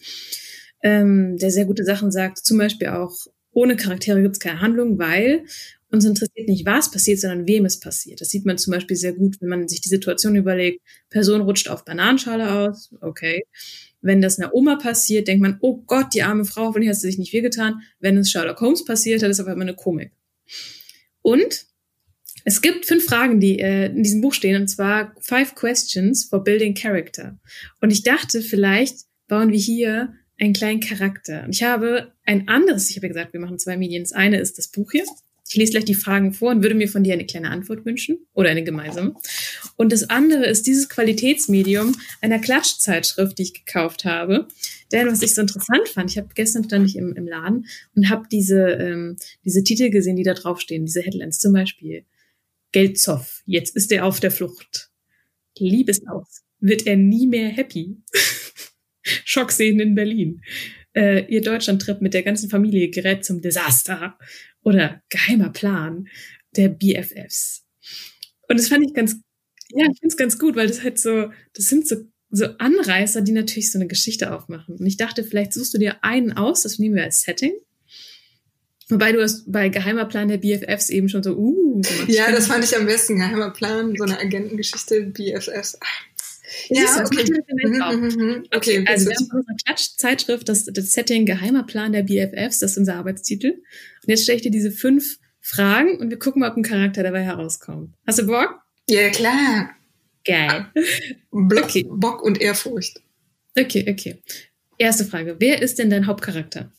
ähm, 0.84 1.38
der 1.38 1.50
sehr 1.50 1.66
gute 1.66 1.86
Sachen 1.86 2.12
sagt. 2.12 2.40
Zum 2.40 2.58
Beispiel 2.58 2.90
auch 2.90 3.16
ohne 3.52 3.76
Charaktere 3.76 4.22
gibt 4.22 4.36
es 4.36 4.40
keine 4.40 4.62
Handlung, 4.62 5.00
weil 5.00 5.46
uns 5.92 6.06
interessiert 6.06 6.48
nicht, 6.48 6.66
was 6.66 6.92
passiert, 6.92 7.20
sondern 7.20 7.48
wem 7.48 7.66
es 7.66 7.80
passiert. 7.80 8.22
Das 8.22 8.30
sieht 8.30 8.46
man 8.46 8.58
zum 8.58 8.74
Beispiel 8.74 8.96
sehr 8.96 9.14
gut, 9.14 9.38
wenn 9.40 9.50
man 9.50 9.68
sich 9.68 9.82
die 9.82 9.90
Situation 9.90 10.36
überlegt, 10.36 10.82
Person 11.10 11.42
rutscht 11.42 11.68
auf 11.68 11.84
Bananenschale 11.84 12.52
aus, 12.52 12.94
okay. 13.02 13.44
Wenn 14.02 14.22
das 14.22 14.40
einer 14.40 14.54
Oma 14.54 14.76
passiert, 14.76 15.28
denkt 15.28 15.42
man, 15.42 15.58
oh 15.62 15.82
Gott, 15.88 16.14
die 16.14 16.24
arme 16.24 16.46
Frau, 16.46 16.68
hoffentlich 16.68 16.90
hat 16.90 16.96
sie 16.96 17.08
sich 17.08 17.18
nicht 17.18 17.34
wehgetan. 17.34 17.82
Wenn 18.00 18.18
es 18.18 18.32
Sherlock 18.32 18.62
Holmes 18.62 18.86
passiert, 18.86 19.24
hat 19.24 19.32
es 19.32 19.40
aber 19.40 19.52
immer 19.52 19.64
eine 19.64 19.76
Komik. 19.76 20.12
Und 21.22 21.66
es 22.46 22.62
gibt 22.62 22.86
fünf 22.86 23.06
Fragen, 23.06 23.40
die 23.40 23.60
äh, 23.60 23.88
in 23.88 24.04
diesem 24.04 24.22
Buch 24.22 24.34
stehen, 24.34 24.62
und 24.62 24.68
zwar 24.68 25.14
Five 25.22 25.56
Questions 25.56 26.26
for 26.26 26.44
Building 26.44 26.74
Character. 26.74 27.38
Und 27.82 27.92
ich 27.92 28.04
dachte, 28.04 28.42
vielleicht 28.42 29.02
bauen 29.28 29.52
wir 29.52 29.60
hier 29.60 30.14
einen 30.40 30.54
kleinen 30.54 30.80
Charakter. 30.80 31.44
Und 31.44 31.52
ich 31.52 31.64
habe 31.64 32.14
ein 32.26 32.48
anderes, 32.48 32.90
ich 32.90 32.96
habe 32.96 33.08
ja 33.08 33.14
gesagt, 33.14 33.34
wir 33.34 33.40
machen 33.40 33.60
zwei 33.60 33.78
Medien. 33.78 34.04
Das 34.04 34.14
eine 34.14 34.40
ist 34.40 34.58
das 34.58 34.70
Buch 34.70 34.92
hier. 34.92 35.06
Ich 35.50 35.56
lese 35.56 35.72
gleich 35.72 35.86
die 35.86 35.96
Fragen 35.96 36.32
vor 36.32 36.52
und 36.52 36.62
würde 36.62 36.76
mir 36.76 36.88
von 36.88 37.04
dir 37.04 37.14
eine 37.14 37.26
kleine 37.26 37.50
Antwort 37.50 37.84
wünschen 37.84 38.20
oder 38.34 38.50
eine 38.50 38.64
gemeinsame. 38.64 39.16
Und 39.78 39.92
das 39.92 40.08
andere 40.12 40.46
ist 40.46 40.68
dieses 40.68 40.90
Qualitätsmedium 40.90 41.96
einer 42.22 42.38
Klatschzeitschrift, 42.38 43.36
die 43.38 43.44
ich 43.44 43.54
gekauft 43.66 44.06
habe. 44.06 44.48
Denn 44.92 45.08
was 45.08 45.24
ich 45.24 45.34
so 45.34 45.42
interessant 45.42 45.90
fand, 45.90 46.12
ich 46.12 46.20
habe 46.20 46.30
gestern 46.36 46.66
stand 46.66 46.88
ich 46.88 46.96
im, 46.96 47.14
im 47.16 47.28
Laden 47.28 47.66
und 47.96 48.10
habe 48.10 48.28
diese, 48.32 48.62
ähm, 48.62 49.18
diese 49.44 49.64
Titel 49.64 49.90
gesehen, 49.90 50.18
die 50.18 50.24
da 50.24 50.36
draufstehen, 50.36 50.86
diese 50.86 51.02
Headlines 51.02 51.40
zum 51.40 51.54
Beispiel. 51.54 52.06
Geldzoff, 52.72 53.42
jetzt 53.48 53.76
ist 53.76 53.92
er 53.92 54.06
auf 54.06 54.20
der 54.20 54.30
Flucht. 54.30 54.92
Liebesaus, 55.58 56.44
wird 56.60 56.86
er 56.86 56.96
nie 56.96 57.26
mehr 57.26 57.50
happy. 57.50 57.98
Schockszenen 59.02 59.80
in 59.80 59.96
Berlin. 59.96 60.42
Äh, 60.96 61.26
ihr 61.26 61.42
Deutschland-Trip 61.42 62.02
mit 62.02 62.14
der 62.14 62.24
ganzen 62.24 62.50
Familie 62.50 62.90
gerät 62.90 63.26
zum 63.26 63.42
Desaster. 63.42 64.18
Oder 64.64 65.02
geheimer 65.10 65.50
Plan 65.50 66.08
der 66.56 66.70
BFFs. 66.70 67.64
Und 68.48 68.60
das 68.60 68.68
fand 68.68 68.86
ich 68.86 68.94
ganz, 68.94 69.16
ja, 69.70 69.86
ich 69.92 70.00
finde 70.00 70.08
es 70.08 70.18
ganz 70.18 70.40
gut, 70.40 70.56
weil 70.56 70.68
das 70.68 70.84
halt 70.84 71.00
so, 71.00 71.32
das 71.54 71.66
sind 71.66 71.88
so, 71.88 71.98
so 72.32 72.46
Anreißer, 72.58 73.22
die 73.22 73.32
natürlich 73.32 73.72
so 73.72 73.78
eine 73.78 73.88
Geschichte 73.88 74.34
aufmachen. 74.34 74.76
Und 74.78 74.86
ich 74.86 74.98
dachte, 74.98 75.24
vielleicht 75.24 75.54
suchst 75.54 75.74
du 75.74 75.78
dir 75.78 76.04
einen 76.04 76.34
aus, 76.34 76.64
das 76.64 76.80
nehmen 76.80 76.96
wir 76.96 77.04
als 77.04 77.22
Setting. 77.22 77.54
Wobei 78.90 79.12
du 79.12 79.22
hast 79.22 79.52
bei 79.52 79.70
Geheimer 79.70 80.06
Plan 80.06 80.28
der 80.28 80.38
BFFs 80.38 80.90
eben 80.90 81.10
schon 81.10 81.22
so, 81.22 81.38
uh. 81.38 81.82
Ja, 82.08 82.32
das 82.32 82.48
fand 82.48 82.64
ich 82.64 82.76
am 82.76 82.88
besten. 82.88 83.18
Geheimer 83.18 83.52
Plan, 83.52 83.94
so 83.96 84.04
eine 84.04 84.20
Agentengeschichte, 84.20 85.04
BFFs. 85.04 85.78
Ja, 86.70 87.04
okay. 87.06 87.26
Mhm, 87.64 87.72
mhm, 87.72 88.26
mhm. 88.26 88.44
okay. 88.54 88.80
okay. 88.80 88.86
Also 88.88 89.10
wir 89.10 89.16
haben 89.16 89.38
unsere 89.38 89.56
Klatschzeitschrift, 89.66 90.50
das, 90.50 90.66
das 90.66 90.92
Setting 90.94 91.26
Geheimer 91.26 91.64
Plan 91.64 91.92
der 91.92 92.04
BFFs, 92.04 92.60
das 92.60 92.72
ist 92.72 92.78
unser 92.78 92.96
Arbeitstitel. 92.96 93.52
Und 93.52 94.08
jetzt 94.08 94.24
stelle 94.24 94.38
ich 94.38 94.42
dir 94.42 94.52
diese 94.52 94.72
fünf 94.72 95.20
Fragen 95.42 95.98
und 95.98 96.10
wir 96.10 96.20
gucken 96.20 96.42
mal, 96.42 96.50
ob 96.50 96.58
ein 96.58 96.64
Charakter 96.64 97.04
dabei 97.04 97.24
herauskommt. 97.24 97.96
Hast 98.06 98.20
du 98.20 98.28
Bock? 98.28 98.62
Ja, 98.90 99.10
klar. 99.10 99.72
Geil. 100.26 100.68
Block, 101.32 101.66
okay. 101.66 101.86
Bock 101.90 102.22
und 102.22 102.42
Ehrfurcht. 102.42 103.02
Okay, 103.58 103.86
okay. 103.90 104.18
Erste 104.78 105.06
Frage. 105.06 105.38
Wer 105.40 105.62
ist 105.62 105.80
denn 105.80 105.90
dein 105.90 106.08
Hauptcharakter? 106.08 106.72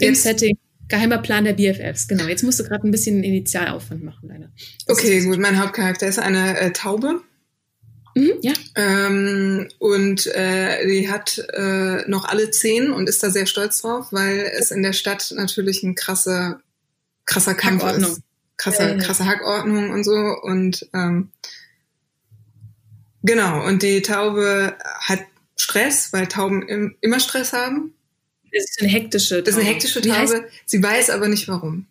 Im 0.00 0.08
jetzt. 0.08 0.22
Setting 0.22 0.58
Geheimer 0.88 1.18
Plan 1.18 1.44
der 1.44 1.52
BFFs, 1.52 2.08
genau. 2.08 2.24
Jetzt 2.24 2.42
musst 2.42 2.58
du 2.60 2.64
gerade 2.64 2.86
ein 2.86 2.90
bisschen 2.90 3.22
Initialaufwand 3.22 4.02
machen, 4.02 4.28
leider. 4.28 4.50
okay, 4.86 5.22
gut. 5.22 5.38
Mein 5.38 5.60
Hauptcharakter 5.60 6.06
ist 6.06 6.18
eine 6.18 6.58
äh, 6.58 6.72
Taube. 6.72 7.20
Mhm, 8.14 8.32
ja. 8.42 8.52
Ähm, 8.74 9.68
und 9.78 10.26
äh, 10.26 10.86
die 10.86 11.10
hat 11.10 11.38
äh, 11.52 12.08
noch 12.08 12.24
alle 12.24 12.50
zehn 12.50 12.90
und 12.90 13.08
ist 13.08 13.22
da 13.22 13.30
sehr 13.30 13.46
stolz 13.46 13.82
drauf, 13.82 14.08
weil 14.10 14.50
es 14.58 14.70
in 14.70 14.82
der 14.82 14.92
Stadt 14.92 15.32
natürlich 15.36 15.82
ein 15.82 15.94
krasser, 15.94 16.60
krasser 17.24 17.54
Kampf 17.54 17.84
ist. 17.84 18.22
krasse, 18.56 18.96
krasse 18.98 19.26
Hackordnung 19.26 19.90
und 19.90 20.04
so. 20.04 20.36
Und 20.42 20.88
ähm, 20.94 21.30
genau, 23.22 23.64
und 23.66 23.82
die 23.82 24.02
Taube 24.02 24.76
hat 25.00 25.20
Stress, 25.56 26.12
weil 26.12 26.26
Tauben 26.26 26.66
im, 26.68 26.96
immer 27.00 27.20
Stress 27.20 27.52
haben. 27.52 27.94
Das 28.52 28.64
ist 28.64 28.80
eine 28.80 28.90
hektische 28.90 29.36
Taube. 29.36 29.42
Das 29.42 29.54
ist 29.54 29.60
eine 29.60 29.68
hektische 29.68 30.00
Taube. 30.00 30.48
Sie 30.66 30.82
weiß 30.82 31.10
aber 31.10 31.28
nicht 31.28 31.48
warum. 31.48 31.86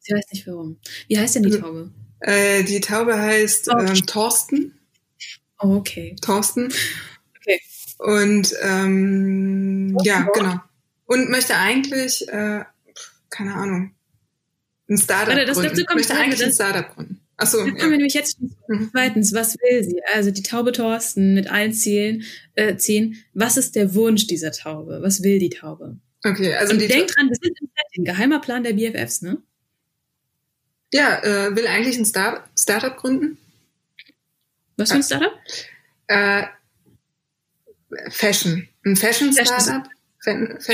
Sie 0.00 0.14
weiß 0.14 0.24
nicht 0.32 0.46
warum. 0.46 0.78
Wie 1.08 1.18
heißt 1.18 1.36
denn 1.36 1.44
die 1.44 1.58
Taube? 1.58 1.90
Äh, 2.20 2.64
die 2.64 2.80
Taube 2.80 3.16
heißt 3.18 3.68
ähm, 3.68 4.06
Thorsten. 4.06 4.78
Oh, 5.62 5.76
okay. 5.76 6.16
Thorsten. 6.20 6.72
Okay. 7.38 7.60
Und 7.98 8.54
ähm, 8.62 9.96
ja, 10.04 10.24
Thorsten. 10.24 10.42
genau. 10.44 10.60
Und 11.06 11.30
möchte 11.30 11.56
eigentlich, 11.56 12.26
äh, 12.28 12.64
keine 13.30 13.54
Ahnung, 13.54 13.92
ein 14.88 14.98
Startup 14.98 15.28
Warte, 15.34 15.44
das- 15.46 15.56
gründen. 15.56 15.70
dazu 15.74 15.84
kommt 15.86 15.98
möchte 15.98 16.14
eigentlich 16.14 16.42
ein 16.42 16.48
das- 16.48 16.54
Startup 16.56 16.94
gründen. 16.94 17.18
Achso, 17.36 17.58
Da 17.58 17.64
kommen 17.64 17.76
wir 17.76 17.82
ja. 17.84 17.88
nämlich 17.96 18.14
jetzt. 18.14 18.38
Mhm. 18.68 18.90
Zweitens, 18.92 19.32
was 19.34 19.56
will 19.56 19.82
sie? 19.82 20.00
Also 20.14 20.30
die 20.30 20.42
Taube 20.42 20.70
Thorsten 20.72 21.34
mit 21.34 21.50
allen 21.50 21.72
Zielen, 21.72 22.22
äh, 22.54 22.76
zehn. 22.76 23.16
Was 23.34 23.56
ist 23.56 23.74
der 23.74 23.94
Wunsch 23.94 24.26
dieser 24.26 24.52
Taube? 24.52 24.98
Was 25.02 25.22
will 25.22 25.38
die 25.38 25.50
Taube? 25.50 25.96
Okay, 26.24 26.54
also 26.54 26.72
Und 26.74 26.80
die 26.82 26.86
denk 26.88 27.08
dran, 27.08 27.28
das 27.28 27.38
ist 27.40 27.60
im 27.60 27.68
Setting, 27.76 28.04
geheimer 28.04 28.40
Plan 28.40 28.62
der 28.62 28.74
BFFs, 28.74 29.22
ne? 29.22 29.38
ja, 30.94 31.20
äh, 31.22 31.56
will 31.56 31.66
eigentlich 31.66 31.96
ein 31.98 32.04
Star 32.04 32.44
Startup 32.56 32.96
gründen. 32.96 33.38
Was 34.76 34.90
für 34.90 34.96
ein 34.96 35.02
Startup? 35.02 35.32
Äh, 36.08 36.44
Fashion. 38.10 38.68
Ein 38.84 38.96
Fashion 38.96 39.32
Fashion. 39.32 39.82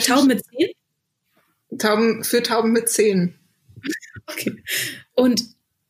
Tauben 0.07 0.27
mit 0.29 0.45
zehn? 0.45 0.69
Tauben 1.79 2.25
für 2.25 2.43
Tauben 2.43 2.73
mit 2.73 2.89
Zähnen. 2.89 3.35
Okay. 4.31 4.63
Und 5.15 5.43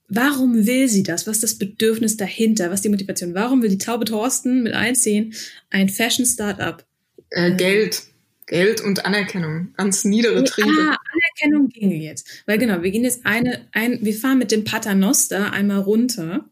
warum 0.09 0.65
will 0.65 0.87
sie 0.89 1.03
das? 1.03 1.27
Was 1.27 1.39
ist 1.39 1.43
das 1.43 1.59
Bedürfnis 1.59 2.17
dahinter? 2.17 2.67
Was 2.71 2.77
ist 2.77 2.85
die 2.85 2.89
Motivation? 2.89 3.35
Warum 3.35 3.63
will 3.63 3.69
die 3.69 3.79
Taube 3.79 4.05
Thorsten 4.05 4.63
mit 4.63 4.75
allen 4.75 4.95
zehn 4.95 5.35
ein 5.71 5.89
Fashion-Startup? 5.89 6.85
Äh, 7.31 7.51
Mhm. 7.51 7.57
Geld. 7.57 8.03
Geld 8.47 8.81
und 8.81 9.05
Anerkennung. 9.05 9.75
Ganz 9.77 10.05
niedere 10.05 10.45
Triebe. 10.45 10.71
Ah, 10.71 10.97
Anerkennung 11.13 11.69
ginge 11.69 11.97
jetzt. 11.97 12.45
Weil 12.47 12.59
genau, 12.59 12.83
wir 12.83 12.93
gehen 12.93 13.03
jetzt 13.03 13.27
eine, 13.27 13.67
ein, 13.73 13.99
wir 14.03 14.15
fahren 14.15 14.39
mit 14.39 14.53
dem 14.53 14.63
Paternoster 14.63 15.53
einmal 15.53 15.81
runter. 15.81 16.49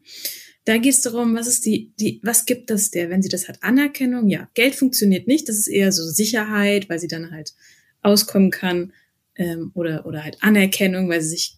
Da 0.67 0.77
geht 0.77 0.95
es 0.95 1.01
darum, 1.01 1.33
was 1.33 1.47
ist 1.47 1.65
die, 1.65 1.93
die, 1.97 2.19
was 2.23 2.45
gibt 2.45 2.69
das 2.69 2.91
der, 2.91 3.09
wenn 3.09 3.21
sie 3.21 3.29
das 3.29 3.47
hat? 3.47 3.63
Anerkennung, 3.63 4.27
ja. 4.27 4.49
Geld 4.53 4.75
funktioniert 4.75 5.25
nicht, 5.25 5.47
das 5.47 5.57
ist 5.57 5.67
eher 5.67 5.93
so 5.93 6.03
Sicherheit, 6.03 6.89
weil 6.89 6.99
sie 6.99 7.07
dann 7.07 7.31
halt 7.31 7.53
auskommen 8.01 8.51
kann. 8.51 8.91
Ähm, 9.35 9.71
oder, 9.75 10.05
oder 10.05 10.25
halt 10.25 10.39
Anerkennung, 10.41 11.07
weil 11.07 11.21
sie 11.21 11.29
sich 11.29 11.57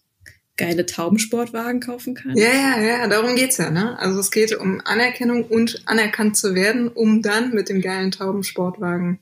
geile 0.58 0.86
Taubensportwagen 0.86 1.80
kaufen 1.80 2.14
kann. 2.14 2.38
Ja, 2.38 2.54
ja, 2.54 2.82
ja, 2.82 3.08
darum 3.08 3.36
geht's 3.36 3.58
ja, 3.58 3.72
ne? 3.72 3.98
Also 3.98 4.20
es 4.20 4.30
geht 4.30 4.54
um 4.56 4.80
Anerkennung 4.86 5.46
und 5.46 5.82
anerkannt 5.86 6.38
zu 6.38 6.54
werden, 6.54 6.88
um 6.88 7.24
dann 7.24 7.56
mit 7.56 7.70
dem 7.70 7.82
geilen 7.82 8.12
Taubensportwagen 8.12 9.20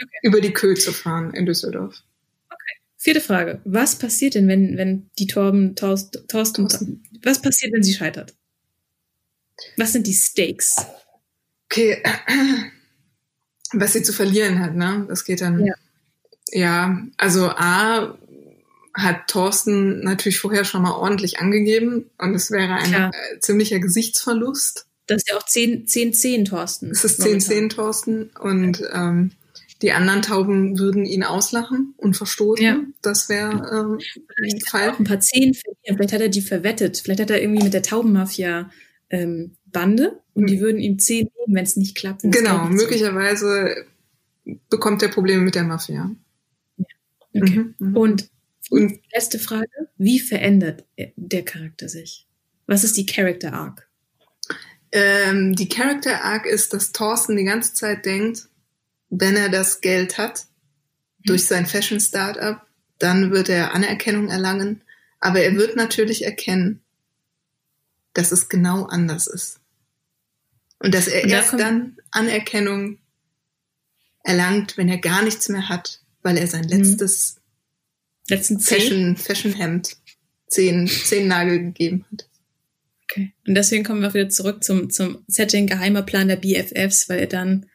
Okay. 0.00 0.18
über 0.22 0.40
die 0.40 0.52
Köh 0.52 0.74
zu 0.74 0.92
fahren 0.92 1.32
in 1.32 1.46
Düsseldorf. 1.46 2.02
Vierte 2.98 3.20
Frage. 3.20 3.60
Was 3.64 3.96
passiert 3.96 4.34
denn, 4.34 4.46
wenn, 4.46 4.76
wenn 4.76 5.10
die 5.18 5.26
Torben, 5.26 5.74
Thorsten, 5.74 6.28
Thorsten. 6.28 7.02
was 7.22 7.40
passiert, 7.40 7.72
wenn 7.72 7.82
sie 7.82 7.94
scheitert? 7.94 8.34
Was 9.76 9.92
sind 9.92 10.06
die 10.06 10.14
Stakes? 10.14 10.84
Okay, 11.70 12.02
was 13.72 13.92
sie 13.92 14.02
zu 14.02 14.12
verlieren 14.12 14.60
hat, 14.60 14.74
ne? 14.74 15.06
Das 15.08 15.24
geht 15.24 15.40
dann. 15.40 15.64
Ja. 15.64 15.74
Ja, 16.52 16.98
also 17.16 17.48
A 17.48 18.16
hat 18.94 19.28
Thorsten 19.28 20.00
natürlich 20.04 20.38
vorher 20.38 20.64
schon 20.64 20.82
mal 20.82 20.92
ordentlich 20.92 21.40
angegeben 21.40 22.08
und 22.18 22.34
es 22.34 22.50
wäre 22.50 22.74
ein 22.74 22.90
Klar. 22.90 23.10
äh, 23.12 23.40
ziemlicher 23.40 23.78
Gesichtsverlust. 23.78 24.86
Das 25.06 25.18
ist 25.18 25.30
ja 25.30 25.36
auch 25.36 25.44
10, 25.44 25.86
10, 25.86 26.14
10 26.14 26.44
Thorsten. 26.46 26.90
Es 26.90 27.04
ist 27.04 27.18
momentan. 27.18 27.40
10-10 27.40 27.68
Thorsten 27.74 28.30
und 28.40 28.82
ähm, 28.92 29.32
die 29.82 29.92
anderen 29.92 30.22
Tauben 30.22 30.78
würden 30.78 31.04
ihn 31.04 31.22
auslachen 31.22 31.94
und 31.98 32.16
verstoßen. 32.16 32.64
Ja. 32.64 32.80
Das 33.02 33.28
wäre 33.28 33.50
ähm, 33.50 33.98
ein 33.98 34.34
Vielleicht 34.48 34.70
Fall. 34.70 34.90
auch 34.90 34.98
ein 34.98 35.04
paar 35.04 35.20
Zehn 35.20 35.52
verlieren. 35.52 35.96
Vielleicht 35.96 36.12
hat 36.12 36.20
er 36.22 36.28
die 36.28 36.40
verwettet. 36.40 36.98
Vielleicht 37.04 37.20
hat 37.20 37.30
er 37.30 37.42
irgendwie 37.42 37.64
mit 37.64 37.74
der 37.74 37.82
Taubenmafia 37.82 38.70
ähm, 39.10 39.56
Bande 39.66 40.20
und 40.34 40.46
die 40.48 40.60
würden 40.60 40.80
ihm 40.80 40.98
zehn 40.98 41.26
geben, 41.28 41.54
wenn 41.54 41.64
es 41.64 41.76
nicht 41.76 41.96
klappt. 41.96 42.22
Genau, 42.22 42.66
möglicherweise 42.66 43.86
bekommt 44.70 45.02
er 45.02 45.08
Probleme 45.08 45.42
mit 45.42 45.54
der 45.54 45.64
Mafia. 45.64 46.10
so- 46.78 46.84
Okay. 47.34 47.58
Mhm, 47.58 47.74
mhm. 47.78 47.96
Und 47.96 48.30
Und 48.70 49.00
letzte 49.12 49.38
Frage. 49.38 49.68
Wie 49.98 50.18
verändert 50.20 50.84
der 51.16 51.44
Charakter 51.44 51.88
sich? 51.88 52.26
Was 52.66 52.82
ist 52.84 52.96
die 52.96 53.06
Character 53.06 53.52
Arc? 53.52 53.86
ähm, 54.92 55.54
die 55.54 55.68
Character 55.68 56.24
Arc 56.24 56.46
ist, 56.46 56.72
dass 56.72 56.92
Thorsten 56.92 57.36
die 57.36 57.44
ganze 57.44 57.74
Zeit 57.74 58.06
denkt, 58.06 58.48
wenn 59.10 59.36
er 59.36 59.48
das 59.48 59.80
Geld 59.80 60.16
hat, 60.18 60.46
durch 61.24 61.44
sein 61.44 61.66
Fashion 61.66 62.00
Startup, 62.00 62.60
dann 62.98 63.30
wird 63.32 63.48
er 63.48 63.74
Anerkennung 63.74 64.28
erlangen. 64.28 64.82
Aber 65.20 65.40
er 65.40 65.54
wird 65.56 65.76
natürlich 65.76 66.24
erkennen, 66.24 66.80
dass 68.16 68.32
es 68.32 68.48
genau 68.48 68.84
anders 68.84 69.26
ist. 69.26 69.60
Und 70.78 70.94
dass 70.94 71.08
er 71.08 71.24
Und 71.24 71.30
da 71.30 71.36
erst 71.36 71.52
dann 71.54 71.96
Anerkennung 72.10 72.98
erlangt, 74.22 74.76
wenn 74.76 74.88
er 74.88 74.98
gar 74.98 75.22
nichts 75.22 75.48
mehr 75.48 75.68
hat, 75.68 76.00
weil 76.22 76.36
er 76.36 76.46
sein 76.46 76.64
Mhm. 76.64 76.70
letztes 76.70 77.36
Letzten 78.28 78.58
zehn? 78.58 78.80
Fashion, 78.80 79.16
Fashion 79.16 79.52
Hemd 79.52 79.96
zehn, 80.48 80.88
zehn 80.88 81.28
Nagel 81.28 81.58
gegeben 81.60 82.04
hat. 82.10 82.28
Okay. 83.04 83.32
Und 83.46 83.54
deswegen 83.54 83.84
kommen 83.84 84.00
wir 84.02 84.08
auch 84.08 84.14
wieder 84.14 84.28
zurück 84.28 84.64
zum, 84.64 84.90
zum 84.90 85.22
Setting 85.28 85.66
geheimer 85.66 86.02
Plan 86.02 86.28
der 86.28 86.36
BFFs, 86.36 87.08
weil 87.08 87.20
er 87.20 87.26
dann 87.28 87.66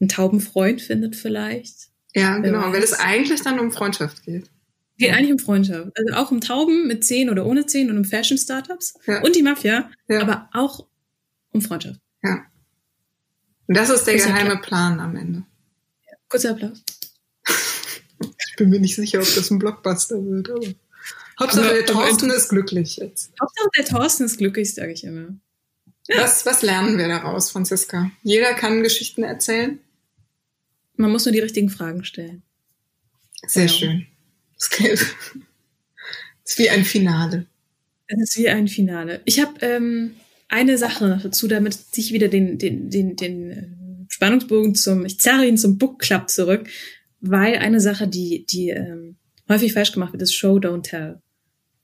einen 0.00 0.08
Taubenfreund 0.08 0.80
findet 0.80 1.16
vielleicht. 1.16 1.88
Ja, 2.14 2.38
genau, 2.38 2.72
weil 2.72 2.82
es 2.82 2.94
eigentlich 2.94 3.42
dann 3.42 3.58
um 3.58 3.70
Freundschaft 3.70 4.22
geht. 4.24 4.50
Geht 4.98 5.10
Ja. 5.10 5.14
eigentlich 5.14 5.32
um 5.32 5.38
Freundschaft. 5.38 5.90
Also 5.96 6.14
auch 6.14 6.30
um 6.30 6.40
Tauben 6.40 6.86
mit 6.88 7.04
10 7.04 7.30
oder 7.30 7.46
ohne 7.46 7.66
10 7.66 7.90
und 7.90 7.98
um 7.98 8.04
Fashion-Startups 8.04 8.94
Ja. 9.06 9.22
und 9.22 9.34
die 9.36 9.42
Mafia, 9.42 9.90
Ja. 10.08 10.20
aber 10.22 10.48
auch 10.52 10.86
um 11.52 11.62
Freundschaft. 11.62 12.00
Ja. 12.22 12.44
Und 13.68 13.76
das 13.76 13.90
ist 13.90 14.04
der 14.04 14.16
ja 14.16 14.26
geheime 14.26 14.50
klar. 14.50 14.62
Plan 14.62 15.00
am 15.00 15.16
Ende. 15.16 15.44
Kurzer 16.28 16.50
Applaus. 16.50 16.82
Ich 18.20 18.56
bin 18.56 18.70
mir 18.70 18.80
nicht 18.80 18.96
sicher, 18.96 19.20
ob 19.20 19.24
das 19.34 19.50
ein 19.50 19.58
Blockbuster 19.58 20.16
wird, 20.24 20.50
aber. 20.50 20.66
Hauptsache, 21.38 21.66
Aber- 21.66 21.74
der 21.74 21.86
Thorsten 21.86 22.30
ist 22.30 22.48
glücklich 22.48 22.96
jetzt. 22.96 23.30
Hauptsache 23.40 23.68
der 23.78 23.84
Thorsten 23.84 24.24
ist 24.24 24.38
glücklich, 24.38 24.74
sage 24.74 24.92
ich 24.92 25.04
immer. 25.04 25.28
Was, 26.16 26.44
was 26.46 26.62
lernen 26.62 26.98
wir 26.98 27.06
daraus, 27.06 27.50
Franziska? 27.52 28.10
Jeder 28.24 28.54
kann 28.54 28.82
Geschichten 28.82 29.22
erzählen. 29.22 29.78
Man 30.96 31.12
muss 31.12 31.24
nur 31.26 31.32
die 31.32 31.38
richtigen 31.38 31.68
Fragen 31.70 32.02
stellen. 32.04 32.42
Sehr 33.46 33.64
Ja. 33.66 33.68
schön. 33.68 34.06
Das 36.44 36.52
ist 36.52 36.58
wie 36.58 36.70
ein 36.70 36.84
Finale. 36.84 37.46
Es 38.06 38.20
ist 38.20 38.38
wie 38.38 38.48
ein 38.48 38.68
Finale. 38.68 39.20
Ich 39.24 39.40
habe 39.40 39.54
ähm, 39.60 40.14
eine 40.48 40.78
Sache 40.78 41.06
noch 41.06 41.22
dazu, 41.22 41.46
damit 41.46 41.74
ziehe 41.74 42.06
ich 42.06 42.12
wieder 42.12 42.28
den, 42.28 42.58
den, 42.58 42.90
den, 42.90 43.16
den 43.16 43.50
äh, 43.50 43.66
Spannungsbogen 44.08 44.74
zum, 44.74 45.04
ich 45.04 45.20
zerre 45.20 45.46
ihn 45.46 45.58
zum 45.58 45.78
Book 45.78 45.98
Club 45.98 46.30
zurück, 46.30 46.68
weil 47.20 47.56
eine 47.56 47.80
Sache, 47.80 48.08
die, 48.08 48.46
die 48.46 48.70
ähm, 48.70 49.16
häufig 49.48 49.74
falsch 49.74 49.92
gemacht 49.92 50.12
wird, 50.12 50.22
ist 50.22 50.34
Show, 50.34 50.56
Don't 50.56 50.82
Tell. 50.82 51.20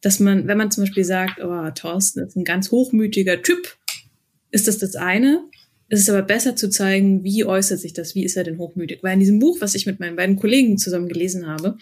Dass 0.00 0.20
man, 0.20 0.46
wenn 0.46 0.58
man 0.58 0.70
zum 0.70 0.84
Beispiel 0.84 1.04
sagt, 1.04 1.40
oh, 1.42 1.70
Thorsten 1.74 2.20
ist 2.20 2.36
ein 2.36 2.44
ganz 2.44 2.70
hochmütiger 2.70 3.42
Typ, 3.42 3.76
ist 4.50 4.68
das 4.68 4.78
das 4.78 4.96
eine. 4.96 5.44
Es 5.88 6.00
ist 6.00 6.10
aber 6.10 6.22
besser 6.22 6.56
zu 6.56 6.70
zeigen, 6.70 7.24
wie 7.24 7.44
äußert 7.44 7.80
sich 7.80 7.92
das, 7.92 8.14
wie 8.14 8.24
ist 8.24 8.36
er 8.36 8.44
denn 8.44 8.58
hochmütig. 8.58 9.02
Weil 9.02 9.14
in 9.14 9.20
diesem 9.20 9.38
Buch, 9.38 9.58
was 9.60 9.74
ich 9.74 9.86
mit 9.86 10.00
meinen 10.00 10.16
beiden 10.16 10.36
Kollegen 10.36 10.78
zusammen 10.78 11.08
gelesen 11.08 11.46
habe, 11.46 11.76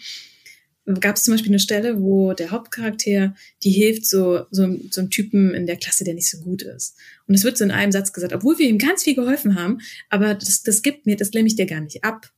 gab 0.99 1.15
es 1.15 1.23
zum 1.23 1.33
Beispiel 1.33 1.51
eine 1.51 1.59
Stelle, 1.59 2.01
wo 2.01 2.33
der 2.33 2.51
Hauptcharakter, 2.51 3.35
die 3.63 3.71
hilft 3.71 4.05
so, 4.05 4.45
so, 4.51 4.67
so 4.89 5.01
einem 5.01 5.09
Typen 5.09 5.53
in 5.53 5.65
der 5.65 5.77
Klasse, 5.77 6.03
der 6.03 6.13
nicht 6.13 6.29
so 6.29 6.39
gut 6.39 6.61
ist. 6.61 6.97
Und 7.27 7.35
es 7.35 7.43
wird 7.43 7.57
so 7.57 7.63
in 7.63 7.71
einem 7.71 7.91
Satz 7.91 8.11
gesagt, 8.11 8.33
obwohl 8.33 8.59
wir 8.59 8.67
ihm 8.67 8.77
ganz 8.77 9.03
viel 9.03 9.15
geholfen 9.15 9.55
haben, 9.55 9.79
aber 10.09 10.33
das, 10.33 10.63
das 10.63 10.81
gibt 10.81 11.05
mir, 11.05 11.15
das 11.15 11.31
nehme 11.31 11.47
ich 11.47 11.55
dir 11.55 11.65
gar 11.65 11.81
nicht 11.81 12.03
ab. 12.03 12.31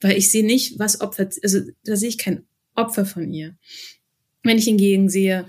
Weil 0.00 0.16
ich 0.16 0.30
sehe 0.30 0.44
nicht, 0.44 0.78
was 0.78 1.00
Opfer, 1.00 1.28
also 1.42 1.60
da 1.84 1.96
sehe 1.96 2.08
ich 2.08 2.18
kein 2.18 2.44
Opfer 2.74 3.04
von 3.04 3.30
ihr. 3.30 3.56
Wenn 4.42 4.58
ich 4.58 4.64
hingegen 4.64 5.08
sehe, 5.08 5.46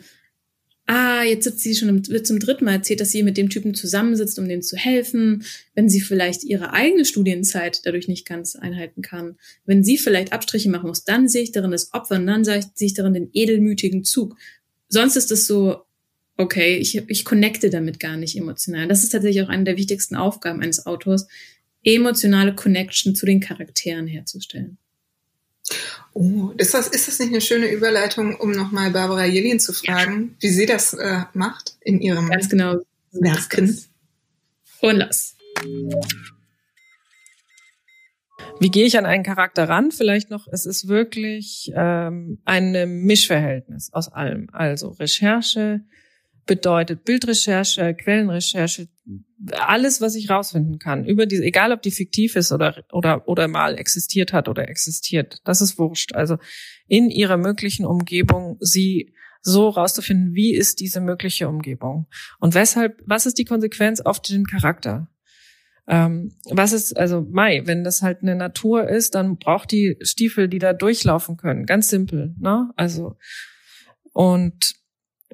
ah, 0.86 1.24
jetzt 1.24 1.46
sitzt 1.46 1.62
sie 1.62 1.76
schon, 1.76 1.90
im, 1.90 2.08
wird 2.08 2.28
zum 2.28 2.40
dritten 2.40 2.66
Mal 2.66 2.74
erzählt, 2.74 3.00
dass 3.00 3.12
sie 3.12 3.24
mit 3.24 3.38
dem 3.38 3.50
Typen 3.50 3.74
zusammensitzt, 3.74 4.38
um 4.40 4.48
dem 4.48 4.62
zu 4.62 4.76
helfen, 4.76 5.44
wenn 5.76 5.90
sie 5.90 6.02
vielleicht 6.02 6.44
ihre 6.44 6.74
eigene 6.74 7.06
Studienzeit 7.06 7.82
dadurch 7.86 8.08
nicht 8.08 8.26
ganz 8.26 8.56
einhalten 8.56 9.02
kann, 9.02 9.38
wenn 9.66 9.84
sie 9.84 9.98
vielleicht 9.98 10.34
Abstriche 10.34 10.70
machen 10.70 10.88
muss, 10.88 11.06
dann 11.06 11.30
sehe 11.30 11.44
ich 11.44 11.52
darin 11.52 11.72
das 11.72 11.94
Opfer 11.94 12.16
und 12.16 12.28
dann 12.28 12.44
sehe 12.44 12.62
ich, 12.78 12.94
darin 12.94 13.14
den 13.14 13.30
edelmütigen 13.34 14.04
Zug. 14.04 14.36
Sonst 14.90 15.16
ist 15.16 15.32
es 15.32 15.48
so, 15.48 15.84
okay, 16.38 16.78
ich, 16.78 16.98
ich 17.08 17.26
connecte 17.26 17.70
damit 17.70 18.00
gar 18.00 18.18
nicht 18.18 18.38
emotional. 18.38 18.88
Das 18.88 19.04
ist 19.04 19.10
tatsächlich 19.10 19.44
auch 19.44 19.50
eine 19.50 19.64
der 19.64 19.78
wichtigsten 19.78 20.16
Aufgaben 20.16 20.62
eines 20.62 20.86
Autors, 20.86 21.28
emotionale 21.84 22.56
Connection 22.56 23.16
zu 23.16 23.26
den 23.26 23.40
Charakteren 23.40 24.08
herzustellen. 24.08 24.78
Oh, 26.14 26.52
ist 26.58 26.74
das, 26.74 26.88
ist 26.88 27.08
das 27.08 27.20
nicht 27.20 27.32
eine 27.32 27.42
schöne 27.42 27.72
Überleitung, 27.72 28.36
um 28.36 28.52
nochmal 28.52 28.92
Barbara 28.92 29.26
Jelin 29.26 29.60
zu 29.60 29.74
fragen, 29.74 30.36
wie 30.40 30.50
sie 30.50 30.66
das 30.66 30.94
äh, 30.94 31.22
macht 31.34 31.78
in 31.82 32.02
ihrem 32.02 32.30
Ganz 32.30 32.50
genau. 32.50 32.82
Werken? 33.12 33.80
Und 34.82 34.98
los. 34.98 35.36
Wie 38.60 38.70
gehe 38.70 38.86
ich 38.86 38.98
an 38.98 39.06
einen 39.06 39.24
Charakter 39.24 39.68
ran? 39.68 39.92
Vielleicht 39.92 40.30
noch, 40.30 40.48
es 40.52 40.66
ist 40.66 40.88
wirklich 40.88 41.72
ähm, 41.76 42.40
ein 42.46 43.04
Mischverhältnis 43.04 43.92
aus 43.92 44.10
allem. 44.10 44.50
Also 44.52 44.90
Recherche 44.90 45.82
bedeutet 46.46 47.04
Bildrecherche, 47.06 47.94
Quellenrecherche, 47.94 48.88
alles, 49.52 50.02
was 50.02 50.16
ich 50.16 50.30
rausfinden 50.30 50.80
kann 50.80 51.06
über 51.06 51.26
diese, 51.26 51.44
egal 51.44 51.72
ob 51.72 51.82
die 51.82 51.92
fiktiv 51.92 52.36
ist 52.36 52.52
oder 52.52 52.84
oder 52.92 53.28
oder 53.28 53.48
mal 53.48 53.78
existiert 53.78 54.34
hat 54.34 54.48
oder 54.48 54.70
existiert, 54.70 55.42
das 55.44 55.62
ist 55.62 55.78
wurscht. 55.78 56.14
Also 56.14 56.38
in 56.88 57.10
ihrer 57.10 57.38
möglichen 57.38 57.86
Umgebung 57.86 58.58
sie 58.60 59.14
so 59.42 59.68
rauszufinden, 59.68 60.34
wie 60.34 60.54
ist 60.54 60.80
diese 60.80 61.02
mögliche 61.02 61.50
Umgebung 61.50 62.08
und 62.40 62.56
weshalb, 62.56 63.02
was 63.06 63.26
ist 63.26 63.38
die 63.38 63.46
Konsequenz 63.46 64.00
auf 64.00 64.22
den 64.22 64.46
Charakter? 64.46 65.10
Ähm, 65.86 66.32
was 66.46 66.72
ist, 66.72 66.96
also 66.96 67.28
Mai, 67.30 67.64
wenn 67.66 67.84
das 67.84 68.02
halt 68.02 68.22
eine 68.22 68.36
Natur 68.36 68.88
ist, 68.88 69.16
dann 69.16 69.38
braucht 69.38 69.72
die 69.72 69.98
Stiefel, 70.02 70.48
die 70.48 70.60
da 70.60 70.72
durchlaufen 70.72 71.36
können. 71.36 71.66
Ganz 71.66 71.90
simpel, 71.90 72.34
ne? 72.40 72.72
Also, 72.78 73.18
und 74.14 74.76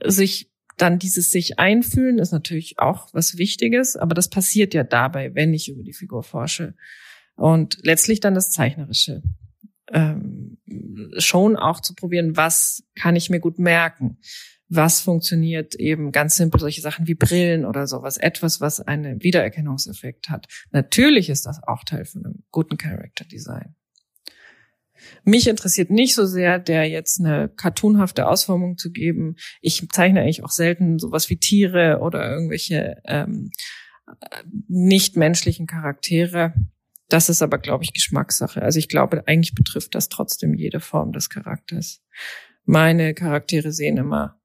sich 0.04 0.49
dann 0.82 1.00
dieses 1.00 1.32
sich 1.32 1.60
einfühlen 1.60 2.20
ist 2.20 2.32
natürlich 2.32 2.80
auch 2.80 3.14
was 3.14 3.38
Wichtiges, 3.38 3.96
aber 3.96 4.14
das 4.14 4.30
passiert 4.30 4.74
ja 4.74 4.84
dabei, 4.84 5.36
wenn 5.36 5.54
ich 5.54 5.70
über 5.70 5.84
die 5.84 5.94
Figur 5.94 6.24
forsche. 6.24 6.76
Und 7.36 7.78
letztlich 7.84 8.20
dann 8.20 8.36
das 8.36 8.52
Zeichnerische. 8.52 9.22
Ähm, 9.92 10.58
schon 11.18 11.56
auch 11.56 11.80
zu 11.80 11.96
probieren, 11.96 12.38
was 12.38 12.84
kann 12.96 13.16
ich 13.16 13.30
mir 13.30 13.40
gut 13.40 13.58
merken 13.58 14.20
was 14.70 15.02
funktioniert 15.02 15.76
eben 15.76 16.12
ganz 16.12 16.36
simpel 16.36 16.60
solche 16.60 16.82
Sachen 16.82 17.08
wie 17.08 17.16
Brillen 17.16 17.66
oder 17.66 17.88
sowas, 17.88 18.18
etwas, 18.18 18.62
was 18.62 18.80
einen 18.80 19.22
Wiedererkennungseffekt 19.24 20.30
hat. 20.30 20.46
Natürlich 20.72 21.30
ist 21.30 21.48
das 21.48 21.62
auch 21.64 21.84
Teil 21.84 22.06
von 22.06 22.24
einem 22.24 22.44
guten 22.52 22.78
Character 22.78 23.26
Design. 23.26 23.76
Mich 25.24 25.48
interessiert 25.48 25.90
nicht 25.90 26.16
so 26.16 26.26
sehr, 26.26 26.60
der 26.60 26.88
jetzt 26.90 27.20
eine 27.20 27.50
cartoonhafte 27.50 28.28
Ausformung 28.28 28.78
zu 28.78 28.92
geben. 28.92 29.36
Ich 29.62 29.88
zeichne 29.90 30.22
eigentlich 30.22 30.44
auch 30.44 30.52
selten 30.52 31.00
sowas 31.00 31.30
wie 31.30 31.38
Tiere 31.38 32.00
oder 32.02 32.30
irgendwelche 32.30 33.02
ähm, 33.06 33.52
nichtmenschlichen 34.68 35.68
Charaktere. 35.68 36.54
Das 37.10 37.30
ist 37.30 37.42
aber, 37.42 37.58
glaube 37.58 37.84
ich, 37.84 37.94
Geschmackssache. 37.94 38.62
Also 38.62 38.80
ich 38.80 38.88
glaube, 38.88 39.24
eigentlich 39.28 39.56
betrifft 39.56 39.96
das 39.96 40.10
trotzdem 40.10 40.54
jede 40.54 40.80
Form 40.80 41.12
des 41.12 41.30
Charakters. 41.30 42.02
Meine 42.66 43.14
Charaktere 43.14 43.72
sehen 43.72 43.98
immer 43.98 44.40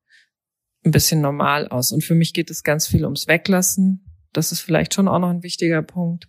ein 0.85 0.91
bisschen 0.91 1.21
normal 1.21 1.69
aus. 1.69 1.93
Und 1.93 2.05
für 2.05 2.15
mich 2.15 2.33
geht 2.33 2.51
es 2.51 2.63
ganz 2.63 2.87
viel 2.87 3.05
ums 3.05 3.27
Weglassen. 3.27 4.05
Das 4.33 4.53
ist 4.53 4.61
vielleicht 4.61 4.95
schon 4.95 5.09
auch 5.09 5.19
noch 5.19 5.31
ein 5.31 5.43
wichtiger 5.43 5.83
Punkt, 5.83 6.29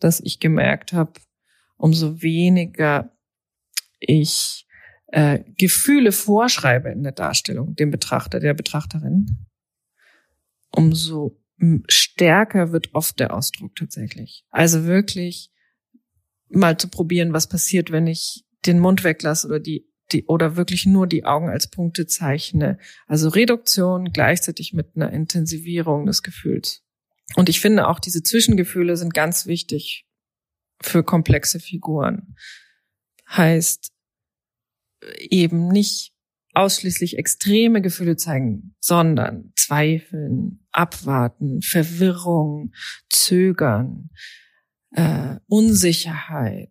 dass 0.00 0.20
ich 0.20 0.40
gemerkt 0.40 0.92
habe, 0.92 1.12
umso 1.76 2.22
weniger 2.22 3.12
ich 4.06 4.66
äh, 5.08 5.40
Gefühle 5.56 6.12
vorschreibe 6.12 6.90
in 6.90 7.02
der 7.02 7.12
Darstellung, 7.12 7.74
dem 7.74 7.90
Betrachter, 7.90 8.40
der 8.40 8.54
Betrachterin, 8.54 9.46
umso 10.70 11.40
stärker 11.88 12.72
wird 12.72 12.94
oft 12.94 13.20
der 13.20 13.32
Ausdruck 13.32 13.76
tatsächlich. 13.76 14.44
Also 14.50 14.84
wirklich 14.84 15.50
mal 16.48 16.76
zu 16.76 16.88
probieren, 16.88 17.32
was 17.32 17.48
passiert, 17.48 17.90
wenn 17.90 18.06
ich 18.06 18.44
den 18.66 18.80
Mund 18.80 19.04
weglasse 19.04 19.46
oder 19.46 19.60
die 19.60 19.88
die, 20.12 20.24
oder 20.26 20.56
wirklich 20.56 20.86
nur 20.86 21.06
die 21.06 21.24
Augen 21.24 21.48
als 21.48 21.68
Punkte 21.68 22.06
zeichne. 22.06 22.78
Also 23.06 23.28
Reduktion 23.28 24.12
gleichzeitig 24.12 24.72
mit 24.72 24.94
einer 24.94 25.10
Intensivierung 25.12 26.06
des 26.06 26.22
Gefühls. 26.22 26.82
Und 27.36 27.48
ich 27.48 27.60
finde 27.60 27.88
auch 27.88 27.98
diese 27.98 28.22
Zwischengefühle 28.22 28.96
sind 28.96 29.14
ganz 29.14 29.46
wichtig 29.46 30.06
für 30.80 31.02
komplexe 31.02 31.58
Figuren. 31.58 32.36
Heißt 33.28 33.92
eben 35.18 35.68
nicht 35.68 36.12
ausschließlich 36.54 37.18
extreme 37.18 37.82
Gefühle 37.82 38.16
zeigen, 38.16 38.74
sondern 38.80 39.52
Zweifeln, 39.56 40.66
Abwarten, 40.70 41.62
Verwirrung, 41.62 42.72
Zögern, 43.10 44.10
äh, 44.92 45.36
Unsicherheit, 45.46 46.70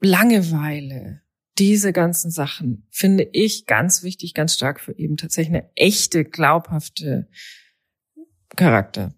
Langeweile, 0.00 1.22
diese 1.58 1.92
ganzen 1.92 2.30
Sachen 2.30 2.86
finde 2.90 3.28
ich 3.32 3.66
ganz 3.66 4.02
wichtig, 4.02 4.34
ganz 4.34 4.54
stark 4.54 4.80
für 4.80 4.96
eben 4.98 5.16
tatsächlich 5.16 5.56
eine 5.56 5.70
echte, 5.76 6.24
glaubhafte 6.24 7.28
Charakter. 8.56 9.14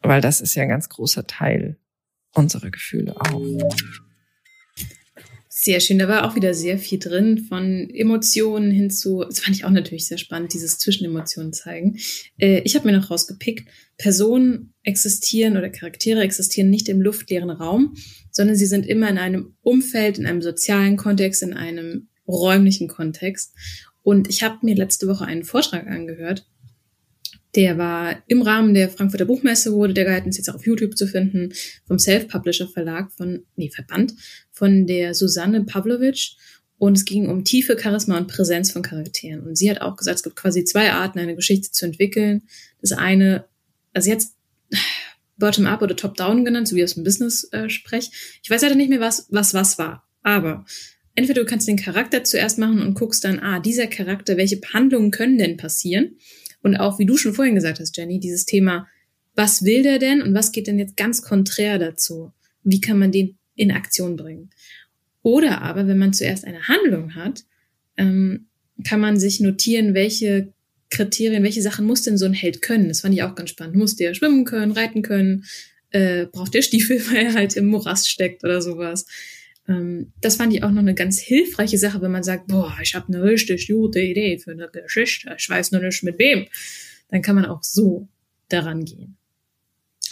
Weil 0.00 0.20
das 0.20 0.40
ist 0.40 0.54
ja 0.54 0.64
ein 0.64 0.68
ganz 0.68 0.88
großer 0.88 1.26
Teil 1.26 1.78
unserer 2.34 2.70
Gefühle 2.70 3.14
auch. 3.18 3.40
Sehr 5.64 5.78
schön, 5.78 6.00
da 6.00 6.08
war 6.08 6.28
auch 6.28 6.34
wieder 6.34 6.54
sehr 6.54 6.76
viel 6.76 6.98
drin 6.98 7.38
von 7.38 7.88
Emotionen 7.88 8.72
hin 8.72 8.90
zu, 8.90 9.22
das 9.22 9.38
fand 9.38 9.56
ich 9.56 9.64
auch 9.64 9.70
natürlich 9.70 10.08
sehr 10.08 10.18
spannend, 10.18 10.52
dieses 10.52 10.76
Zwischenemotionen 10.78 11.52
zeigen. 11.52 11.98
Äh, 12.36 12.62
ich 12.64 12.74
habe 12.74 12.84
mir 12.88 12.98
noch 12.98 13.12
rausgepickt, 13.12 13.68
Personen 13.96 14.74
existieren 14.82 15.56
oder 15.56 15.70
Charaktere 15.70 16.20
existieren 16.20 16.68
nicht 16.68 16.88
im 16.88 17.00
luftleeren 17.00 17.50
Raum, 17.50 17.94
sondern 18.32 18.56
sie 18.56 18.66
sind 18.66 18.88
immer 18.88 19.08
in 19.08 19.18
einem 19.18 19.54
Umfeld, 19.60 20.18
in 20.18 20.26
einem 20.26 20.42
sozialen 20.42 20.96
Kontext, 20.96 21.44
in 21.44 21.52
einem 21.52 22.08
räumlichen 22.26 22.88
Kontext. 22.88 23.54
Und 24.02 24.28
ich 24.28 24.42
habe 24.42 24.58
mir 24.62 24.74
letzte 24.74 25.06
Woche 25.06 25.26
einen 25.26 25.44
Vortrag 25.44 25.86
angehört 25.86 26.44
der 27.54 27.76
war 27.76 28.22
im 28.28 28.42
Rahmen 28.42 28.74
der 28.74 28.88
Frankfurter 28.88 29.26
Buchmesse, 29.26 29.72
wurde 29.72 29.94
der 29.94 30.04
gehalten, 30.04 30.28
ist 30.28 30.38
jetzt 30.38 30.48
auch 30.48 30.54
auf 30.54 30.66
YouTube 30.66 30.96
zu 30.96 31.06
finden, 31.06 31.52
vom 31.86 31.98
Self-Publisher 31.98 32.68
Verlag 32.68 33.12
von, 33.12 33.44
nee, 33.56 33.70
Verband, 33.70 34.14
von 34.50 34.86
der 34.86 35.14
Susanne 35.14 35.64
Pavlovic. 35.64 36.32
Und 36.78 36.96
es 36.96 37.04
ging 37.04 37.28
um 37.28 37.44
tiefe 37.44 37.78
Charisma 37.78 38.18
und 38.18 38.26
Präsenz 38.26 38.72
von 38.72 38.82
Charakteren. 38.82 39.46
Und 39.46 39.56
sie 39.56 39.70
hat 39.70 39.80
auch 39.82 39.96
gesagt, 39.96 40.16
es 40.16 40.22
gibt 40.24 40.34
quasi 40.34 40.64
zwei 40.64 40.90
Arten, 40.92 41.20
eine 41.20 41.36
Geschichte 41.36 41.70
zu 41.70 41.84
entwickeln. 41.84 42.42
Das 42.80 42.90
eine, 42.92 43.44
also 43.92 44.10
jetzt 44.10 44.34
Bottom-up 45.36 45.82
oder 45.82 45.94
Top-down 45.94 46.44
genannt, 46.44 46.68
so 46.68 46.74
wie 46.74 46.82
aus 46.82 46.94
dem 46.94 47.04
Business 47.04 47.48
äh. 47.52 47.66
Ich 47.66 48.50
weiß 48.50 48.62
leider 48.62 48.74
nicht 48.74 48.90
mehr, 48.90 49.00
was, 49.00 49.26
was 49.30 49.54
was 49.54 49.78
war. 49.78 50.08
Aber 50.22 50.64
entweder 51.14 51.42
du 51.42 51.46
kannst 51.46 51.68
den 51.68 51.76
Charakter 51.76 52.24
zuerst 52.24 52.58
machen 52.58 52.80
und 52.80 52.94
guckst 52.94 53.24
dann, 53.24 53.38
ah, 53.38 53.60
dieser 53.60 53.86
Charakter, 53.86 54.36
welche 54.36 54.60
Handlungen 54.72 55.10
können 55.10 55.38
denn 55.38 55.56
passieren? 55.56 56.16
Und 56.62 56.76
auch, 56.76 56.98
wie 56.98 57.06
du 57.06 57.16
schon 57.16 57.34
vorhin 57.34 57.54
gesagt 57.54 57.80
hast, 57.80 57.96
Jenny, 57.96 58.20
dieses 58.20 58.44
Thema, 58.44 58.86
was 59.34 59.64
will 59.64 59.82
der 59.82 59.98
denn 59.98 60.22
und 60.22 60.34
was 60.34 60.52
geht 60.52 60.66
denn 60.66 60.78
jetzt 60.78 60.96
ganz 60.96 61.22
konträr 61.22 61.78
dazu? 61.78 62.32
Wie 62.62 62.80
kann 62.80 62.98
man 62.98 63.12
den 63.12 63.36
in 63.54 63.72
Aktion 63.72 64.16
bringen? 64.16 64.50
Oder 65.22 65.62
aber, 65.62 65.86
wenn 65.86 65.98
man 65.98 66.12
zuerst 66.12 66.44
eine 66.44 66.68
Handlung 66.68 67.14
hat, 67.14 67.44
ähm, 67.96 68.46
kann 68.84 69.00
man 69.00 69.18
sich 69.18 69.40
notieren, 69.40 69.94
welche 69.94 70.52
Kriterien, 70.90 71.42
welche 71.42 71.62
Sachen 71.62 71.86
muss 71.86 72.02
denn 72.02 72.18
so 72.18 72.26
ein 72.26 72.34
Held 72.34 72.62
können? 72.62 72.88
Das 72.88 73.00
fand 73.00 73.14
ich 73.14 73.22
auch 73.22 73.34
ganz 73.34 73.50
spannend. 73.50 73.76
Muss 73.76 73.96
der 73.96 74.14
schwimmen 74.14 74.44
können, 74.44 74.72
reiten 74.72 75.02
können? 75.02 75.44
Äh, 75.90 76.26
braucht 76.26 76.54
der 76.54 76.62
Stiefel, 76.62 77.00
weil 77.10 77.26
er 77.26 77.34
halt 77.34 77.56
im 77.56 77.66
Morast 77.66 78.10
steckt 78.10 78.44
oder 78.44 78.60
sowas? 78.60 79.06
Ähm, 79.68 80.12
das 80.20 80.36
fand 80.36 80.52
ich 80.52 80.62
auch 80.62 80.70
noch 80.70 80.80
eine 80.80 80.94
ganz 80.94 81.18
hilfreiche 81.20 81.78
Sache, 81.78 82.00
wenn 82.02 82.10
man 82.10 82.22
sagt, 82.22 82.48
boah, 82.48 82.76
ich 82.82 82.94
habe 82.94 83.08
eine 83.08 83.22
richtig 83.22 83.68
gute 83.68 84.00
Idee 84.00 84.38
für 84.38 84.52
eine 84.52 84.68
Geschichte, 84.68 85.34
ich 85.38 85.48
weiß 85.48 85.72
nur 85.72 85.82
nicht 85.82 86.02
mit 86.02 86.18
wem. 86.18 86.46
Dann 87.08 87.22
kann 87.22 87.36
man 87.36 87.46
auch 87.46 87.62
so 87.62 88.08
daran 88.48 88.84
gehen. 88.84 89.16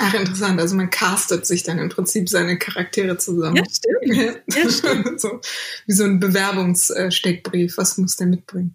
Ach, 0.03 0.15
interessant. 0.15 0.59
Also 0.59 0.77
man 0.77 0.89
castet 0.89 1.45
sich 1.45 1.63
dann 1.63 1.79
im 1.79 1.91
Prinzip 1.91 2.29
seine 2.29 2.59
Charaktere 2.59 3.19
zusammen. 3.19 3.57
Ja, 3.57 3.65
stimmt. 3.71 4.43
Ja, 4.55 4.71
stimmt. 4.71 5.21
so, 5.21 5.41
wie 5.87 5.93
so 5.93 6.05
ein 6.05 6.19
Bewerbungssteckbrief. 6.21 7.77
Was 7.77 7.99
muss 7.99 8.17
der 8.17 8.27
mitbringen? 8.27 8.75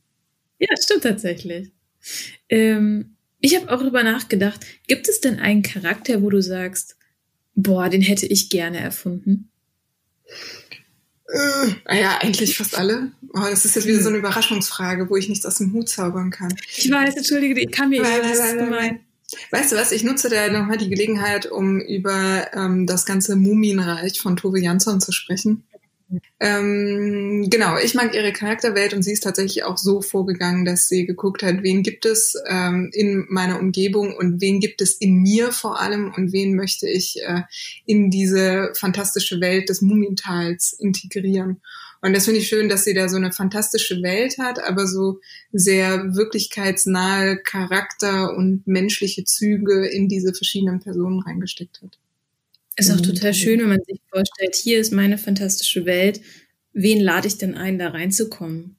Ja, 0.60 0.68
stimmt 0.80 1.04
tatsächlich. 1.04 1.72
Ähm, 2.48 3.16
ich 3.40 3.56
habe 3.56 3.72
auch 3.72 3.80
darüber 3.80 4.04
nachgedacht, 4.04 4.66
gibt 4.88 5.10
es 5.10 5.20
denn 5.20 5.40
einen 5.40 5.64
Charakter, 5.64 6.22
wo 6.22 6.30
du 6.30 6.42
sagst, 6.42 6.96
boah, 7.56 7.90
den 7.90 8.02
hätte 8.02 8.28
ich 8.28 8.50
gerne 8.50 8.80
erfunden? 8.80 9.50
Äh, 11.28 11.72
naja, 11.88 12.20
eigentlich 12.22 12.58
fast 12.58 12.78
alle. 12.78 13.12
Oh, 13.34 13.40
das 13.50 13.66
ist 13.66 13.76
jetzt 13.76 13.88
wieder 13.88 14.02
so 14.02 14.10
eine 14.10 14.20
Überraschungsfrage, 14.20 15.10
wo 15.10 15.16
ich 15.16 15.28
nichts 15.28 15.46
aus 15.46 15.58
dem 15.58 15.74
Hut 15.74 15.90
zaubern 15.90 16.30
kann. 16.30 16.54
Ich 16.78 16.90
weiß, 16.90 17.16
entschuldige, 17.16 17.60
ich 17.60 17.72
kann 17.72 17.90
mir 17.90 18.02
nicht, 18.02 18.24
was 18.24 18.40
ist 18.40 18.58
gemeint. 18.58 19.00
Weißt 19.52 19.72
du 19.72 19.76
was, 19.76 19.92
ich 19.92 20.04
nutze 20.04 20.30
da 20.30 20.50
nochmal 20.50 20.78
die 20.78 20.90
Gelegenheit, 20.90 21.48
um 21.48 21.80
über 21.80 22.48
ähm, 22.54 22.86
das 22.86 23.06
ganze 23.06 23.36
Mumienreich 23.36 24.22
von 24.22 24.36
Tove 24.36 24.60
Jansson 24.60 25.02
zu 25.02 25.12
sprechen. 25.12 25.64
Ähm, 26.40 27.48
genau, 27.50 27.78
ich 27.78 27.96
mag 27.96 28.14
ihre 28.14 28.32
Charakterwelt 28.32 28.94
und 28.94 29.02
sie 29.04 29.14
ist 29.14 29.24
tatsächlich 29.24 29.64
auch 29.64 29.78
so 29.78 30.02
vorgegangen, 30.02 30.66
dass 30.66 30.88
sie 30.88 31.06
geguckt 31.06 31.44
hat, 31.44 31.64
wen 31.64 31.82
gibt 31.82 32.06
es 32.06 32.36
ähm, 32.48 32.90
in 32.94 33.26
meiner 33.30 33.60
Umgebung 33.60 34.16
und 34.16 34.42
wen 34.42 34.60
gibt 34.60 34.82
es 34.82 34.94
in 34.94 35.22
mir 35.22 35.52
vor 35.52 35.80
allem 35.80 36.14
und 36.16 36.32
wen 36.32 36.56
möchte 36.56 36.88
ich 36.88 37.22
äh, 37.24 37.42
in 37.86 38.12
diese 38.12 38.72
fantastische 38.76 39.42
Welt 39.42 39.70
des 39.70 39.82
Mumientals 39.82 40.74
integrieren. 40.74 41.62
Und 42.02 42.14
das 42.14 42.26
finde 42.26 42.40
ich 42.40 42.48
schön, 42.48 42.70
dass 42.70 42.84
sie 42.84 42.94
da 42.94 43.10
so 43.10 43.16
eine 43.16 43.32
fantastische 43.32 44.04
Welt 44.04 44.38
hat, 44.38 44.64
aber 44.64 44.86
so 44.86 45.22
sehr 45.52 46.16
wirklichkeitsnahe 46.16 47.38
Charakter 47.38 48.36
und 48.36 48.68
menschliche 48.68 49.24
Züge 49.24 49.88
in 49.88 50.08
diese 50.08 50.34
verschiedenen 50.34 50.82
Personen 50.82 51.22
reingesteckt 51.22 51.82
hat. 51.82 51.98
Ist 52.78 52.92
auch 52.92 53.00
total 53.00 53.34
schön, 53.34 53.62
wenn 53.62 53.70
man 53.70 53.82
sich 53.88 54.00
vorstellt, 54.10 54.56
hier 54.56 54.80
ist 54.80 54.92
meine 54.92 55.18
fantastische 55.18 55.86
Welt. 55.86 56.22
Wen 56.74 57.00
lade 57.00 57.28
ich 57.28 57.38
denn 57.38 57.56
ein, 57.56 57.80
da 57.80 57.90
reinzukommen? 57.90 58.76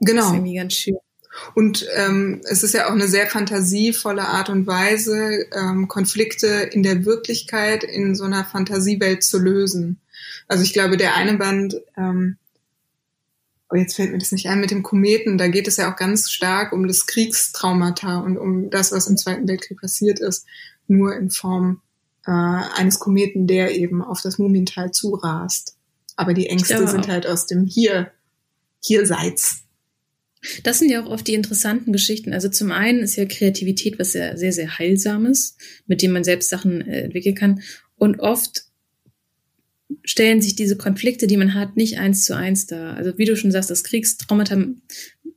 Genau. 0.00 0.22
Das 0.22 0.30
ist 0.30 0.34
irgendwie 0.34 0.56
ganz 0.56 0.74
schön. 0.74 0.96
Und 1.54 1.86
ähm, 1.94 2.42
es 2.44 2.62
ist 2.62 2.74
ja 2.74 2.88
auch 2.88 2.92
eine 2.92 3.08
sehr 3.08 3.26
fantasievolle 3.26 4.26
Art 4.26 4.50
und 4.50 4.66
Weise, 4.66 5.46
ähm, 5.52 5.88
Konflikte 5.88 6.48
in 6.48 6.82
der 6.82 7.04
Wirklichkeit 7.04 7.84
in 7.84 8.14
so 8.14 8.24
einer 8.24 8.44
Fantasiewelt 8.44 9.22
zu 9.22 9.38
lösen. 9.38 10.00
Also 10.48 10.64
ich 10.64 10.72
glaube, 10.72 10.96
der 10.96 11.14
eine 11.14 11.38
Band, 11.38 11.80
ähm, 11.96 12.36
oh, 13.70 13.76
jetzt 13.76 13.94
fällt 13.94 14.10
mir 14.10 14.18
das 14.18 14.32
nicht 14.32 14.48
ein, 14.48 14.60
mit 14.60 14.70
dem 14.70 14.82
Kometen, 14.82 15.38
da 15.38 15.48
geht 15.48 15.68
es 15.68 15.76
ja 15.76 15.90
auch 15.90 15.96
ganz 15.96 16.30
stark 16.30 16.72
um 16.72 16.88
das 16.88 17.06
Kriegstraumata 17.06 18.18
und 18.18 18.36
um 18.36 18.68
das, 18.68 18.92
was 18.92 19.06
im 19.06 19.16
Zweiten 19.16 19.48
Weltkrieg 19.48 19.80
passiert 19.80 20.18
ist, 20.18 20.46
nur 20.88 21.14
in 21.14 21.30
Form 21.30 21.80
äh, 22.26 22.30
eines 22.30 22.98
Kometen, 22.98 23.46
der 23.46 23.76
eben 23.76 24.02
auf 24.02 24.20
das 24.22 24.38
Mumiental 24.38 24.90
zurast. 24.92 25.76
Aber 26.16 26.34
die 26.34 26.48
Ängste 26.48 26.86
sind 26.86 27.08
halt 27.08 27.26
aus 27.26 27.46
dem 27.46 27.64
Hier, 27.64 28.10
Hierseits. 28.82 29.62
Das 30.62 30.78
sind 30.78 30.90
ja 30.90 31.02
auch 31.02 31.10
oft 31.10 31.26
die 31.26 31.34
interessanten 31.34 31.92
Geschichten. 31.92 32.32
Also 32.32 32.48
zum 32.48 32.72
einen 32.72 33.00
ist 33.00 33.16
ja 33.16 33.26
Kreativität 33.26 33.98
was 33.98 34.12
sehr, 34.12 34.36
sehr, 34.38 34.52
sehr 34.52 34.78
heilsames, 34.78 35.56
mit 35.86 36.02
dem 36.02 36.12
man 36.12 36.24
selbst 36.24 36.48
Sachen 36.48 36.80
äh, 36.80 37.02
entwickeln 37.02 37.34
kann. 37.34 37.62
Und 37.96 38.20
oft 38.20 38.64
stellen 40.04 40.40
sich 40.40 40.56
diese 40.56 40.76
Konflikte, 40.76 41.26
die 41.26 41.36
man 41.36 41.54
hat, 41.54 41.76
nicht 41.76 41.98
eins 41.98 42.24
zu 42.24 42.34
eins 42.36 42.66
dar. 42.66 42.96
Also 42.96 43.18
wie 43.18 43.24
du 43.24 43.36
schon 43.36 43.52
sagst, 43.52 43.70
das 43.70 43.84
Kriegstraumata, 43.84 44.64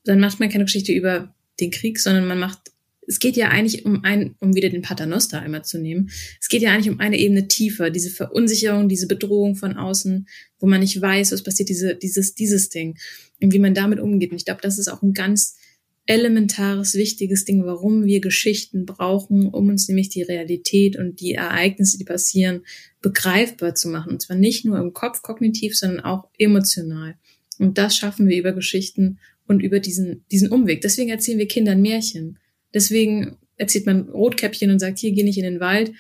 dann 0.06 0.20
macht 0.20 0.40
man 0.40 0.50
keine 0.50 0.66
Geschichte 0.66 0.94
über 0.94 1.34
den 1.60 1.72
Krieg, 1.72 2.00
sondern 2.00 2.28
man 2.28 2.40
macht, 2.40 2.72
es 3.08 3.20
geht 3.20 3.36
ja 3.36 3.50
eigentlich 3.50 3.86
um 3.86 4.04
ein, 4.04 4.36
um 4.40 4.56
wieder 4.56 4.70
den 4.70 4.82
Paternoster 4.82 5.42
einmal 5.42 5.64
zu 5.64 5.78
nehmen. 5.80 6.10
Es 6.40 6.50
geht 6.50 6.62
ja 6.62 6.72
eigentlich 6.72 6.90
um 6.90 7.00
eine 7.00 7.18
Ebene 7.18 7.48
tiefer, 7.48 7.90
diese 7.90 8.10
Verunsicherung, 8.10 8.90
diese 8.90 9.08
Bedrohung 9.08 9.56
von 9.56 9.78
außen, 9.78 10.28
wo 10.60 10.68
man 10.68 10.82
nicht 10.82 11.00
weiß, 11.00 11.32
was 11.32 11.44
passiert, 11.44 11.70
diese, 11.70 11.96
dieses, 11.96 12.36
dieses 12.36 12.70
Ding 12.70 12.98
und 13.42 13.54
wie 13.54 13.60
man 13.60 13.74
damit 13.74 14.00
umgeht. 14.00 14.32
Und 14.32 14.38
ich 14.38 14.46
glaube, 14.46 14.62
das 14.62 14.78
ist 14.78 14.88
auch 14.88 15.02
ein 15.02 15.14
ganz 15.14 15.58
elementares, 16.06 16.96
wichtiges 16.96 17.46
Ding, 17.46 17.66
warum 17.66 18.06
wir 18.06 18.20
Geschichten 18.20 18.86
brauchen, 18.86 19.48
um 19.48 19.70
uns 19.70 19.88
nämlich 19.88 20.10
die 20.10 20.22
Realität 20.22 20.98
und 20.98 21.22
die 21.22 21.34
Ereignisse, 21.34 21.98
die 21.98 22.04
passieren, 22.04 22.66
begreifbar 23.02 23.74
zu 23.76 23.88
machen. 23.88 24.14
Und 24.14 24.22
zwar 24.22 24.36
nicht 24.36 24.66
nur 24.66 24.78
im 24.80 24.94
Kopf 24.94 25.22
kognitiv, 25.22 25.78
sondern 25.78 26.02
auch 26.02 26.28
emotional. 26.38 27.16
Und 27.58 27.78
das 27.78 27.96
schaffen 27.96 28.28
wir 28.28 28.38
über 28.38 28.52
Geschichten 28.52 29.20
und 29.48 29.62
über 29.62 29.80
diesen, 29.80 30.26
diesen 30.32 30.52
Umweg. 30.52 30.82
Deswegen 30.82 31.10
erzählen 31.10 31.40
wir 31.40 31.48
Kindern 31.48 31.82
Märchen. 31.82 32.40
Deswegen 32.74 33.38
erzählt 33.58 33.86
man 33.86 34.10
Rotkäppchen 34.10 34.72
und 34.72 34.80
sagt, 34.80 35.00
hier 35.00 35.12
geh 35.12 35.24
nicht 35.24 35.38
in 35.38 35.44
den 35.44 35.60
Wald, 35.60 35.94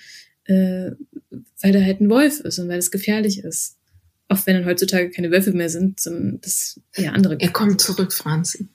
äh, 0.46 0.92
weil 1.62 1.72
da 1.72 1.82
halt 1.82 2.02
ein 2.02 2.10
Wolf 2.10 2.40
ist 2.42 2.60
und 2.60 2.68
weil 2.68 2.80
es 2.80 2.92
gefährlich 2.92 3.40
ist. 3.40 3.78
Auch 4.28 4.46
wenn 4.46 4.56
dann 4.56 4.66
heutzutage 4.66 5.10
keine 5.10 5.32
Wölfe 5.32 5.52
mehr 5.52 5.70
sind, 5.70 6.00
sondern 6.00 6.42
das 6.42 6.80
ja 6.96 7.12
andere. 7.12 7.38
Er 7.40 7.52
kommt 7.52 7.82
zurück, 7.82 8.14
Franzi. 8.14 8.68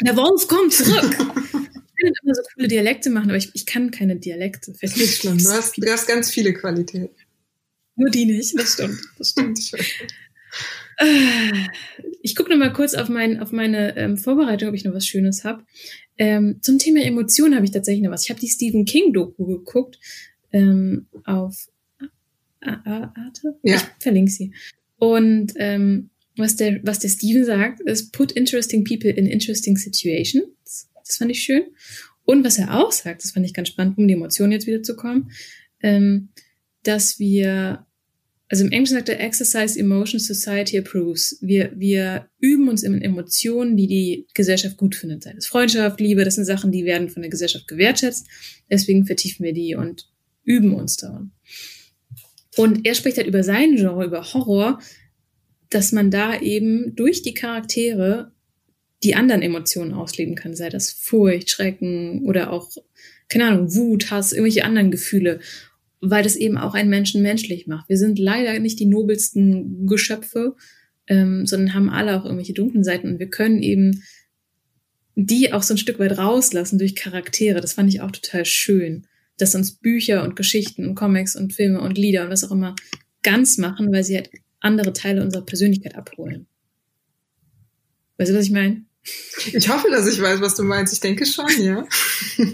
Der 0.00 0.16
Wolf 0.16 0.48
kommt 0.48 0.72
zurück. 0.72 1.12
ich 1.14 2.04
will 2.04 2.12
immer 2.22 2.34
so 2.34 2.42
coole 2.54 2.68
Dialekte 2.68 3.10
machen, 3.10 3.30
aber 3.30 3.36
ich, 3.36 3.50
ich 3.54 3.66
kann 3.66 3.90
keine 3.90 4.16
Dialekte. 4.16 4.72
Nicht 4.80 5.20
schlimm. 5.20 5.38
Du 5.38 5.50
hast, 5.50 5.76
du 5.76 5.90
hast 5.90 6.08
ganz 6.08 6.30
viele 6.30 6.52
Qualitäten. 6.52 7.14
Nur 7.94 8.10
die 8.10 8.24
nicht, 8.24 8.58
das 8.58 8.72
stimmt. 8.72 9.00
Das 9.18 9.30
stimmt. 9.30 9.60
Äh, 11.02 11.52
ich 12.22 12.36
gucke 12.36 12.50
noch 12.50 12.58
mal 12.58 12.72
kurz 12.72 12.94
auf, 12.94 13.08
mein, 13.08 13.40
auf 13.40 13.52
meine 13.52 13.96
ähm, 13.96 14.16
Vorbereitung, 14.16 14.68
ob 14.68 14.74
ich 14.74 14.84
noch 14.84 14.94
was 14.94 15.06
Schönes 15.06 15.44
habe. 15.44 15.64
Ähm, 16.18 16.58
zum 16.62 16.78
Thema 16.78 17.02
Emotionen 17.02 17.54
habe 17.54 17.64
ich 17.64 17.72
tatsächlich 17.72 18.02
noch 18.02 18.12
was. 18.12 18.24
Ich 18.24 18.30
habe 18.30 18.40
die 18.40 18.48
Stephen 18.48 18.84
King-Doku 18.84 19.44
geguckt 19.46 19.98
ähm, 20.52 21.06
auf 21.24 21.68
Arte. 22.60 23.58
Ja. 23.62 23.76
Ich 23.76 23.82
verlinke 23.98 24.30
sie. 24.30 24.52
Und 24.98 25.54
ähm, 25.56 26.10
was 26.36 26.56
der, 26.56 26.80
was 26.84 27.00
der 27.00 27.08
Steven 27.08 27.44
sagt, 27.44 27.80
ist 27.80 28.12
put 28.12 28.32
interesting 28.32 28.84
people 28.84 29.10
in 29.10 29.26
interesting 29.26 29.76
situations. 29.76 30.88
Das 31.04 31.16
fand 31.16 31.30
ich 31.30 31.40
schön. 31.40 31.64
Und 32.24 32.44
was 32.44 32.58
er 32.58 32.78
auch 32.78 32.92
sagt, 32.92 33.24
das 33.24 33.32
fand 33.32 33.44
ich 33.44 33.54
ganz 33.54 33.68
spannend, 33.68 33.98
um 33.98 34.06
die 34.06 34.14
Emotionen 34.14 34.52
jetzt 34.52 34.66
wieder 34.66 34.82
zu 34.82 34.94
kommen, 34.94 35.32
ähm, 35.82 36.28
dass 36.84 37.18
wir, 37.18 37.86
also 38.52 38.66
im 38.66 38.70
Englischen 38.70 38.96
sagt 38.96 39.08
er 39.08 39.18
Exercise 39.18 39.80
Emotion 39.80 40.20
Society 40.20 40.76
Approves. 40.76 41.38
Wir, 41.40 41.72
wir 41.74 42.28
üben 42.38 42.68
uns 42.68 42.82
in 42.82 43.00
Emotionen, 43.00 43.78
die 43.78 43.86
die 43.86 44.26
Gesellschaft 44.34 44.76
gut 44.76 44.94
findet. 44.94 45.22
Sei 45.22 45.32
das 45.32 45.46
Freundschaft, 45.46 45.98
Liebe, 46.00 46.22
das 46.22 46.34
sind 46.34 46.44
Sachen, 46.44 46.70
die 46.70 46.84
werden 46.84 47.08
von 47.08 47.22
der 47.22 47.30
Gesellschaft 47.30 47.66
gewertschätzt. 47.66 48.26
Deswegen 48.70 49.06
vertiefen 49.06 49.42
wir 49.46 49.54
die 49.54 49.74
und 49.74 50.06
üben 50.44 50.74
uns 50.74 50.98
daran. 50.98 51.32
Und 52.58 52.86
er 52.86 52.94
spricht 52.94 53.16
halt 53.16 53.26
über 53.26 53.42
sein 53.42 53.76
Genre, 53.76 54.04
über 54.04 54.34
Horror, 54.34 54.82
dass 55.70 55.92
man 55.92 56.10
da 56.10 56.38
eben 56.38 56.94
durch 56.94 57.22
die 57.22 57.32
Charaktere 57.32 58.32
die 59.02 59.14
anderen 59.14 59.40
Emotionen 59.40 59.94
ausleben 59.94 60.34
kann, 60.34 60.54
sei 60.54 60.68
das 60.68 60.90
Furcht, 60.90 61.48
Schrecken 61.48 62.26
oder 62.26 62.52
auch, 62.52 62.70
keine 63.30 63.46
Ahnung, 63.46 63.74
Wut, 63.74 64.10
Hass, 64.10 64.32
irgendwelche 64.32 64.66
anderen 64.66 64.90
Gefühle, 64.90 65.40
weil 66.02 66.24
das 66.24 66.34
eben 66.34 66.58
auch 66.58 66.74
einen 66.74 66.90
Menschen 66.90 67.22
menschlich 67.22 67.68
macht. 67.68 67.88
Wir 67.88 67.96
sind 67.96 68.18
leider 68.18 68.58
nicht 68.58 68.80
die 68.80 68.86
nobelsten 68.86 69.86
Geschöpfe, 69.86 70.56
ähm, 71.06 71.46
sondern 71.46 71.74
haben 71.74 71.90
alle 71.90 72.18
auch 72.18 72.24
irgendwelche 72.24 72.54
dunklen 72.54 72.82
Seiten 72.82 73.08
und 73.08 73.18
wir 73.20 73.30
können 73.30 73.62
eben 73.62 74.02
die 75.14 75.52
auch 75.52 75.62
so 75.62 75.74
ein 75.74 75.78
Stück 75.78 75.98
weit 75.98 76.18
rauslassen 76.18 76.78
durch 76.78 76.96
Charaktere. 76.96 77.60
Das 77.60 77.74
fand 77.74 77.88
ich 77.88 78.00
auch 78.00 78.10
total 78.10 78.44
schön, 78.44 79.06
dass 79.38 79.54
uns 79.54 79.76
Bücher 79.76 80.24
und 80.24 80.34
Geschichten 80.36 80.88
und 80.88 80.94
Comics 80.96 81.36
und 81.36 81.52
Filme 81.52 81.80
und 81.80 81.96
Lieder 81.98 82.24
und 82.24 82.30
was 82.30 82.44
auch 82.44 82.50
immer 82.50 82.74
ganz 83.22 83.56
machen, 83.58 83.92
weil 83.92 84.02
sie 84.02 84.16
halt 84.16 84.30
andere 84.60 84.92
Teile 84.92 85.22
unserer 85.22 85.44
Persönlichkeit 85.44 85.94
abholen. 85.94 86.46
Weißt 88.16 88.30
du, 88.30 88.34
was 88.34 88.46
ich 88.46 88.50
meine? 88.50 88.84
Ich 89.52 89.68
hoffe, 89.68 89.88
dass 89.90 90.06
ich 90.06 90.20
weiß, 90.20 90.40
was 90.40 90.54
du 90.54 90.62
meinst. 90.62 90.92
Ich 90.92 91.00
denke 91.00 91.26
schon, 91.26 91.46
ja. 91.60 91.86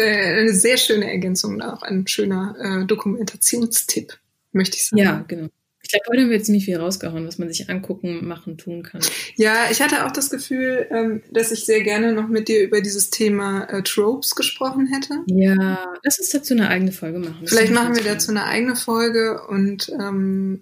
eine 0.00 0.52
sehr 0.54 0.76
schöne 0.76 1.10
Ergänzung, 1.10 1.60
auch 1.60 1.82
ein 1.82 2.06
schöner 2.06 2.56
äh, 2.58 2.86
Dokumentationstipp, 2.86 4.18
möchte 4.52 4.76
ich 4.76 4.86
sagen. 4.86 5.02
Ja, 5.02 5.24
genau. 5.26 5.48
Ich 5.88 5.92
glaube, 5.92 6.04
heute 6.10 6.22
haben 6.22 6.28
wir 6.28 6.36
jetzt 6.36 6.46
ziemlich 6.46 6.66
viel 6.66 6.76
rausgehauen, 6.76 7.26
was 7.26 7.38
man 7.38 7.48
sich 7.48 7.70
angucken, 7.70 8.28
machen, 8.28 8.58
tun 8.58 8.82
kann. 8.82 9.00
Ja, 9.36 9.70
ich 9.70 9.80
hatte 9.80 10.04
auch 10.04 10.10
das 10.10 10.28
Gefühl, 10.28 10.86
ähm, 10.90 11.22
dass 11.30 11.50
ich 11.50 11.64
sehr 11.64 11.82
gerne 11.82 12.12
noch 12.12 12.28
mit 12.28 12.48
dir 12.48 12.62
über 12.62 12.82
dieses 12.82 13.08
Thema 13.08 13.64
äh, 13.70 13.82
Tropes 13.82 14.34
gesprochen 14.34 14.86
hätte. 14.86 15.22
Ja, 15.28 15.82
lass 16.02 16.18
uns 16.18 16.28
dazu 16.28 16.52
eine 16.52 16.68
eigene 16.68 16.92
Folge 16.92 17.20
machen. 17.20 17.38
Das 17.40 17.50
Vielleicht 17.50 17.72
machen 17.72 17.96
wir 17.96 18.04
dazu 18.04 18.30
eine 18.30 18.44
eigene 18.44 18.76
Folge 18.76 19.40
und 19.48 19.90
ähm, 19.98 20.60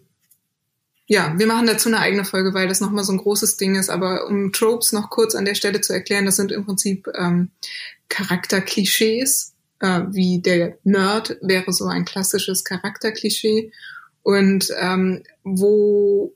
ja, 1.09 1.35
wir 1.37 1.47
machen 1.47 1.67
dazu 1.67 1.89
eine 1.89 1.99
eigene 1.99 2.25
Folge, 2.25 2.55
weil 2.55 2.69
das 2.69 2.81
nochmal 2.81 3.05
so 3.05 3.13
ein 3.13 3.19
großes 3.19 3.57
Ding 3.57 3.77
ist. 3.77 3.91
Aber 3.91 4.27
um 4.29 4.53
Tropes 4.53 4.93
noch 4.93 5.11
kurz 5.11 5.35
an 5.35 5.45
der 5.45 5.55
Stelle 5.55 5.81
zu 5.81 5.93
erklären, 5.93 6.27
das 6.27 6.37
sind 6.37 6.53
im 6.53 6.65
Prinzip 6.65 7.09
ähm, 7.15 7.51
Charakterklischees. 8.09 9.55
Äh, 9.81 10.03
wie 10.11 10.41
der 10.41 10.79
Nerd 10.85 11.37
wäre 11.43 11.73
so 11.73 11.85
ein 11.85 12.07
klassisches 12.07 12.65
Charakterklischee 12.65 13.73
und 14.23 14.73
ähm, 14.81 15.23
wo 15.45 16.35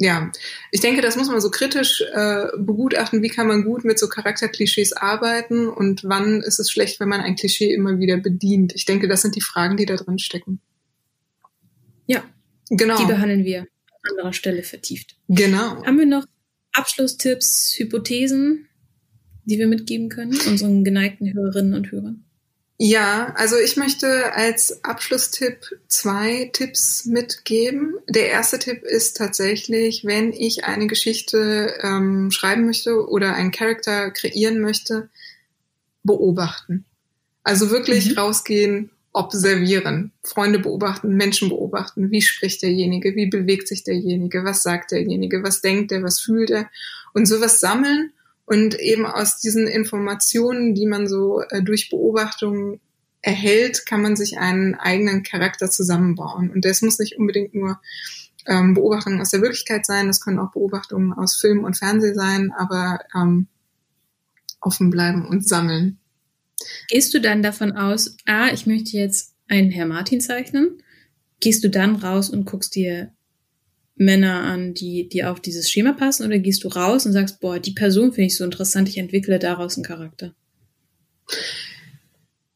ja, 0.00 0.32
ich 0.72 0.80
denke, 0.80 1.02
das 1.02 1.16
muss 1.16 1.28
man 1.28 1.42
so 1.42 1.50
kritisch 1.50 2.00
äh, 2.00 2.46
begutachten, 2.56 3.22
wie 3.22 3.28
kann 3.28 3.46
man 3.46 3.64
gut 3.64 3.84
mit 3.84 3.98
so 3.98 4.08
Charakterklischees 4.08 4.94
arbeiten 4.94 5.68
und 5.68 6.04
wann 6.04 6.40
ist 6.40 6.58
es 6.58 6.70
schlecht, 6.70 7.00
wenn 7.00 7.10
man 7.10 7.20
ein 7.20 7.36
Klischee 7.36 7.72
immer 7.74 7.98
wieder 7.98 8.16
bedient. 8.16 8.74
Ich 8.74 8.86
denke, 8.86 9.08
das 9.08 9.20
sind 9.20 9.36
die 9.36 9.42
Fragen, 9.42 9.76
die 9.76 9.84
da 9.84 9.96
drin 9.96 10.18
stecken. 10.18 10.60
Ja, 12.06 12.24
genau. 12.70 12.96
Die 12.96 13.04
behandeln 13.04 13.44
wir 13.44 13.60
an 13.60 14.10
anderer 14.12 14.32
Stelle 14.32 14.62
vertieft. 14.62 15.16
Genau. 15.28 15.84
Haben 15.84 15.98
wir 15.98 16.06
noch 16.06 16.24
Abschlusstipps, 16.72 17.74
Hypothesen, 17.76 18.69
die 19.50 19.58
wir 19.58 19.66
mitgeben 19.66 20.08
können, 20.08 20.38
unseren 20.48 20.84
geneigten 20.84 21.32
Hörerinnen 21.34 21.74
und 21.74 21.90
Hörern? 21.90 22.24
Ja, 22.82 23.34
also 23.36 23.56
ich 23.58 23.76
möchte 23.76 24.32
als 24.32 24.82
Abschlusstipp 24.84 25.66
zwei 25.86 26.48
Tipps 26.54 27.04
mitgeben. 27.04 27.96
Der 28.08 28.30
erste 28.30 28.58
Tipp 28.58 28.84
ist 28.84 29.18
tatsächlich, 29.18 30.06
wenn 30.06 30.32
ich 30.32 30.64
eine 30.64 30.86
Geschichte 30.86 31.74
ähm, 31.82 32.30
schreiben 32.30 32.64
möchte 32.64 33.06
oder 33.06 33.34
einen 33.34 33.50
Charakter 33.50 34.10
kreieren 34.10 34.60
möchte, 34.60 35.10
beobachten. 36.04 36.86
Also 37.42 37.70
wirklich 37.70 38.12
mhm. 38.12 38.18
rausgehen 38.18 38.90
observieren, 39.12 40.12
Freunde 40.22 40.60
beobachten, 40.60 41.16
Menschen 41.16 41.48
beobachten. 41.48 42.10
Wie 42.10 42.22
spricht 42.22 42.62
derjenige? 42.62 43.14
Wie 43.16 43.26
bewegt 43.26 43.68
sich 43.68 43.82
derjenige? 43.82 44.44
Was 44.44 44.62
sagt 44.62 44.92
derjenige? 44.92 45.42
Was 45.42 45.60
denkt 45.60 45.92
er? 45.92 46.02
Was 46.02 46.20
fühlt 46.20 46.50
er? 46.50 46.70
Und 47.12 47.26
sowas 47.26 47.60
sammeln 47.60 48.12
und 48.50 48.74
eben 48.80 49.06
aus 49.06 49.38
diesen 49.38 49.68
Informationen, 49.68 50.74
die 50.74 50.86
man 50.86 51.06
so 51.06 51.40
äh, 51.50 51.62
durch 51.62 51.88
Beobachtungen 51.88 52.80
erhält, 53.22 53.86
kann 53.86 54.02
man 54.02 54.16
sich 54.16 54.38
einen 54.38 54.74
eigenen 54.74 55.22
Charakter 55.22 55.70
zusammenbauen. 55.70 56.50
Und 56.50 56.64
das 56.64 56.82
muss 56.82 56.98
nicht 56.98 57.16
unbedingt 57.16 57.54
nur 57.54 57.80
ähm, 58.46 58.74
Beobachtungen 58.74 59.20
aus 59.20 59.30
der 59.30 59.40
Wirklichkeit 59.40 59.86
sein, 59.86 60.08
das 60.08 60.20
können 60.20 60.40
auch 60.40 60.50
Beobachtungen 60.50 61.12
aus 61.12 61.36
Film 61.36 61.62
und 61.62 61.78
Fernsehen 61.78 62.16
sein, 62.16 62.52
aber 62.58 62.98
ähm, 63.14 63.46
offen 64.60 64.90
bleiben 64.90 65.28
und 65.28 65.46
sammeln. 65.46 66.00
Gehst 66.88 67.14
du 67.14 67.20
dann 67.20 67.44
davon 67.44 67.76
aus, 67.76 68.16
ah, 68.26 68.48
ich 68.52 68.66
möchte 68.66 68.96
jetzt 68.96 69.32
einen 69.46 69.70
Herr 69.70 69.86
Martin 69.86 70.20
zeichnen? 70.20 70.82
Gehst 71.38 71.62
du 71.62 71.70
dann 71.70 71.94
raus 71.94 72.28
und 72.28 72.46
guckst 72.46 72.74
dir 72.74 73.12
Männer 74.00 74.44
an, 74.44 74.72
die, 74.72 75.08
die 75.08 75.24
auf 75.24 75.40
dieses 75.40 75.70
Schema 75.70 75.92
passen? 75.92 76.26
Oder 76.26 76.38
gehst 76.38 76.64
du 76.64 76.68
raus 76.68 77.04
und 77.04 77.12
sagst, 77.12 77.38
boah, 77.40 77.58
die 77.58 77.72
Person 77.72 78.12
finde 78.12 78.28
ich 78.28 78.36
so 78.36 78.44
interessant, 78.44 78.88
ich 78.88 78.96
entwickle 78.96 79.38
daraus 79.38 79.76
einen 79.76 79.84
Charakter? 79.84 80.34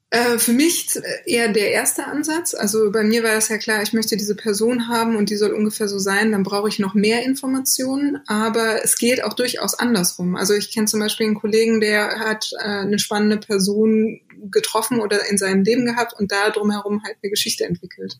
Äh, 0.08 0.38
für 0.38 0.54
mich 0.54 0.98
eher 1.26 1.52
der 1.52 1.72
erste 1.72 2.06
Ansatz. 2.06 2.54
Also 2.54 2.90
bei 2.90 3.02
mir 3.02 3.22
war 3.22 3.34
es 3.34 3.48
ja 3.48 3.58
klar, 3.58 3.82
ich 3.82 3.92
möchte 3.92 4.16
diese 4.16 4.34
Person 4.34 4.88
haben 4.88 5.16
und 5.16 5.28
die 5.28 5.36
soll 5.36 5.52
ungefähr 5.52 5.86
so 5.86 5.98
sein. 5.98 6.32
Dann 6.32 6.44
brauche 6.44 6.68
ich 6.68 6.78
noch 6.78 6.94
mehr 6.94 7.24
Informationen. 7.24 8.20
Aber 8.26 8.82
es 8.82 8.96
geht 8.96 9.22
auch 9.22 9.34
durchaus 9.34 9.78
andersrum. 9.78 10.36
Also 10.36 10.54
ich 10.54 10.72
kenne 10.72 10.86
zum 10.86 11.00
Beispiel 11.00 11.26
einen 11.26 11.34
Kollegen, 11.34 11.80
der 11.80 12.20
hat 12.20 12.52
äh, 12.58 12.64
eine 12.64 12.98
spannende 12.98 13.36
Person 13.36 14.22
getroffen 14.50 15.00
oder 15.00 15.28
in 15.28 15.36
seinem 15.36 15.62
Leben 15.62 15.84
gehabt 15.84 16.14
und 16.18 16.32
da 16.32 16.48
drumherum 16.48 17.02
halt 17.04 17.16
eine 17.22 17.30
Geschichte 17.30 17.64
entwickelt. 17.64 18.18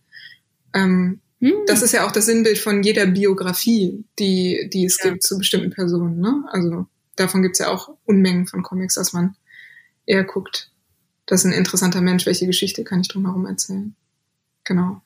Ähm, 0.74 0.82
hm. 0.82 1.20
Das 1.66 1.82
ist 1.82 1.92
ja 1.92 2.06
auch 2.06 2.12
das 2.12 2.26
Sinnbild 2.26 2.58
von 2.58 2.82
jeder 2.82 3.06
Biografie, 3.06 4.04
die, 4.18 4.70
die 4.72 4.86
es 4.86 4.98
ja. 5.02 5.10
gibt 5.10 5.22
zu 5.22 5.36
bestimmten 5.36 5.70
Personen. 5.70 6.18
Ne? 6.18 6.44
Also 6.50 6.86
davon 7.16 7.42
gibt 7.42 7.54
es 7.54 7.58
ja 7.58 7.68
auch 7.68 7.96
Unmengen 8.04 8.46
von 8.46 8.62
Comics, 8.62 8.94
dass 8.94 9.12
man 9.12 9.36
eher 10.06 10.24
guckt, 10.24 10.70
das 11.26 11.40
ist 11.40 11.46
ein 11.46 11.58
interessanter 11.58 12.00
Mensch, 12.00 12.26
welche 12.26 12.46
Geschichte 12.46 12.84
kann 12.84 13.00
ich 13.00 13.08
drumherum 13.08 13.46
erzählen? 13.46 13.94
Genau. 14.64 15.00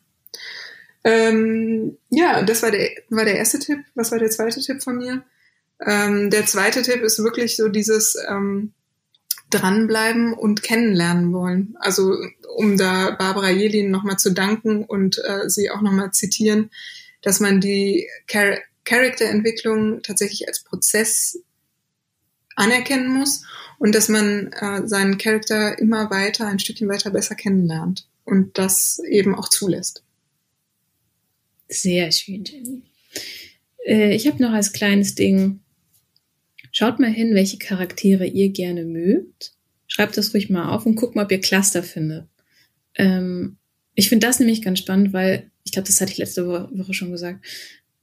Ähm, 1.05 1.97
ja, 2.11 2.43
das 2.43 2.62
war 2.62 2.70
der, 2.70 2.91
war 3.09 3.24
der 3.24 3.37
erste 3.37 3.59
Tipp. 3.59 3.79
Was 3.95 4.11
war 4.11 4.18
der 4.18 4.31
zweite 4.31 4.61
Tipp 4.61 4.83
von 4.83 4.99
mir? 4.99 5.22
Ähm, 5.85 6.31
der 6.31 6.45
zweite 6.47 6.83
Tipp 6.83 7.03
ist 7.03 7.22
wirklich 7.22 7.57
so 7.57 7.68
dieses 7.68 8.16
ähm, 8.29 8.72
dranbleiben 9.51 10.33
und 10.33 10.63
kennenlernen 10.63 11.33
wollen. 11.33 11.77
Also 11.81 12.15
um 12.57 12.77
da 12.77 13.11
Barbara 13.13 13.51
Jelin 13.51 13.91
nochmal 13.91 14.19
zu 14.19 14.33
danken 14.33 14.85
und 14.85 15.19
äh, 15.25 15.49
sie 15.49 15.71
auch 15.71 15.81
nochmal 15.81 16.13
zitieren, 16.13 16.71
dass 17.23 17.41
man 17.41 17.61
die 17.61 18.09
Char 18.27 18.59
Charakterentwicklung 18.85 20.03
tatsächlich 20.03 20.49
als 20.49 20.65
Prozess 20.65 21.39
anerkennen 22.57 23.09
muss 23.09 23.45
und 23.79 23.95
dass 23.95 24.09
man 24.09 24.51
äh, 24.53 24.87
seinen 24.87 25.19
Charakter 25.19 25.79
immer 25.79 26.11
weiter, 26.11 26.47
ein 26.47 26.59
Stückchen 26.59 26.89
weiter 26.89 27.11
besser 27.11 27.35
kennenlernt 27.35 28.09
und 28.25 28.57
das 28.57 28.99
eben 29.07 29.35
auch 29.35 29.49
zulässt. 29.49 30.03
Sehr 31.69 32.11
schön, 32.13 32.45
Jenny. 32.45 32.83
Äh, 33.85 34.15
ich 34.15 34.27
habe 34.27 34.43
noch 34.43 34.53
als 34.53 34.73
kleines 34.73 35.15
Ding, 35.15 35.61
schaut 36.73 36.99
mal 36.99 37.11
hin, 37.11 37.35
welche 37.35 37.59
Charaktere 37.59 38.27
ihr 38.27 38.51
gerne 38.51 38.85
mögt. 38.85 39.53
Schreibt 39.87 40.16
das 40.16 40.35
ruhig 40.35 40.51
mal 40.51 40.71
auf 40.71 40.87
und 40.87 40.97
guckt 40.97 41.16
mal, 41.16 41.25
ob 41.25 41.33
ihr 41.33 41.41
Cluster 41.41 41.83
findet. 41.83 42.27
Ähm, 42.95 43.57
ich 43.95 44.09
finde 44.09 44.27
das 44.27 44.39
nämlich 44.39 44.62
ganz 44.62 44.79
spannend, 44.79 45.12
weil 45.12 45.51
ich 45.64 45.73
glaube, 45.73 45.87
das 45.87 46.01
hatte 46.01 46.12
ich 46.12 46.19
letzte 46.19 46.47
Woche 46.47 46.95
schon 46.95 47.11
gesagt 47.11 47.45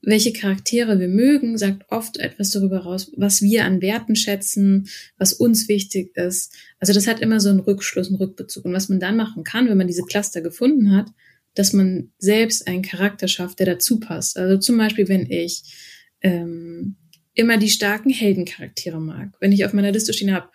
welche 0.06 0.32
Charaktere 0.32 1.00
wir 1.00 1.08
mögen, 1.08 1.58
sagt 1.58 1.90
oft 1.90 2.18
etwas 2.18 2.50
darüber 2.50 2.78
raus, 2.78 3.10
was 3.16 3.42
wir 3.42 3.64
an 3.64 3.82
Werten 3.82 4.14
schätzen, 4.14 4.88
was 5.18 5.32
uns 5.32 5.68
wichtig 5.68 6.16
ist. 6.16 6.54
Also 6.78 6.92
das 6.92 7.08
hat 7.08 7.20
immer 7.20 7.40
so 7.40 7.48
einen 7.48 7.58
Rückschluss, 7.58 8.06
einen 8.06 8.16
Rückbezug. 8.16 8.64
Und 8.64 8.72
was 8.72 8.88
man 8.88 9.00
dann 9.00 9.16
machen 9.16 9.42
kann, 9.42 9.68
wenn 9.68 9.76
man 9.76 9.88
diese 9.88 10.04
Cluster 10.04 10.42
gefunden 10.42 10.92
hat, 10.94 11.08
dass 11.54 11.72
man 11.72 12.12
selbst 12.18 12.68
einen 12.68 12.82
Charakter 12.82 13.26
schafft, 13.26 13.58
der 13.58 13.66
dazu 13.66 13.98
passt. 13.98 14.38
Also 14.38 14.58
zum 14.58 14.78
Beispiel, 14.78 15.08
wenn 15.08 15.28
ich 15.28 15.64
ähm, 16.20 16.94
immer 17.36 17.58
die 17.58 17.70
starken 17.70 18.10
Heldencharaktere 18.10 19.00
mag. 19.00 19.28
Wenn 19.38 19.52
ich 19.52 19.64
auf 19.64 19.72
meiner 19.72 19.92
Liste 19.92 20.12
stehen 20.12 20.34
habe, 20.34 20.48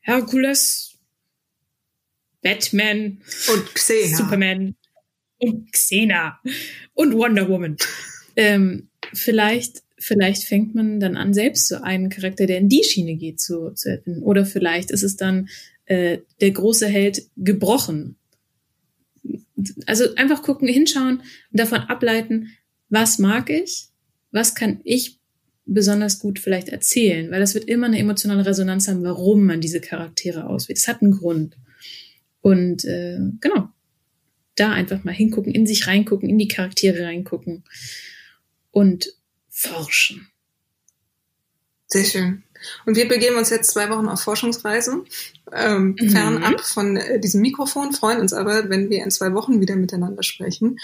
Herkules, 0.00 0.96
Batman 2.40 3.20
und 3.52 3.74
Xena. 3.74 4.16
Superman 4.16 4.76
und 5.38 5.72
Xena 5.72 6.40
und 6.94 7.14
Wonder 7.14 7.48
Woman. 7.48 7.76
Ähm, 8.36 8.88
vielleicht, 9.12 9.82
vielleicht 9.98 10.44
fängt 10.44 10.74
man 10.74 11.00
dann 11.00 11.16
an, 11.16 11.34
selbst 11.34 11.68
so 11.68 11.76
einen 11.82 12.08
Charakter, 12.08 12.46
der 12.46 12.58
in 12.58 12.68
die 12.68 12.84
Schiene 12.84 13.16
geht, 13.16 13.40
zu, 13.40 13.72
zu 13.74 13.90
erfinden. 13.90 14.22
Oder 14.22 14.46
vielleicht 14.46 14.92
ist 14.92 15.02
es 15.02 15.16
dann 15.16 15.48
äh, 15.86 16.18
der 16.40 16.52
große 16.52 16.86
Held 16.86 17.22
gebrochen. 17.36 18.16
Also 19.86 20.14
einfach 20.14 20.42
gucken, 20.42 20.68
hinschauen 20.68 21.18
und 21.18 21.60
davon 21.60 21.80
ableiten, 21.80 22.56
was 22.88 23.18
mag 23.18 23.50
ich, 23.50 23.88
was 24.30 24.54
kann 24.54 24.80
ich 24.84 25.17
besonders 25.68 26.18
gut 26.18 26.38
vielleicht 26.38 26.70
erzählen, 26.70 27.30
weil 27.30 27.40
das 27.40 27.54
wird 27.54 27.66
immer 27.66 27.86
eine 27.86 27.98
emotionale 27.98 28.44
Resonanz 28.44 28.88
haben, 28.88 29.04
warum 29.04 29.44
man 29.44 29.60
diese 29.60 29.80
Charaktere 29.80 30.46
auswählt. 30.46 30.78
Es 30.78 30.88
hat 30.88 31.02
einen 31.02 31.12
Grund. 31.12 31.56
Und 32.40 32.84
äh, 32.84 33.18
genau, 33.40 33.68
da 34.56 34.72
einfach 34.72 35.04
mal 35.04 35.14
hingucken, 35.14 35.52
in 35.52 35.66
sich 35.66 35.86
reingucken, 35.86 36.28
in 36.28 36.38
die 36.38 36.48
Charaktere 36.48 37.04
reingucken 37.04 37.64
und 38.70 39.12
forschen. 39.48 40.28
Sehr 41.88 42.04
schön. 42.04 42.42
Und 42.86 42.96
wir 42.96 43.08
begeben 43.08 43.36
uns 43.36 43.50
jetzt 43.50 43.70
zwei 43.70 43.88
Wochen 43.88 44.08
auf 44.08 44.20
Forschungsreise, 44.20 45.04
ähm, 45.52 45.96
mhm. 45.98 46.10
fernab 46.10 46.60
von 46.60 46.96
äh, 46.96 47.20
diesem 47.20 47.40
Mikrofon, 47.40 47.92
freuen 47.92 48.20
uns 48.20 48.32
aber, 48.32 48.68
wenn 48.68 48.90
wir 48.90 49.02
in 49.02 49.10
zwei 49.10 49.32
Wochen 49.32 49.60
wieder 49.60 49.76
miteinander 49.76 50.22
sprechen. 50.22 50.78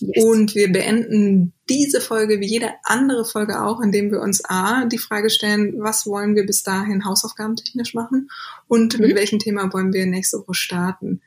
Yes. 0.00 0.24
Und 0.24 0.54
wir 0.54 0.72
beenden 0.72 1.52
diese 1.68 2.00
Folge 2.00 2.40
wie 2.40 2.46
jede 2.46 2.70
andere 2.82 3.24
Folge 3.24 3.62
auch, 3.62 3.80
indem 3.80 4.10
wir 4.10 4.20
uns 4.20 4.44
A, 4.44 4.84
die 4.86 4.98
Frage 4.98 5.30
stellen, 5.30 5.74
was 5.78 6.06
wollen 6.06 6.34
wir 6.34 6.44
bis 6.44 6.62
dahin 6.62 7.04
hausaufgabentechnisch 7.04 7.94
machen 7.94 8.28
und 8.68 8.98
mhm. 8.98 9.06
mit 9.06 9.16
welchem 9.16 9.38
Thema 9.38 9.72
wollen 9.72 9.92
wir 9.92 10.06
nächste 10.06 10.40
Woche 10.40 10.54
starten. 10.54 11.22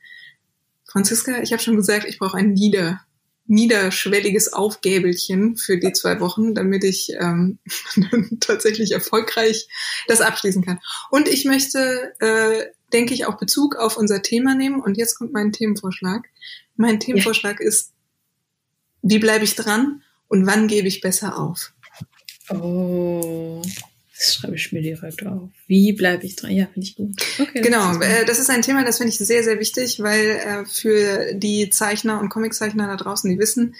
Franziska, 0.84 1.42
ich 1.42 1.52
habe 1.52 1.62
schon 1.62 1.76
gesagt, 1.76 2.06
ich 2.06 2.18
brauche 2.18 2.36
ein 2.36 2.52
Nieder 2.52 3.00
niederschwelliges 3.48 4.52
Aufgäbelchen 4.52 5.56
für 5.56 5.78
die 5.78 5.92
zwei 5.92 6.20
Wochen, 6.20 6.54
damit 6.54 6.84
ich 6.84 7.12
ähm, 7.18 7.58
tatsächlich 8.40 8.92
erfolgreich 8.92 9.68
das 10.08 10.20
abschließen 10.20 10.64
kann. 10.64 10.80
Und 11.10 11.28
ich 11.28 11.44
möchte, 11.44 12.14
äh, 12.20 12.66
denke 12.92 13.14
ich, 13.14 13.26
auch 13.26 13.38
Bezug 13.38 13.76
auf 13.76 13.96
unser 13.96 14.22
Thema 14.22 14.54
nehmen. 14.54 14.80
Und 14.80 14.96
jetzt 14.96 15.16
kommt 15.16 15.32
mein 15.32 15.52
Themenvorschlag. 15.52 16.24
Mein 16.76 17.00
Themenvorschlag 17.00 17.60
ja. 17.60 17.66
ist, 17.66 17.92
wie 19.02 19.18
bleibe 19.18 19.44
ich 19.44 19.54
dran 19.54 20.02
und 20.28 20.46
wann 20.46 20.66
gebe 20.68 20.88
ich 20.88 21.00
besser 21.00 21.38
auf? 21.38 21.72
Oh. 22.50 23.62
Das 24.18 24.34
schreibe 24.34 24.56
ich 24.56 24.72
mir 24.72 24.80
direkt 24.80 25.26
auf. 25.26 25.50
Wie 25.66 25.92
bleibe 25.92 26.24
ich 26.24 26.36
dran? 26.36 26.52
Ja, 26.52 26.66
finde 26.66 26.86
ich 26.86 26.96
gut. 26.96 27.14
Okay, 27.38 27.60
genau, 27.60 27.92
das 27.94 27.96
ist, 27.96 28.02
äh, 28.02 28.24
das 28.24 28.38
ist 28.38 28.50
ein 28.50 28.62
Thema, 28.62 28.84
das 28.84 28.98
finde 28.98 29.10
ich 29.10 29.18
sehr, 29.18 29.44
sehr 29.44 29.58
wichtig, 29.58 30.00
weil 30.00 30.30
äh, 30.30 30.64
für 30.64 31.34
die 31.34 31.68
Zeichner 31.70 32.20
und 32.20 32.30
Comiczeichner 32.30 32.86
da 32.86 32.96
draußen, 32.96 33.30
die 33.30 33.38
wissen, 33.38 33.74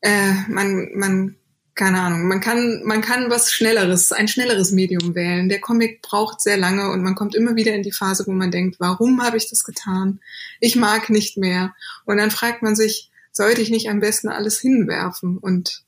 äh, 0.00 0.32
man, 0.48 0.90
man, 0.94 1.36
keine 1.74 2.00
Ahnung, 2.00 2.28
man 2.28 2.40
kann, 2.40 2.82
man 2.84 3.00
kann 3.00 3.30
was 3.30 3.50
Schnelleres, 3.52 4.12
ein 4.12 4.28
schnelleres 4.28 4.70
Medium 4.70 5.14
wählen. 5.14 5.48
Der 5.48 5.60
Comic 5.60 6.02
braucht 6.02 6.40
sehr 6.40 6.56
lange 6.56 6.90
und 6.90 7.02
man 7.02 7.14
kommt 7.14 7.34
immer 7.34 7.56
wieder 7.56 7.74
in 7.74 7.82
die 7.82 7.92
Phase, 7.92 8.24
wo 8.26 8.32
man 8.32 8.50
denkt, 8.52 8.78
warum 8.78 9.22
habe 9.22 9.38
ich 9.38 9.50
das 9.50 9.64
getan? 9.64 10.20
Ich 10.60 10.76
mag 10.76 11.10
nicht 11.10 11.36
mehr. 11.36 11.74
Und 12.04 12.18
dann 12.18 12.30
fragt 12.30 12.62
man 12.62 12.76
sich, 12.76 13.10
sollte 13.32 13.62
ich 13.62 13.70
nicht 13.70 13.88
am 13.88 14.00
besten 14.00 14.28
alles 14.28 14.60
hinwerfen? 14.60 15.38
Und 15.38 15.82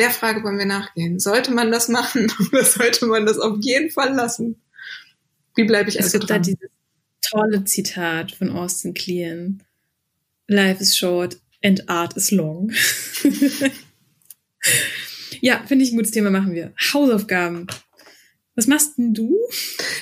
der 0.00 0.10
Frage 0.10 0.42
wollen 0.42 0.58
wir 0.58 0.66
nachgehen. 0.66 1.18
Sollte 1.18 1.52
man 1.52 1.70
das 1.70 1.88
machen 1.88 2.32
oder 2.52 2.64
sollte 2.64 3.06
man 3.06 3.26
das 3.26 3.38
auf 3.38 3.58
jeden 3.60 3.90
Fall 3.90 4.14
lassen? 4.14 4.60
Wie 5.54 5.64
bleibe 5.64 5.90
ich 5.90 5.96
es 5.98 6.06
also 6.06 6.18
gibt 6.18 6.30
dran? 6.30 6.42
da 6.42 6.48
dieses 6.48 6.70
tolle 7.20 7.64
Zitat 7.64 8.32
von 8.32 8.50
Austin 8.50 8.94
Kleon. 8.94 9.62
Life 10.48 10.82
is 10.82 10.96
short 10.96 11.38
and 11.62 11.88
art 11.88 12.16
is 12.16 12.30
long. 12.30 12.72
ja, 15.40 15.62
finde 15.66 15.84
ich 15.84 15.92
ein 15.92 15.96
gutes 15.96 16.12
Thema, 16.12 16.30
machen 16.30 16.54
wir. 16.54 16.72
Hausaufgaben. 16.92 17.66
Was 18.56 18.66
machst 18.66 18.96
denn 18.98 19.12
du? 19.14 19.38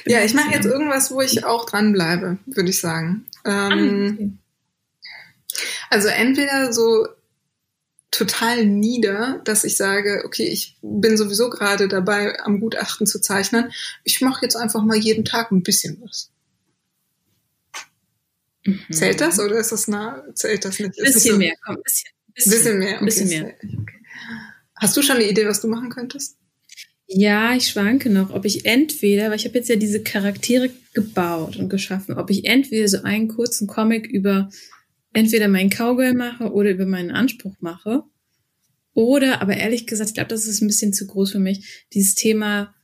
Bin 0.05 0.15
ja, 0.15 0.25
ich 0.25 0.33
mache 0.33 0.55
jetzt 0.55 0.65
irgendwas, 0.65 1.11
wo 1.11 1.21
ich 1.21 1.45
auch 1.45 1.67
dranbleibe, 1.67 2.39
würde 2.47 2.71
ich 2.71 2.81
sagen. 2.81 3.27
Ähm, 3.45 3.53
ah, 3.53 3.75
okay. 3.75 4.33
Also 5.91 6.09
entweder 6.09 6.73
so 6.73 7.09
total 8.19 8.67
nieder, 8.67 9.41
dass 9.45 9.65
ich 9.65 9.77
sage, 9.77 10.23
okay, 10.25 10.47
ich 10.47 10.77
bin 10.83 11.17
sowieso 11.17 11.49
gerade 11.49 11.89
dabei, 11.89 12.39
am 12.41 12.61
Gutachten 12.61 13.07
zu 13.07 13.21
zeichnen. 13.21 13.71
Ich 14.05 14.21
mache 14.21 14.45
jetzt 14.45 14.57
einfach 14.57 14.83
mal 14.83 14.97
jeden 14.97 15.25
Tag 15.25 15.53
ein 15.53 15.63
bisschen 15.63 16.01
was. 16.03 16.31
Mhm. 18.67 18.81
Zählt 18.91 19.21
das 19.21 19.39
oder 19.39 19.59
ist 19.59 19.73
das 19.73 19.89
nah? 19.89 20.25
Zählt 20.35 20.65
das 20.65 20.79
nicht? 20.79 20.99
Ein 20.99 21.05
bisschen 21.05 21.33
so 21.33 21.39
mehr, 21.39 21.55
komm, 21.65 21.77
ein 21.77 21.83
bisschen. 21.83 22.11
Bisschen, 22.35 22.51
bisschen 22.51 22.79
mehr. 22.79 22.97
Okay, 22.97 23.05
bisschen 23.05 23.29
mehr. 23.29 23.55
Okay. 23.63 23.95
Hast 24.75 24.97
du 24.97 25.03
schon 25.03 25.17
eine 25.17 25.29
Idee, 25.29 25.47
was 25.47 25.61
du 25.61 25.69
machen 25.69 25.91
könntest? 25.91 26.37
Ja, 27.07 27.55
ich 27.55 27.69
schwanke 27.69 28.11
noch, 28.11 28.31
ob 28.31 28.45
ich 28.45 28.67
entweder, 28.67 29.31
weil 29.31 29.37
ich 29.37 29.47
habe 29.47 29.57
jetzt 29.57 29.69
ja 29.69 29.77
diese 29.77 30.03
Charaktere 30.03 30.71
gebaut 30.93 31.57
und 31.57 31.71
geschaffen, 31.71 32.19
ob 32.19 32.31
ich 32.31 32.45
entweder 32.45 32.87
so 32.87 33.03
einen 33.03 33.29
kurzen 33.29 33.67
Comic 33.67 34.07
über 34.07 34.51
entweder 35.13 35.49
meinen 35.49 35.71
Cowgirl 35.71 36.15
mache 36.15 36.53
oder 36.53 36.71
über 36.71 36.87
meinen 36.87 37.11
Anspruch 37.11 37.57
mache. 37.61 38.05
Oder, 38.95 39.41
aber 39.41 39.57
ehrlich 39.57 39.87
gesagt, 39.87 40.11
ich 40.11 40.15
glaube, 40.15 40.29
das 40.29 40.47
ist 40.47 40.61
ein 40.61 40.67
bisschen 40.67 40.93
zu 40.93 41.07
groß 41.07 41.33
für 41.33 41.39
mich, 41.39 41.87
dieses 41.93 42.15
Thema 42.15 42.75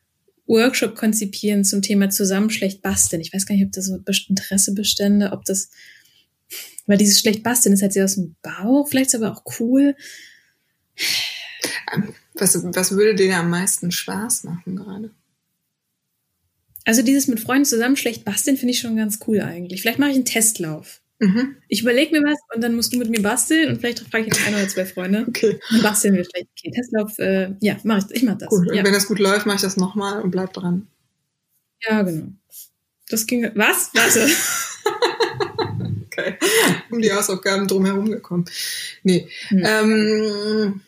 Workshop 0.46 0.94
konzipieren 0.94 1.64
zum 1.64 1.82
Thema 1.82 2.10
zusammen 2.10 2.50
schlecht 2.50 2.82
basteln. 2.82 3.20
Ich 3.20 3.32
weiß 3.32 3.46
gar 3.46 3.54
nicht, 3.54 3.64
ob 3.64 3.72
das 3.72 3.86
so 3.86 3.98
Interesse 4.28 4.74
bestände, 4.74 5.32
ob 5.32 5.44
das, 5.44 5.70
weil 6.86 6.98
dieses 6.98 7.18
schlecht 7.18 7.42
basteln 7.42 7.72
ist 7.72 7.82
halt 7.82 7.92
sehr 7.92 8.04
aus 8.04 8.14
dem 8.14 8.36
Bauch, 8.42 8.88
vielleicht 8.88 9.08
ist 9.08 9.20
aber 9.20 9.32
auch 9.32 9.42
cool. 9.58 9.96
Was, 12.34 12.62
was 12.62 12.92
würde 12.92 13.14
dir 13.14 13.36
am 13.36 13.50
meisten 13.50 13.90
Spaß 13.90 14.44
machen 14.44 14.76
gerade? 14.76 15.10
Also 16.84 17.02
dieses 17.02 17.28
mit 17.28 17.40
Freunden 17.40 17.64
zusammen 17.64 17.96
schlecht 17.96 18.24
basteln 18.24 18.56
finde 18.56 18.72
ich 18.72 18.80
schon 18.80 18.96
ganz 18.96 19.18
cool 19.26 19.40
eigentlich. 19.40 19.80
Vielleicht 19.80 19.98
mache 19.98 20.10
ich 20.10 20.16
einen 20.16 20.26
Testlauf. 20.26 21.00
Mhm. 21.24 21.56
Ich 21.68 21.82
überlege 21.82 22.12
mir 22.12 22.26
was 22.26 22.38
und 22.54 22.62
dann 22.62 22.74
musst 22.74 22.92
du 22.92 22.98
mit 22.98 23.08
mir 23.08 23.22
basteln 23.22 23.68
und 23.68 23.80
vielleicht 23.80 24.00
frage 24.00 24.26
ich 24.26 24.34
jetzt 24.34 24.46
ein 24.46 24.54
oder 24.54 24.68
zwei 24.68 24.84
Freunde. 24.84 25.24
Okay. 25.28 25.58
Dann 25.70 25.82
basteln 25.82 26.14
wir 26.14 26.24
vielleicht. 26.24 26.48
Okay, 26.58 26.70
Testlauf, 26.70 27.18
äh, 27.18 27.54
ja, 27.60 27.76
mach 27.84 27.98
ich, 27.98 28.16
ich 28.16 28.22
mach 28.22 28.36
das. 28.36 28.50
Cool. 28.52 28.74
Ja. 28.74 28.84
wenn 28.84 28.92
das 28.92 29.06
gut 29.06 29.18
läuft, 29.18 29.46
mache 29.46 29.56
ich 29.56 29.62
das 29.62 29.76
nochmal 29.76 30.22
und 30.22 30.30
bleib 30.30 30.52
dran. 30.52 30.86
Ja, 31.88 32.02
genau. 32.02 32.28
Das 33.08 33.26
ging. 33.26 33.50
Was? 33.54 33.90
Warte. 33.94 34.28
okay. 36.06 36.36
Um 36.90 37.00
die 37.00 37.12
Hausaufgaben 37.12 37.66
drumherum 37.66 38.10
gekommen. 38.10 38.44
Nee. 39.02 39.28
Hm. 39.48 39.62
Ähm, 39.64 40.80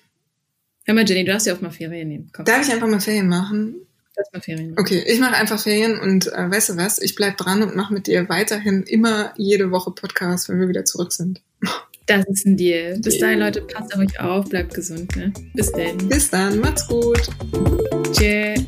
Hör 0.85 0.95
mal, 0.95 1.09
Jenny, 1.09 1.25
du 1.25 1.33
darfst 1.33 1.47
ja 1.47 1.55
auch 1.55 1.61
mal 1.61 1.71
Ferien 1.71 2.09
nehmen. 2.09 2.31
Komm. 2.33 2.45
Darf 2.45 2.67
ich 2.67 2.73
einfach 2.73 2.87
mal 2.87 3.01
Ferien 3.01 3.29
machen? 3.29 3.86
erstmal 4.17 4.43
Ferien 4.43 4.71
machen. 4.71 4.81
Okay, 4.81 5.05
ich 5.07 5.21
mache 5.21 5.35
einfach 5.37 5.61
Ferien 5.61 5.99
und 5.99 6.27
äh, 6.33 6.51
weißt 6.51 6.71
du 6.71 6.77
was? 6.77 7.01
Ich 7.01 7.15
bleibe 7.15 7.37
dran 7.37 7.63
und 7.63 7.77
mache 7.77 7.93
mit 7.93 8.07
dir 8.07 8.29
weiterhin 8.29 8.83
immer 8.83 9.33
jede 9.37 9.71
Woche 9.71 9.91
Podcast, 9.91 10.49
wenn 10.49 10.61
wir 10.61 10.69
wieder 10.69 10.85
zurück 10.85 11.13
sind. 11.13 11.41
Das 12.07 12.25
ist 12.27 12.47
ein 12.47 12.57
Deal. 12.57 13.01
Bis 13.01 13.19
dahin, 13.19 13.41
Leute, 13.41 13.63
passt 13.63 13.93
auf 13.93 14.01
euch 14.01 14.21
auf, 14.21 14.49
bleibt 14.49 14.75
gesund. 14.75 15.17
Ne? 15.17 15.33
Bis 15.55 15.73
dann. 15.73 15.97
Bis 16.09 16.31
dann, 16.31 16.61
macht's 16.61 16.87
gut. 16.87 17.29
Tschüss. 18.13 18.65